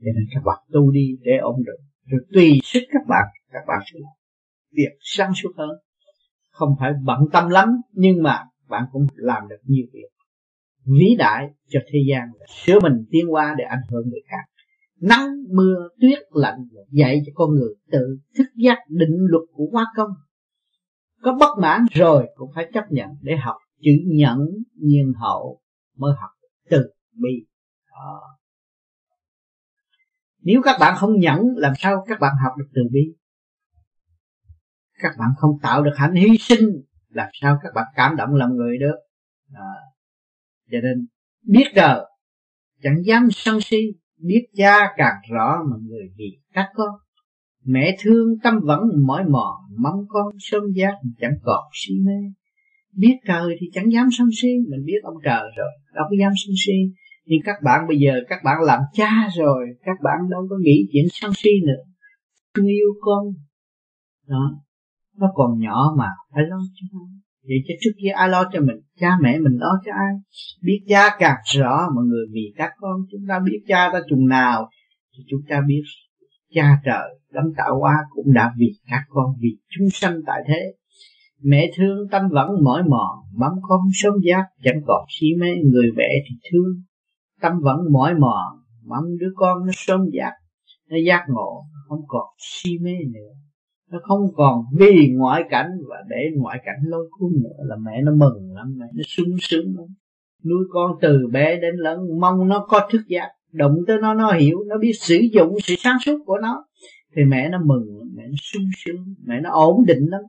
Cho 0.00 0.10
nên 0.14 0.26
các 0.34 0.42
bạn 0.44 0.58
tu 0.72 0.90
đi 0.90 1.16
để 1.20 1.36
ổn 1.36 1.56
định. 1.66 1.86
Rồi 2.06 2.20
tùy 2.32 2.60
sức 2.64 2.82
các 2.92 3.02
bạn 3.08 3.24
các 3.52 3.64
bạn 3.66 3.78
sẽ 3.92 3.98
làm 4.02 4.12
việc 4.72 4.92
sáng 5.00 5.32
suốt 5.34 5.50
hơn. 5.56 5.70
Không 6.50 6.74
phải 6.80 6.92
bận 7.04 7.18
tâm 7.32 7.48
lắm 7.48 7.68
nhưng 7.92 8.22
mà 8.22 8.44
bạn 8.68 8.84
cũng 8.92 9.06
làm 9.14 9.48
được 9.48 9.60
nhiều 9.64 9.86
việc 9.92 10.08
vĩ 10.84 11.16
đại 11.18 11.48
cho 11.68 11.80
thế 11.86 11.98
gian 12.10 12.28
sửa 12.64 12.80
mình 12.80 13.04
tiến 13.10 13.32
qua 13.32 13.54
để 13.58 13.64
ảnh 13.64 13.82
hưởng 13.90 14.08
người 14.08 14.22
khác. 14.28 14.62
Nắng, 15.00 15.28
mưa, 15.54 15.88
tuyết, 16.00 16.18
lạnh 16.30 16.58
dạy 16.90 17.22
cho 17.26 17.32
con 17.34 17.50
người 17.50 17.74
tự 17.90 18.18
thức 18.38 18.46
giác 18.56 18.78
định 18.88 19.16
luật 19.28 19.42
của 19.52 19.64
hóa 19.72 19.86
công. 19.96 20.10
Có 21.22 21.36
bất 21.40 21.58
mãn 21.58 21.84
rồi 21.92 22.28
cũng 22.34 22.50
phải 22.54 22.70
chấp 22.74 22.84
nhận 22.90 23.08
để 23.22 23.36
học 23.36 23.56
chữ 23.82 23.90
nhẫn 24.06 24.38
nhiên 24.74 25.12
hậu 25.20 25.60
mới 25.96 26.14
học 26.20 26.30
từ 26.70 26.90
bi. 27.12 27.46
Đó. 27.90 28.20
nếu 30.42 30.60
các 30.64 30.76
bạn 30.80 30.94
không 30.98 31.18
nhẫn, 31.18 31.40
làm 31.56 31.72
sao 31.78 32.04
các 32.08 32.20
bạn 32.20 32.32
học 32.44 32.52
được 32.58 32.68
từ 32.74 32.82
bi? 32.92 33.00
Các 34.98 35.12
bạn 35.18 35.28
không 35.36 35.50
tạo 35.62 35.82
được 35.82 35.92
hạnh 35.96 36.14
hy 36.14 36.38
sinh, 36.38 36.68
làm 37.08 37.28
sao 37.32 37.58
các 37.62 37.72
bạn 37.74 37.84
cảm 37.96 38.16
động 38.16 38.34
lòng 38.34 38.56
người 38.56 38.78
được? 38.78 38.96
À 39.54 39.91
cho 40.72 40.78
nên, 40.82 41.06
biết 41.46 41.64
đời, 41.74 42.00
chẳng 42.82 42.96
dám 43.04 43.28
sân 43.30 43.60
si, 43.60 43.80
biết 44.18 44.46
cha 44.56 44.78
càng 44.96 45.16
rõ 45.30 45.56
mà 45.70 45.76
người 45.88 46.08
vì 46.16 46.38
các 46.52 46.66
con 46.74 46.88
mẹ 47.64 47.96
thương 48.00 48.28
tâm 48.42 48.54
vẫn 48.62 48.80
mỏi 49.06 49.24
mòn 49.24 49.54
mong 49.78 50.04
con 50.08 50.26
sớm 50.38 50.62
giác, 50.74 50.94
chẳng 51.20 51.34
còn 51.42 51.64
si 51.72 51.94
mê. 52.04 52.32
Biết 52.96 53.16
trời 53.26 53.56
thì 53.60 53.66
chẳng 53.72 53.92
dám 53.92 54.08
sân 54.12 54.28
si, 54.42 54.48
mình 54.70 54.84
biết 54.84 55.00
ông 55.02 55.16
trời 55.24 55.42
rồi, 55.56 55.70
đâu 55.94 56.04
có 56.10 56.16
dám 56.20 56.32
sân 56.46 56.54
si. 56.66 56.72
Nhưng 57.24 57.40
các 57.44 57.56
bạn 57.64 57.80
bây 57.88 57.98
giờ, 57.98 58.12
các 58.28 58.38
bạn 58.44 58.56
làm 58.62 58.80
cha 58.92 59.28
rồi, 59.36 59.66
các 59.82 59.96
bạn 60.02 60.18
đâu 60.30 60.46
có 60.50 60.56
nghĩ 60.60 60.88
chuyện 60.92 61.04
sân 61.10 61.32
si 61.36 61.50
nữa. 61.66 61.82
Thương 62.54 62.66
yêu 62.66 62.88
con, 63.00 63.24
đó, 64.26 64.60
nó 65.16 65.32
còn 65.34 65.58
nhỏ 65.58 65.94
mà, 65.98 66.08
phải 66.34 66.42
lo 66.48 66.58
cho 66.74 66.86
nó 66.92 67.00
vậy 67.48 67.56
chứ 67.68 67.74
trước 67.80 67.90
kia 68.02 68.08
ai 68.08 68.28
lo 68.28 68.44
cho 68.52 68.60
mình, 68.60 68.76
cha 69.00 69.10
mẹ 69.22 69.38
mình 69.38 69.56
lo 69.58 69.72
cho 69.86 69.92
ai? 69.92 70.14
Biết 70.62 70.80
cha 70.88 71.16
càng 71.18 71.36
rõ, 71.56 71.88
mọi 71.94 72.04
người 72.04 72.26
vì 72.32 72.52
các 72.56 72.70
con 72.80 73.00
chúng 73.10 73.20
ta 73.28 73.38
biết 73.44 73.58
cha 73.68 73.90
ta 73.92 74.00
chừng 74.10 74.26
nào, 74.26 74.68
thì 75.16 75.24
chúng 75.30 75.40
ta 75.48 75.60
biết 75.66 75.82
cha 76.54 76.80
trời, 76.84 77.18
đấng 77.32 77.52
tạo 77.56 77.78
hóa 77.80 77.94
cũng 78.10 78.32
đã 78.32 78.52
vì 78.58 78.66
các 78.90 79.02
con, 79.08 79.26
vì 79.40 79.48
chúng 79.68 79.90
sanh 79.90 80.20
tại 80.26 80.40
thế. 80.48 80.74
Mẹ 81.44 81.70
thương 81.76 82.08
tâm 82.10 82.22
vẫn 82.30 82.48
mỏi 82.64 82.82
mòn 82.82 83.18
mắm 83.38 83.52
con 83.62 83.80
sớm 83.94 84.14
giác, 84.24 84.44
chẳng 84.64 84.80
còn 84.86 85.04
si 85.08 85.26
mê, 85.40 85.48
người 85.72 85.90
mẹ 85.96 86.08
thì 86.28 86.36
thương. 86.50 86.82
Tâm 87.40 87.52
vẫn 87.62 87.76
mỏi 87.92 88.14
mòn 88.14 88.62
mong 88.86 89.04
đứa 89.20 89.32
con 89.34 89.66
nó 89.66 89.72
sớm 89.74 90.00
giác, 90.12 90.32
nó 90.90 90.96
giác 91.06 91.24
ngộ, 91.28 91.64
không 91.88 92.00
còn 92.06 92.26
si 92.38 92.78
mê 92.78 92.92
nữa 93.12 93.32
nó 93.92 93.98
không 94.02 94.20
còn 94.34 94.64
vì 94.78 95.08
ngoại 95.14 95.42
cảnh 95.50 95.70
và 95.88 95.96
để 96.08 96.30
ngoại 96.36 96.60
cảnh 96.64 96.78
lôi 96.82 97.08
cuốn 97.10 97.32
nữa 97.42 97.64
là 97.64 97.76
mẹ 97.76 98.02
nó 98.02 98.12
mừng 98.14 98.54
lắm 98.54 98.74
mẹ. 98.78 98.86
Nó 98.94 99.02
sung 99.06 99.36
sướng 99.40 99.76
lắm. 99.76 99.86
Nuôi 100.44 100.64
con 100.70 100.90
từ 101.00 101.28
bé 101.32 101.60
đến 101.60 101.74
lớn, 101.76 101.98
mong 102.20 102.48
nó 102.48 102.66
có 102.68 102.88
thức 102.92 103.00
giác. 103.08 103.28
Động 103.52 103.74
tới 103.86 103.96
nó 104.00 104.14
nó 104.14 104.32
hiểu, 104.32 104.64
nó 104.68 104.78
biết 104.78 104.92
sử 105.00 105.18
dụng 105.32 105.56
sự 105.62 105.74
sáng 105.78 105.96
suốt 106.04 106.18
của 106.26 106.38
nó. 106.42 106.64
Thì 107.16 107.22
mẹ 107.24 107.48
nó 107.48 107.58
mừng 107.64 107.86
mẹ 108.14 108.22
nó 108.26 108.34
sung 108.42 108.64
sướng, 108.76 109.14
mẹ 109.24 109.40
nó 109.40 109.50
ổn 109.50 109.84
định 109.86 110.04
lắm. 110.10 110.20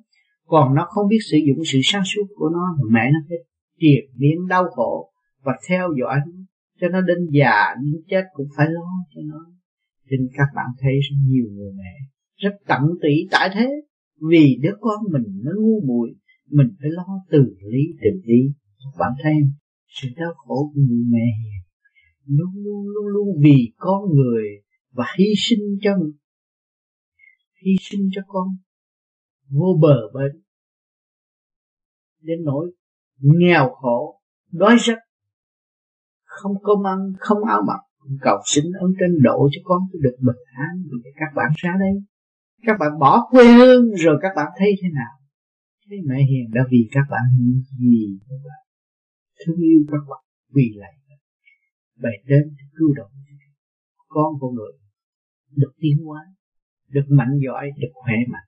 Còn 0.45 0.75
nó 0.75 0.87
không 0.89 1.07
biết 1.07 1.19
sử 1.31 1.37
dụng 1.47 1.57
sự 1.65 1.79
sáng 1.83 2.03
suốt 2.05 2.25
của 2.35 2.49
nó 2.49 2.75
thì 2.77 2.83
mẹ 2.91 3.11
nó 3.13 3.19
phải 3.29 3.37
triệt 3.79 4.19
biến 4.19 4.47
đau 4.47 4.65
khổ 4.75 5.11
và 5.43 5.53
theo 5.69 5.89
dõi 5.99 6.17
nó. 6.25 6.33
Cho 6.81 6.87
nó 6.87 7.01
đến 7.01 7.17
già, 7.31 7.75
đến 7.75 8.01
chết 8.09 8.23
cũng 8.33 8.47
phải 8.57 8.67
lo 8.69 8.89
cho 9.15 9.21
nó. 9.25 9.45
Nên 10.09 10.29
các 10.33 10.47
bạn 10.55 10.65
thấy 10.81 10.99
nhiều 11.27 11.45
người 11.55 11.71
mẹ 11.77 12.12
rất 12.43 12.55
tận 12.67 12.81
tụy 13.01 13.27
tại 13.31 13.49
thế. 13.53 13.67
Vì 14.29 14.57
đứa 14.61 14.75
con 14.79 14.99
mình 15.11 15.41
nó 15.43 15.51
ngu 15.61 15.81
muội, 15.87 16.09
mình 16.49 16.67
phải 16.79 16.89
lo 16.91 17.05
từ 17.31 17.39
lý 17.71 17.83
từ 18.01 18.09
lý. 18.23 18.41
Bạn 18.99 19.11
thấy 19.23 19.33
sự 19.87 20.07
đau 20.15 20.33
khổ 20.35 20.71
của 20.73 20.81
người 20.81 21.03
mẹ 21.09 21.27
luôn 22.25 22.51
luôn 22.55 22.87
luôn 22.87 23.07
luôn 23.07 23.27
vì 23.43 23.73
con 23.77 24.01
người 24.15 24.43
và 24.91 25.05
hy 25.17 25.25
sinh 25.37 25.77
cho 25.81 25.91
hy 27.65 27.71
sinh 27.81 28.09
cho 28.15 28.21
con. 28.27 28.47
Vô 29.49 29.79
bờ 29.81 29.97
bến. 30.13 30.41
Đến 32.21 32.43
nỗi 32.43 32.71
nghèo 33.19 33.69
khổ, 33.69 34.21
đói 34.51 34.75
rách 34.79 34.99
không 36.25 36.53
cơm 36.63 36.87
ăn, 36.87 36.99
không 37.19 37.43
áo 37.43 37.61
mặc. 37.67 37.79
Cầu 38.21 38.37
xin 38.45 38.65
ơn 38.81 38.91
trên 38.99 39.21
độ 39.23 39.49
cho 39.51 39.61
con 39.63 39.81
được 39.93 40.15
bình 40.19 40.43
an 40.53 40.83
vì 40.83 41.11
các 41.15 41.33
bạn 41.35 41.51
ra 41.55 41.73
đây 41.79 42.03
các 42.65 42.77
bạn 42.79 42.99
bỏ 42.99 43.27
quê 43.31 43.45
hương 43.53 43.85
rồi 43.95 44.19
các 44.21 44.31
bạn 44.35 44.47
thấy 44.59 44.75
thế 44.81 44.89
nào? 44.93 45.13
Thấy 45.89 45.97
mẹ 46.05 46.15
hiền 46.15 46.51
đã 46.53 46.61
vì 46.71 46.87
các 46.91 47.05
bạn 47.09 47.21
gì? 47.79 48.19
Các 48.29 48.35
bạn 48.43 48.63
thương 49.45 49.57
yêu 49.57 49.79
các 49.91 50.03
bạn 50.09 50.23
vì 50.55 50.69
lại 50.75 50.93
bày 52.03 52.13
đến 52.25 52.55
cứu 52.77 52.93
độ. 52.95 53.03
Con 54.07 54.33
con 54.39 54.55
người 54.55 54.73
được 55.55 55.71
tiến 55.79 55.97
hóa, 56.05 56.21
được 56.89 57.05
mạnh 57.09 57.39
giỏi, 57.45 57.69
được 57.77 57.91
khỏe 57.93 58.15
mạnh. 58.31 58.47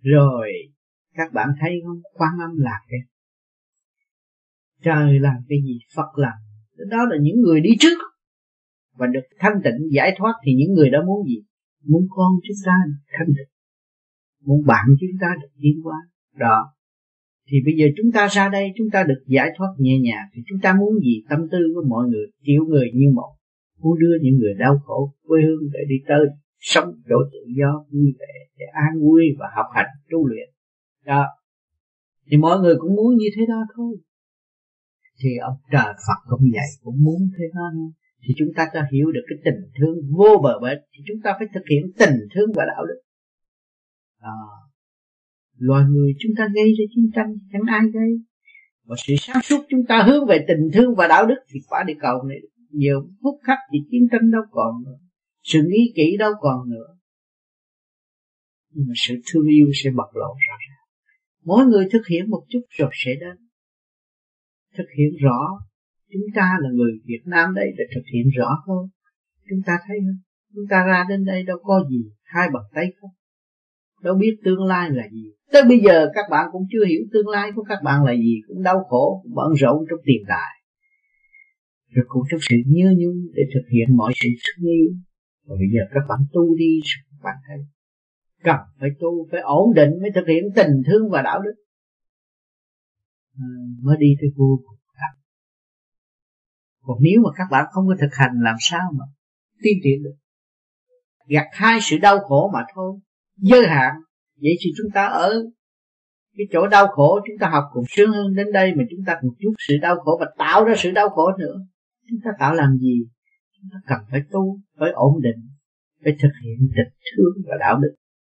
Rồi, 0.00 0.48
các 1.14 1.32
bạn 1.32 1.48
thấy 1.60 1.70
không? 1.86 2.00
Quan 2.14 2.32
âm 2.40 2.58
là 2.58 2.80
cái 2.88 3.00
trời 4.82 5.20
làm 5.20 5.36
cái 5.48 5.58
gì? 5.64 5.78
Phật 5.96 6.18
làm. 6.18 6.38
Đó 6.90 6.98
là 7.10 7.16
những 7.20 7.40
người 7.40 7.60
đi 7.60 7.70
trước. 7.80 7.98
Và 8.92 9.06
được 9.06 9.20
thanh 9.38 9.60
tịnh, 9.64 9.92
giải 9.92 10.14
thoát 10.18 10.32
thì 10.46 10.52
những 10.54 10.74
người 10.74 10.90
đó 10.90 10.98
muốn 11.06 11.28
gì? 11.28 11.42
Muốn 11.86 12.06
con 12.10 12.32
chúng 12.46 12.60
ta 12.66 12.76
thanh 13.12 13.28
tịnh, 13.36 13.52
muốn 14.46 14.66
bạn 14.66 14.84
chúng 15.00 15.16
ta 15.20 15.26
được 15.42 15.52
tiến 15.60 15.80
hóa. 15.84 15.96
Đó. 16.36 16.58
Thì 17.48 17.56
bây 17.64 17.74
giờ 17.78 17.86
chúng 17.96 18.12
ta 18.12 18.28
ra 18.28 18.48
đây, 18.48 18.72
chúng 18.76 18.90
ta 18.92 19.04
được 19.08 19.22
giải 19.26 19.48
thoát 19.56 19.72
nhẹ 19.78 19.98
nhàng, 19.98 20.26
thì 20.34 20.42
chúng 20.48 20.58
ta 20.62 20.74
muốn 20.80 20.92
gì? 21.04 21.24
Tâm 21.28 21.40
tư 21.52 21.58
của 21.74 21.84
mọi 21.88 22.08
người, 22.08 22.26
kiểu 22.44 22.64
người 22.68 22.86
như 22.94 23.06
một. 23.14 23.32
Muốn 23.80 23.98
đưa 23.98 24.14
những 24.22 24.36
người 24.38 24.54
đau 24.58 24.78
khổ, 24.84 25.14
quê 25.26 25.42
hương 25.46 25.70
để 25.72 25.80
đi 25.88 25.94
tới, 26.08 26.24
sống 26.58 26.88
chỗ 27.08 27.16
tự 27.32 27.38
do, 27.58 27.84
vui 27.92 28.14
vẻ, 28.18 28.34
để 28.58 28.64
an 28.72 29.00
vui 29.00 29.22
và 29.38 29.46
học 29.56 29.66
hành, 29.74 29.90
tu 30.10 30.26
luyện. 30.26 30.48
Đó. 31.06 31.24
Thì 32.30 32.36
mọi 32.36 32.60
người 32.60 32.74
cũng 32.78 32.94
muốn 32.94 33.16
như 33.16 33.26
thế 33.36 33.42
đó 33.48 33.60
thôi. 33.76 33.96
Thì 35.20 35.30
ông 35.42 35.56
trời 35.72 35.92
Phật 36.06 36.20
cũng 36.30 36.40
vậy, 36.52 36.68
cũng 36.82 37.04
muốn 37.04 37.20
thế 37.38 37.44
đó 37.54 37.66
thì 38.26 38.34
chúng 38.38 38.48
ta 38.56 38.66
có 38.72 38.80
hiểu 38.92 39.12
được 39.12 39.24
cái 39.28 39.38
tình 39.44 39.70
thương 39.78 39.96
vô 40.16 40.40
bờ 40.42 40.58
bến 40.62 40.78
thì 40.92 41.04
chúng 41.08 41.20
ta 41.24 41.34
phải 41.38 41.48
thực 41.54 41.64
hiện 41.70 41.92
tình 41.98 42.16
thương 42.34 42.50
và 42.54 42.64
đạo 42.66 42.86
đức. 42.86 43.00
À, 44.18 44.36
loài 45.58 45.84
người 45.88 46.12
chúng 46.18 46.32
ta 46.38 46.48
gây 46.54 46.72
ra 46.78 46.84
chiến 46.94 47.10
tranh 47.14 47.30
chẳng 47.52 47.62
ai 47.66 47.82
gây. 47.94 48.10
Và 48.84 48.96
sự 49.06 49.14
sáng 49.18 49.42
suốt 49.42 49.64
chúng 49.68 49.86
ta 49.88 50.02
hướng 50.02 50.26
về 50.26 50.44
tình 50.48 50.70
thương 50.72 50.94
và 50.94 51.08
đạo 51.08 51.26
đức 51.26 51.38
thì 51.52 51.60
quả 51.68 51.84
địa 51.86 51.98
cầu 52.00 52.22
này 52.28 52.38
nhiều 52.70 53.08
phút 53.22 53.40
khắc 53.42 53.58
thì 53.72 53.78
chiến 53.90 54.08
tranh 54.12 54.30
đâu 54.30 54.42
còn 54.50 54.84
nữa 54.84 54.98
sự 55.44 55.62
nghĩ 55.68 55.92
kỹ 55.96 56.16
đâu 56.18 56.32
còn 56.40 56.70
nữa. 56.70 56.96
Nhưng 58.70 58.84
mà 58.88 58.92
sự 58.96 59.14
thương 59.32 59.46
yêu 59.46 59.66
sẽ 59.74 59.90
bộc 59.90 60.08
lộ 60.14 60.28
rõ 60.48 60.54
ràng. 60.68 60.84
Mỗi 61.44 61.66
người 61.66 61.88
thực 61.92 62.06
hiện 62.06 62.30
một 62.30 62.44
chút 62.48 62.60
rồi 62.68 62.90
sẽ 63.04 63.10
đến. 63.20 63.48
Thực 64.76 64.86
hiện 64.98 65.08
rõ 65.20 65.66
chúng 66.14 66.28
ta 66.34 66.58
là 66.62 66.68
người 66.72 66.92
Việt 67.04 67.22
Nam 67.24 67.54
đây 67.54 67.66
để 67.78 67.84
thực 67.94 68.04
hiện 68.12 68.26
rõ 68.38 68.50
hơn 68.66 68.88
chúng 69.50 69.62
ta 69.66 69.78
thấy 69.88 69.98
không? 70.00 70.20
Chúng 70.54 70.64
ta 70.70 70.84
ra 70.86 71.04
đến 71.08 71.24
đây 71.24 71.42
đâu 71.42 71.58
có 71.62 71.84
gì 71.90 72.02
hai 72.22 72.48
bàn 72.54 72.62
tay 72.74 72.92
không? 73.00 73.10
Đâu 74.02 74.14
biết 74.20 74.36
tương 74.44 74.64
lai 74.64 74.90
là 74.90 75.08
gì. 75.12 75.32
Tới 75.52 75.62
bây 75.68 75.78
giờ 75.78 76.10
các 76.14 76.24
bạn 76.30 76.46
cũng 76.52 76.66
chưa 76.72 76.84
hiểu 76.84 77.00
tương 77.12 77.28
lai 77.28 77.50
của 77.54 77.62
các 77.68 77.78
bạn 77.84 78.04
là 78.04 78.12
gì 78.12 78.40
cũng 78.48 78.62
đau 78.62 78.84
khổ 78.88 79.20
cũng 79.22 79.34
bận 79.34 79.52
rộn 79.52 79.84
trong 79.90 79.98
tiền 80.04 80.22
tài 80.28 80.54
rồi 81.94 82.04
cũng 82.08 82.22
trong 82.30 82.40
sự 82.50 82.56
nhớ 82.66 82.88
nhung 82.98 83.18
để 83.34 83.42
thực 83.54 83.66
hiện 83.72 83.96
mọi 83.96 84.12
sự 84.16 84.28
thương 84.42 84.70
yêu 84.70 84.90
và 85.46 85.54
bây 85.60 85.68
giờ 85.74 85.82
các 85.94 86.04
bạn 86.08 86.18
tu 86.32 86.56
đi 86.56 86.80
các 87.10 87.20
bạn 87.24 87.36
thấy 87.48 87.58
cần 88.44 88.60
phải 88.80 88.88
tu 89.00 89.28
phải 89.30 89.40
ổn 89.40 89.74
định 89.74 89.90
mới 90.02 90.10
thực 90.14 90.26
hiện 90.28 90.44
tình 90.56 90.82
thương 90.86 91.10
và 91.10 91.22
đạo 91.22 91.40
đức. 91.44 91.54
À, 93.38 93.46
mới 93.82 93.96
đi 94.00 94.06
tới 94.20 94.30
vô 94.36 94.60
cùng 94.66 94.78
còn 96.86 96.98
nếu 97.00 97.20
mà 97.24 97.30
các 97.36 97.44
bạn 97.50 97.66
không 97.72 97.86
có 97.88 97.94
thực 98.00 98.14
hành, 98.14 98.30
làm 98.40 98.56
sao 98.60 98.92
mà 98.98 99.04
tiến 99.62 99.78
triển 99.84 100.02
được? 100.02 100.14
Gặt 101.26 101.46
hai 101.52 101.78
sự 101.82 101.98
đau 101.98 102.18
khổ 102.18 102.50
mà 102.54 102.60
thôi. 102.74 102.98
Giới 103.36 103.66
hạn. 103.66 103.94
Vậy 104.42 104.56
thì 104.60 104.70
chúng 104.76 104.90
ta 104.94 105.06
ở 105.06 105.32
cái 106.36 106.46
chỗ 106.52 106.66
đau 106.66 106.86
khổ, 106.86 107.20
chúng 107.26 107.38
ta 107.40 107.48
học 107.48 107.64
cũng 107.72 107.84
sướng 107.88 108.10
hơn 108.10 108.34
đến 108.34 108.52
đây, 108.52 108.74
mà 108.76 108.84
chúng 108.90 109.00
ta 109.06 109.14
còn 109.22 109.30
chút 109.40 109.52
sự 109.68 109.74
đau 109.82 109.96
khổ 109.96 110.16
và 110.20 110.26
tạo 110.38 110.64
ra 110.64 110.74
sự 110.78 110.90
đau 110.90 111.08
khổ 111.08 111.32
nữa. 111.38 111.56
Chúng 112.08 112.18
ta 112.24 112.30
tạo 112.38 112.54
làm 112.54 112.76
gì? 112.78 113.04
Chúng 113.56 113.70
ta 113.72 113.78
cần 113.86 113.98
phải 114.10 114.20
tu, 114.30 114.60
phải 114.78 114.90
ổn 114.90 115.22
định, 115.22 115.48
phải 116.04 116.12
thực 116.22 116.32
hiện 116.44 116.68
tình 116.76 116.92
thương 117.16 117.44
và 117.46 117.56
đạo 117.60 117.78
đức. 117.78 117.94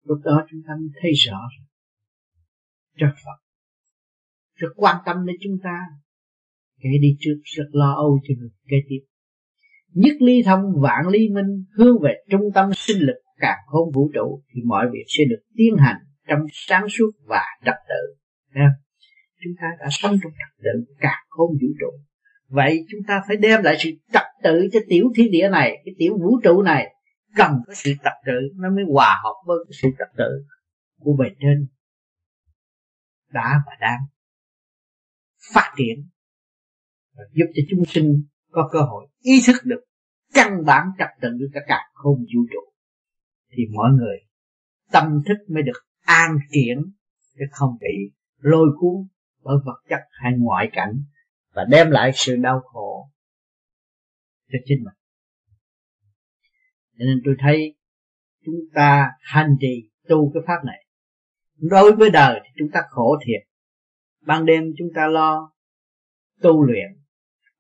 Lúc 0.05 0.19
đó 0.25 0.47
chúng 0.51 0.61
ta 0.69 0.75
mới 0.75 0.89
thấy 1.03 1.13
rõ 1.13 1.39
cho 2.99 3.07
Phật 3.25 3.45
rất 4.55 4.69
quan 4.77 4.97
tâm 5.07 5.27
đến 5.27 5.37
chúng 5.41 5.59
ta 5.63 5.79
kẻ 6.85 6.91
đi 7.01 7.17
trước 7.21 7.41
rất 7.45 7.69
lo 7.73 7.95
âu 7.95 8.21
cho 8.29 8.35
người 8.39 8.51
kế 8.69 8.77
tiếp. 8.89 9.01
Nhất 9.93 10.17
ly 10.21 10.43
thông 10.43 10.63
vạn 10.83 11.09
ly 11.09 11.29
minh, 11.29 11.65
hướng 11.77 11.97
về 12.03 12.15
trung 12.31 12.51
tâm 12.55 12.71
sinh 12.75 13.01
lực 13.01 13.17
càng 13.39 13.59
khôn 13.67 13.93
vũ 13.95 14.11
trụ, 14.15 14.43
thì 14.55 14.61
mọi 14.65 14.87
việc 14.93 15.05
sẽ 15.07 15.25
được 15.31 15.43
tiến 15.57 15.77
hành 15.79 15.97
trong 16.29 16.41
sáng 16.53 16.89
suốt 16.89 17.11
và 17.27 17.43
trật 17.65 17.75
tự. 17.89 18.15
Chúng 19.45 19.53
ta 19.61 19.67
đã 19.81 19.87
sống 19.91 20.17
trong 20.23 20.33
trật 20.33 20.65
tự 20.65 20.95
càng 20.99 21.23
khôn 21.29 21.51
vũ 21.51 21.69
trụ. 21.81 21.99
Vậy 22.49 22.85
chúng 22.91 23.01
ta 23.09 23.23
phải 23.29 23.37
đem 23.37 23.63
lại 23.63 23.77
sự 23.79 23.91
trật 24.13 24.27
tự 24.43 24.69
cho 24.73 24.81
tiểu 24.89 25.13
thiên 25.17 25.31
địa 25.31 25.49
này, 25.49 25.83
cái 25.85 25.95
tiểu 25.99 26.19
vũ 26.19 26.41
trụ 26.45 26.63
này. 26.63 26.95
Cần 27.37 27.53
có 27.67 27.75
sự 27.75 27.93
trật 28.05 28.13
tự 28.27 28.33
nó 28.57 28.71
mới 28.71 28.85
hòa 28.93 29.21
hợp 29.25 29.35
với 29.47 29.57
cái 29.69 29.79
sự 29.83 29.89
trật 29.99 30.09
tự 30.17 30.45
của 31.01 31.17
bề 31.19 31.27
trên 31.41 31.67
đã 33.35 33.61
và 33.67 33.73
đang 33.81 34.01
phát 35.55 35.73
triển 35.77 36.09
và 37.15 37.23
giúp 37.33 37.47
cho 37.55 37.63
chúng 37.71 37.85
sinh 37.85 38.25
có 38.51 38.69
cơ 38.73 38.81
hội 38.81 39.07
ý 39.21 39.33
thức 39.47 39.57
được 39.65 39.81
căn 40.35 40.65
bản 40.67 40.87
trật 40.99 41.09
tự 41.23 41.29
của 41.41 41.61
cả 41.67 41.79
không 41.93 42.19
vũ 42.19 42.41
trụ. 42.53 42.73
Thì 43.51 43.63
mọi 43.75 43.91
người 43.93 44.17
tâm 44.93 45.23
thức 45.27 45.55
mới 45.55 45.63
được 45.63 45.87
an 46.01 46.39
triển 46.51 46.79
chứ 47.39 47.45
không 47.51 47.77
bị 47.81 48.13
lôi 48.39 48.67
cuốn 48.79 49.09
bởi 49.43 49.57
vật 49.65 49.83
chất 49.89 50.01
hay 50.11 50.33
ngoại 50.39 50.69
cảnh 50.73 51.05
và 51.55 51.65
đem 51.71 51.91
lại 51.91 52.11
sự 52.15 52.37
đau 52.37 52.61
khổ 52.61 53.11
cho 54.53 54.59
chính 54.65 54.79
mình. 54.85 54.95
Cho 56.99 57.05
nên 57.05 57.21
tôi 57.25 57.35
thấy 57.39 57.77
chúng 58.45 58.55
ta 58.75 59.11
hành 59.21 59.57
trì 59.61 59.91
tu 60.09 60.31
cái 60.35 60.43
pháp 60.47 60.65
này. 60.67 60.87
Đối 61.57 61.97
với 61.97 62.11
đời 62.11 62.41
thì 62.45 62.51
chúng 62.59 62.69
ta 62.73 62.81
khổ 62.89 63.19
thiệt. 63.27 63.49
Ban 64.27 64.47
đêm 64.47 64.65
chúng 64.79 64.89
ta 64.95 65.07
lo 65.07 65.53
tu 66.43 66.63
luyện 66.63 67.04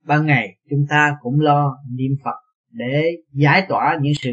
ban 0.05 0.26
ngày 0.26 0.59
chúng 0.70 0.86
ta 0.90 1.16
cũng 1.20 1.40
lo 1.40 1.78
niệm 1.90 2.12
phật 2.24 2.36
để 2.70 3.05
giải 3.32 3.66
tỏa 3.68 3.98
những 4.02 4.12
sự 4.20 4.30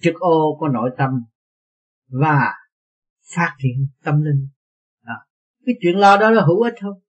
trực 0.00 0.14
ô 0.14 0.56
của 0.58 0.68
nội 0.68 0.90
tâm 0.98 1.10
và 2.08 2.52
phát 3.36 3.54
triển 3.58 3.86
tâm 4.04 4.22
linh. 4.22 4.48
À, 5.02 5.14
cái 5.66 5.74
chuyện 5.80 5.96
lo 5.96 6.16
đó 6.16 6.30
là 6.30 6.42
hữu 6.42 6.62
ích 6.62 6.74
không? 6.82 7.00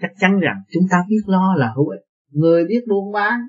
Chắc 0.00 0.10
chắn 0.18 0.40
rằng 0.40 0.56
chúng 0.72 0.84
ta 0.90 1.04
biết 1.08 1.22
lo 1.26 1.54
là 1.56 1.72
hữu 1.76 1.88
ích. 1.88 2.00
Người 2.30 2.64
biết 2.64 2.84
buôn 2.88 3.12
bán 3.12 3.40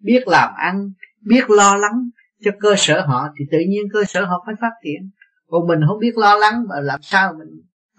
biết 0.00 0.28
làm 0.28 0.54
ăn 0.54 0.90
biết 1.20 1.50
lo 1.50 1.76
lắng 1.76 2.10
cho 2.44 2.50
cơ 2.60 2.74
sở 2.76 3.06
họ 3.06 3.28
thì 3.38 3.44
tự 3.50 3.58
nhiên 3.68 3.82
cơ 3.92 4.04
sở 4.04 4.24
họ 4.24 4.42
phải 4.46 4.54
phát 4.60 4.72
triển. 4.84 5.10
Còn 5.46 5.66
mình 5.66 5.80
không 5.88 5.98
biết 5.98 6.16
lo 6.16 6.36
lắng 6.36 6.64
mà 6.68 6.80
làm 6.80 7.02
sao 7.02 7.32
mình 7.38 7.48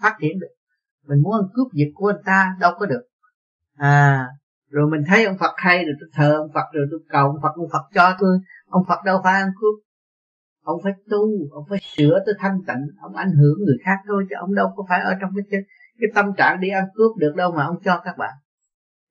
phát 0.02 0.16
triển 0.20 0.38
được? 0.38 0.54
Mình 1.06 1.22
muốn 1.22 1.32
ăn 1.32 1.42
cướp 1.54 1.66
giật 1.72 1.88
của 1.94 2.06
anh 2.06 2.22
ta 2.24 2.56
đâu 2.60 2.72
có 2.78 2.86
được. 2.86 3.02
À 3.76 4.26
rồi 4.70 4.90
mình 4.90 5.02
thấy 5.08 5.24
ông 5.24 5.36
Phật 5.40 5.54
hay 5.56 5.84
rồi 5.84 5.94
tôi 6.00 6.08
thờ 6.12 6.36
ông 6.36 6.50
Phật 6.54 6.66
rồi 6.72 6.86
tôi 6.90 7.00
cầu 7.08 7.26
ông 7.26 7.40
Phật 7.42 7.52
ông 7.56 7.68
Phật 7.72 7.84
cho 7.94 8.16
tôi. 8.20 8.38
Ông 8.66 8.84
Phật 8.88 8.98
đâu 9.04 9.20
phải 9.24 9.32
ăn 9.32 9.48
cướp. 9.60 9.84
Ông 10.62 10.80
phải 10.84 10.92
tu 11.10 11.26
ông 11.52 11.64
phải 11.70 11.78
sửa 11.96 12.18
tới 12.26 12.34
thanh 12.38 12.58
tịnh 12.66 12.86
ông 13.00 13.14
ảnh 13.14 13.30
hưởng 13.30 13.58
người 13.66 13.78
khác 13.84 13.98
thôi 14.08 14.26
chứ 14.30 14.34
ông 14.40 14.54
đâu 14.54 14.72
có 14.76 14.84
phải 14.88 15.00
ở 15.00 15.14
trong 15.20 15.30
cái 15.50 15.60
cái 16.00 16.10
tâm 16.14 16.26
trạng 16.36 16.60
đi 16.60 16.68
ăn 16.68 16.84
cướp 16.94 17.16
được 17.16 17.32
đâu 17.36 17.52
mà 17.56 17.64
ông 17.64 17.76
cho 17.84 18.00
các 18.04 18.18
bạn. 18.18 18.32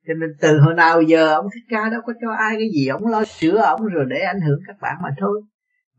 Cho 0.08 0.14
nên 0.14 0.30
từ 0.42 0.60
hồi 0.60 0.74
nào 0.74 1.02
giờ 1.02 1.34
ông 1.34 1.46
thích 1.54 1.64
ca 1.70 1.90
đâu 1.90 2.02
có 2.06 2.14
cho 2.22 2.32
ai 2.32 2.56
cái 2.60 2.68
gì 2.74 2.88
ông 2.88 3.08
lo 3.08 3.24
sửa 3.24 3.58
ông 3.58 3.86
rồi 3.86 4.06
để 4.10 4.20
ảnh 4.20 4.42
hưởng 4.42 4.60
các 4.68 4.76
bạn 4.82 4.96
mà 5.04 5.10
thôi. 5.20 5.42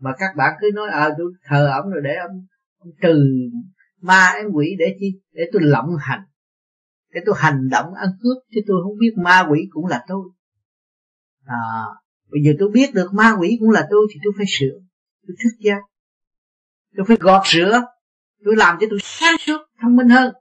Mà 0.01 0.11
các 0.19 0.37
bạn 0.37 0.55
cứ 0.61 0.71
nói 0.75 0.89
à 0.91 1.09
tôi 1.19 1.33
thờ 1.45 1.71
ông 1.73 1.91
rồi 1.91 2.01
để 2.05 2.17
ông, 2.17 2.47
ông 2.79 2.93
trừ 3.03 3.25
ma 4.01 4.33
em 4.37 4.47
quỷ 4.53 4.77
để 4.79 4.97
chi 5.01 5.21
để 5.33 5.43
tôi 5.53 5.63
lộng 5.63 5.89
hành 6.01 6.21
để 7.11 7.21
tôi 7.27 7.35
hành 7.39 7.69
động 7.71 7.95
ăn 7.95 8.09
cướp, 8.23 8.43
chứ 8.51 8.61
tôi 8.67 8.77
không 8.85 8.99
biết 8.99 9.13
ma 9.17 9.47
quỷ 9.51 9.69
cũng 9.71 9.87
là 9.87 10.05
tôi. 10.09 10.29
À 11.45 11.57
bây 12.31 12.43
giờ 12.43 12.53
tôi 12.59 12.71
biết 12.73 12.95
được 12.95 13.11
ma 13.13 13.37
quỷ 13.41 13.57
cũng 13.61 13.71
là 13.71 13.87
tôi 13.91 14.07
thì 14.15 14.21
tôi 14.25 14.33
phải 14.37 14.47
sửa, 14.49 14.79
tôi 15.27 15.37
thức 15.43 15.57
giác. 15.61 15.81
Tôi 16.97 17.07
phải 17.09 17.17
gọt 17.21 17.43
rửa 17.47 17.81
tôi 18.45 18.57
làm 18.57 18.77
cho 18.81 18.87
tôi 18.91 18.99
sáng 19.03 19.39
suốt, 19.39 19.59
thông 19.83 19.97
minh 19.97 20.09
hơn. 20.09 20.35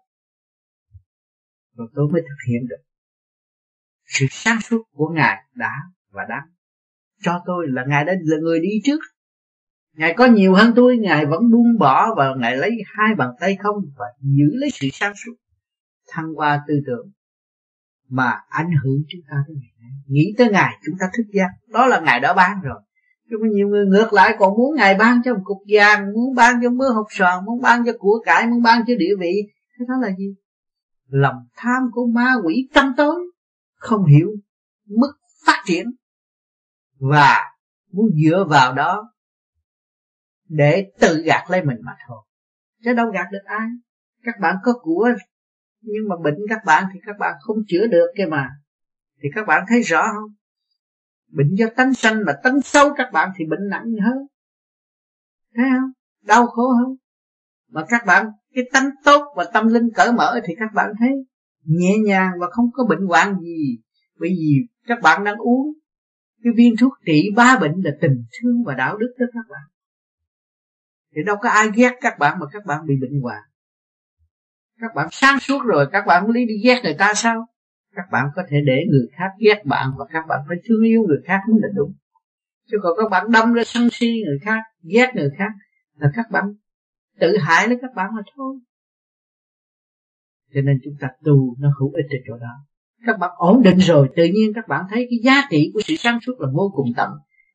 Rồi 1.76 1.88
tôi 1.96 2.08
mới 2.12 2.22
thực 2.22 2.50
hiện 2.50 2.68
được. 2.70 2.84
Sự 4.06 4.26
sáng 4.30 4.62
suốt 4.62 4.84
của 4.92 5.10
ngài 5.16 5.44
đã 5.56 5.72
và 6.10 6.24
đang 6.30 6.44
cho 7.22 7.44
tôi 7.46 7.66
là 7.70 7.86
ngài 7.88 8.06
đã 8.06 8.14
là 8.22 8.38
người 8.42 8.60
đi 8.60 8.70
trước. 8.84 9.00
Ngài 9.94 10.14
có 10.18 10.26
nhiều 10.26 10.54
hơn 10.54 10.74
tôi, 10.76 10.98
ngài 10.98 11.26
vẫn 11.26 11.52
buông 11.52 11.78
bỏ 11.80 12.16
và 12.18 12.36
ngài 12.38 12.58
lấy 12.58 12.72
hai 12.86 13.16
bàn 13.16 13.30
tay 13.40 13.58
không 13.60 13.76
và 13.98 14.06
giữ 14.22 14.56
lấy 14.56 14.70
sự 14.74 14.88
sáng 14.94 15.14
suốt 15.26 15.34
thăng 16.10 16.34
hoa 16.34 16.64
tư 16.68 16.74
tưởng 16.88 17.12
mà 18.10 18.42
ảnh 18.50 18.72
hưởng 18.84 19.04
chúng 19.10 19.22
ta 19.30 19.36
tới 19.48 19.56
ngày 19.56 19.74
nay. 19.80 19.92
Nghĩ 20.08 20.34
tới 20.38 20.50
ngài 20.50 20.78
chúng 20.86 20.96
ta 21.00 21.06
thức 21.18 21.24
giác. 21.34 21.50
Đó 21.68 21.86
là 21.86 22.00
ngài 22.00 22.20
đã 22.20 22.34
ban 22.34 22.62
rồi. 22.62 22.82
Chứ 23.30 23.36
có 23.40 23.46
nhiều 23.52 23.68
người 23.68 23.86
ngược 23.86 24.14
lại 24.14 24.36
còn 24.40 24.58
muốn 24.58 24.76
ngài 24.76 24.96
ban 24.96 25.22
cho 25.26 25.34
một 25.34 25.42
cục 25.44 25.58
vàng, 25.68 26.14
muốn 26.14 26.36
ban 26.36 26.60
cho 26.64 26.70
mưa 26.70 26.90
hột 26.90 27.08
sòn 27.10 27.46
muốn 27.46 27.62
ban 27.62 27.86
cho 27.86 27.92
của 28.00 28.22
cải, 28.26 28.48
muốn 28.48 28.62
ban 28.62 28.82
cho 28.88 28.94
địa 29.00 29.16
vị. 29.20 29.34
Cái 29.78 29.86
đó 29.90 29.96
là 30.02 30.16
gì? 30.18 30.36
Lòng 31.08 31.36
tham 31.56 31.84
của 31.92 32.06
ma 32.06 32.34
quỷ 32.46 32.70
tâm 32.74 32.94
tối, 32.98 33.16
không 33.76 34.06
hiểu 34.06 34.30
mức 34.86 35.12
phát 35.46 35.64
triển. 35.66 35.86
Và 37.00 37.38
muốn 37.92 38.10
dựa 38.24 38.46
vào 38.50 38.74
đó 38.74 39.14
để 40.48 40.92
tự 41.00 41.22
gạt 41.26 41.44
lấy 41.50 41.66
mình 41.66 41.78
mà 41.86 41.92
thôi. 42.08 42.18
Chứ 42.84 42.94
đâu 42.94 43.12
gạt 43.12 43.26
được 43.32 43.44
ai. 43.46 43.68
Các 44.24 44.36
bạn 44.42 44.56
có 44.64 44.74
của 44.82 45.10
nhưng 45.82 46.08
mà 46.10 46.16
bệnh 46.24 46.38
các 46.50 46.60
bạn 46.66 46.84
thì 46.94 47.00
các 47.06 47.16
bạn 47.20 47.34
không 47.40 47.58
chữa 47.68 47.88
được 47.88 48.08
kia 48.18 48.26
mà. 48.26 48.50
Thì 49.24 49.30
các 49.36 49.48
bạn 49.48 49.66
thấy 49.70 49.82
rõ 49.82 50.02
không? 50.14 50.32
Bệnh 51.32 51.56
do 51.56 51.68
tánh 51.76 51.94
sanh 51.94 52.26
mà 52.26 52.34
tánh 52.44 52.62
xấu 52.62 52.94
các 52.98 53.10
bạn 53.14 53.30
thì 53.38 53.46
bệnh 53.46 53.70
nặng 53.70 53.86
hơn. 54.06 54.18
Thấy 55.56 55.66
không? 55.80 55.92
Đau 56.24 56.48
khổ 56.48 56.70
hơn. 56.70 56.96
Mà 57.70 57.86
các 57.90 58.06
bạn, 58.06 58.26
cái 58.56 58.64
tánh 58.74 58.90
tốt 59.04 59.34
và 59.36 59.46
tâm 59.54 59.68
linh 59.68 59.90
cởi 59.96 60.14
mở 60.14 60.40
thì 60.46 60.54
các 60.60 60.70
bạn 60.76 60.92
thấy 61.00 61.10
nhẹ 61.64 61.98
nhàng 62.06 62.32
và 62.40 62.48
không 62.52 62.66
có 62.74 62.86
bệnh 62.86 63.08
hoạn 63.08 63.40
gì. 63.40 63.78
Bởi 64.20 64.30
vì 64.30 64.68
các 64.88 65.00
bạn 65.04 65.24
đang 65.24 65.38
uống 65.38 65.74
cái 66.44 66.54
viên 66.56 66.74
thuốc 66.80 66.94
trị 67.06 67.30
ba 67.36 67.58
bệnh 67.62 67.82
là 67.84 67.92
tình 68.02 68.24
thương 68.32 68.64
và 68.66 68.74
đạo 68.74 68.98
đức 68.98 69.16
đó 69.20 69.26
các 69.34 69.46
bạn. 69.50 69.62
Thì 71.16 71.22
đâu 71.26 71.36
có 71.42 71.50
ai 71.50 71.70
ghét 71.76 71.92
các 72.02 72.20
bạn 72.20 72.40
mà 72.40 72.46
các 72.52 72.66
bạn 72.66 72.86
bị 72.88 72.94
bệnh 73.02 73.22
hoạn 73.22 73.42
các 74.82 74.96
bạn 74.96 75.08
sáng 75.12 75.40
suốt 75.40 75.64
rồi, 75.66 75.86
các 75.92 76.06
bạn 76.08 76.30
lý 76.30 76.46
đi 76.46 76.54
ghét 76.64 76.82
người 76.84 76.96
ta 77.00 77.14
sao? 77.16 77.46
Các 77.96 78.06
bạn 78.12 78.26
có 78.36 78.44
thể 78.50 78.58
để 78.66 78.86
người 78.92 79.08
khác 79.18 79.30
ghét 79.40 79.66
bạn 79.66 79.88
và 79.98 80.06
các 80.14 80.26
bạn 80.28 80.40
phải 80.48 80.58
thương 80.68 80.84
yêu 80.84 81.04
người 81.08 81.20
khác 81.26 81.40
mới 81.50 81.60
là 81.62 81.68
đúng. 81.76 81.94
Chứ 82.72 82.78
còn 82.84 82.94
các 82.98 83.10
bạn 83.12 83.32
đâm 83.32 83.54
ra 83.54 83.64
sân 83.66 83.90
si 83.92 84.22
người 84.26 84.40
khác, 84.42 84.60
ghét 84.84 85.12
người 85.16 85.30
khác 85.38 85.52
là 85.96 86.12
các 86.16 86.26
bạn 86.32 86.44
tự 87.20 87.38
hại 87.38 87.68
lấy 87.68 87.78
các 87.82 87.92
bạn 87.96 88.10
mà 88.16 88.22
thôi. 88.36 88.60
Cho 90.54 90.62
nên 90.62 90.80
chúng 90.84 90.94
ta 91.00 91.08
tu 91.24 91.56
nó 91.60 91.70
hữu 91.80 91.92
ích 91.94 92.06
ở 92.10 92.18
chỗ 92.28 92.38
đó. 92.38 92.54
Các 93.06 93.20
bạn 93.20 93.32
ổn 93.38 93.64
định 93.64 93.78
rồi, 93.78 94.10
tự 94.16 94.24
nhiên 94.24 94.52
các 94.56 94.68
bạn 94.68 94.86
thấy 94.90 95.08
cái 95.10 95.20
giá 95.24 95.48
trị 95.52 95.72
của 95.74 95.82
sự 95.84 95.96
sáng 95.98 96.20
suốt 96.26 96.34
là 96.40 96.48
vô 96.54 96.72
cùng 96.76 96.88
tận. 96.98 97.10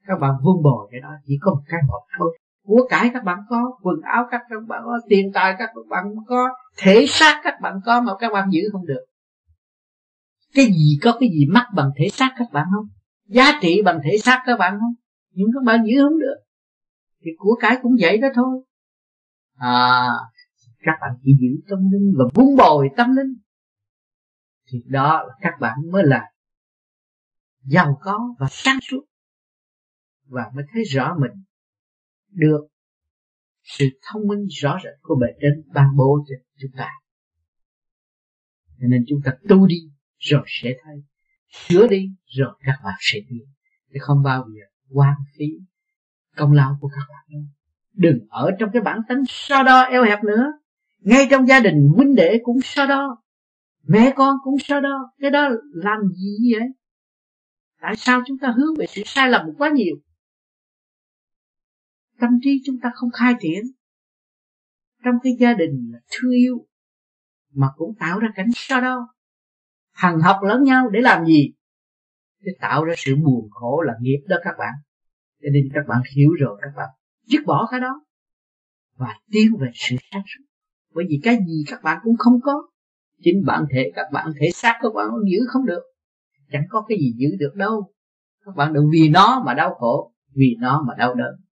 Các 0.06 0.18
bạn 0.20 0.30
vun 0.42 0.62
bồi 0.62 0.88
cái 0.90 1.00
đó, 1.00 1.10
chỉ 1.26 1.38
có 1.40 1.54
một 1.54 1.62
cái 1.68 1.80
một 1.88 2.00
thôi 2.18 2.38
của 2.64 2.86
cải 2.90 3.10
các 3.14 3.24
bạn 3.24 3.38
có 3.48 3.78
quần 3.82 4.00
áo 4.00 4.24
các 4.30 4.40
bạn 4.68 4.82
có 4.84 5.00
tiền 5.08 5.30
tài 5.34 5.54
các 5.58 5.70
bạn 5.88 6.04
có 6.26 6.48
thể 6.78 7.04
xác 7.08 7.40
các 7.44 7.54
bạn 7.62 7.74
có 7.84 8.00
mà 8.00 8.12
các 8.20 8.32
bạn 8.32 8.48
giữ 8.50 8.60
không 8.72 8.86
được 8.86 9.04
cái 10.54 10.64
gì 10.66 10.98
có 11.02 11.16
cái 11.20 11.28
gì 11.28 11.46
mắc 11.50 11.66
bằng 11.74 11.90
thể 11.98 12.08
xác 12.08 12.30
các 12.38 12.48
bạn 12.52 12.66
không 12.74 12.86
giá 13.26 13.58
trị 13.62 13.82
bằng 13.84 14.00
thể 14.04 14.18
xác 14.18 14.42
các 14.46 14.58
bạn 14.58 14.78
không 14.80 14.94
nhưng 15.30 15.48
các 15.54 15.64
bạn 15.64 15.84
giữ 15.86 16.02
không 16.02 16.18
được 16.18 16.36
thì 17.24 17.30
của 17.38 17.56
cái 17.60 17.78
cũng 17.82 17.92
vậy 18.00 18.18
đó 18.18 18.28
thôi 18.34 18.62
à 19.56 20.08
các 20.78 20.94
bạn 21.00 21.10
chỉ 21.22 21.30
giữ 21.40 21.62
tâm 21.68 21.78
linh 21.92 22.14
và 22.18 22.24
vun 22.34 22.56
bồi 22.58 22.88
tâm 22.96 23.16
linh 23.16 23.34
thì 24.72 24.78
đó 24.86 25.22
là 25.22 25.34
các 25.40 25.54
bạn 25.60 25.76
mới 25.92 26.02
là 26.06 26.30
giàu 27.64 27.98
có 28.00 28.34
và 28.38 28.46
sáng 28.50 28.78
suốt 28.82 29.04
và 30.26 30.42
mới 30.54 30.64
thấy 30.72 30.82
rõ 30.84 31.16
mình 31.20 31.32
được 32.35 32.61
sự 33.62 33.85
thông 34.03 34.28
minh 34.28 34.47
rõ 34.61 34.78
rệt 34.85 34.95
của 35.03 35.14
bề 35.20 35.26
trên 35.41 35.72
ban 35.74 35.97
bố 35.97 36.24
cho 36.28 36.35
chúng 36.61 36.70
ta. 36.76 36.91
Cho 38.80 38.87
nên 38.89 39.05
chúng 39.09 39.20
ta 39.24 39.32
tu 39.49 39.66
đi 39.66 39.76
rồi 40.18 40.43
sẽ 40.47 40.70
thấy, 40.85 41.03
sửa 41.51 41.87
đi 41.87 42.11
rồi 42.26 42.55
các 42.61 42.76
bạn 42.85 42.95
sẽ 43.01 43.18
tiến 43.28 43.45
chứ 43.93 43.99
không 44.01 44.22
bao 44.22 44.45
giờ 44.55 44.64
quan 44.91 45.14
phí 45.39 45.45
công 46.37 46.53
lao 46.53 46.78
của 46.80 46.89
các 46.89 47.07
bạn 47.09 47.24
đâu. 47.32 47.43
Đừng 47.93 48.26
ở 48.28 48.51
trong 48.59 48.70
cái 48.72 48.82
bản 48.82 48.99
tính 49.09 49.18
so 49.28 49.62
đo, 49.62 49.80
eo 49.80 50.05
hẹp 50.05 50.24
nữa. 50.24 50.45
Ngay 51.01 51.26
trong 51.30 51.47
gia 51.47 51.61
đình, 51.61 51.89
huynh 51.97 52.14
đệ 52.14 52.39
cũng 52.43 52.59
so 52.64 52.87
đo, 52.87 53.22
mẹ 53.82 54.12
con 54.16 54.37
cũng 54.45 54.59
so 54.59 54.80
đo. 54.80 55.12
Cái 55.18 55.30
đó 55.30 55.49
làm 55.72 55.99
gì 56.16 56.53
vậy 56.53 56.68
tại 57.85 57.97
sao 57.97 58.22
chúng 58.26 58.39
ta 58.39 58.55
hướng 58.57 58.74
về 58.78 58.87
sự 58.87 59.03
sai 59.07 59.28
lầm 59.28 59.47
quá 59.59 59.70
nhiều? 59.74 59.97
Tâm 62.20 62.30
trí 62.42 62.62
chúng 62.64 62.76
ta 62.82 62.90
không 62.94 63.10
khai 63.10 63.34
triển. 63.40 63.62
Trong 65.04 65.14
cái 65.22 65.32
gia 65.40 65.54
đình 65.54 65.90
là 65.92 65.98
thương 66.10 66.30
yêu, 66.30 66.66
mà 67.52 67.66
cũng 67.76 67.94
tạo 68.00 68.18
ra 68.18 68.28
cảnh 68.34 68.48
so 68.54 68.80
đo. 68.80 69.08
Hằng 69.92 70.20
học 70.20 70.36
lẫn 70.42 70.62
nhau 70.62 70.90
để 70.90 71.00
làm 71.00 71.24
gì? 71.24 71.52
Để 72.40 72.52
tạo 72.60 72.84
ra 72.84 72.94
sự 72.96 73.16
buồn 73.16 73.48
khổ 73.50 73.82
là 73.86 73.94
nghiệp 74.00 74.24
đó 74.28 74.36
các 74.44 74.54
bạn. 74.58 74.72
Cho 75.42 75.48
nên 75.52 75.68
các 75.74 75.84
bạn 75.88 76.02
hiểu 76.16 76.30
rồi, 76.40 76.58
các 76.62 76.70
bạn 76.76 76.88
dứt 77.26 77.40
bỏ 77.46 77.68
cái 77.70 77.80
đó 77.80 78.04
và 78.96 79.14
tiến 79.30 79.46
về 79.60 79.68
sự 79.74 79.96
sáng 80.10 80.22
suốt. 80.26 80.44
Bởi 80.94 81.04
vì 81.08 81.20
cái 81.22 81.36
gì 81.48 81.64
các 81.66 81.82
bạn 81.82 81.98
cũng 82.02 82.16
không 82.18 82.40
có. 82.42 82.68
Chính 83.22 83.42
bản 83.46 83.64
thể 83.70 83.92
các 83.94 84.06
bạn, 84.12 84.32
thể 84.40 84.46
xác 84.54 84.78
các 84.82 84.92
bạn 84.94 85.06
giữ 85.32 85.38
không 85.48 85.66
được. 85.66 85.82
Chẳng 86.52 86.64
có 86.68 86.84
cái 86.88 86.98
gì 86.98 87.14
giữ 87.16 87.28
được 87.38 87.52
đâu. 87.54 87.92
Các 88.44 88.56
bạn 88.56 88.72
đừng 88.72 88.84
vì 88.92 89.08
nó 89.08 89.42
mà 89.46 89.54
đau 89.54 89.74
khổ, 89.74 90.12
vì 90.34 90.56
nó 90.60 90.84
mà 90.88 90.94
đau 90.98 91.14
đớn 91.14 91.43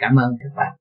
cảm 0.00 0.16
ơn 0.16 0.36
các 0.40 0.52
bạn. 0.56 0.79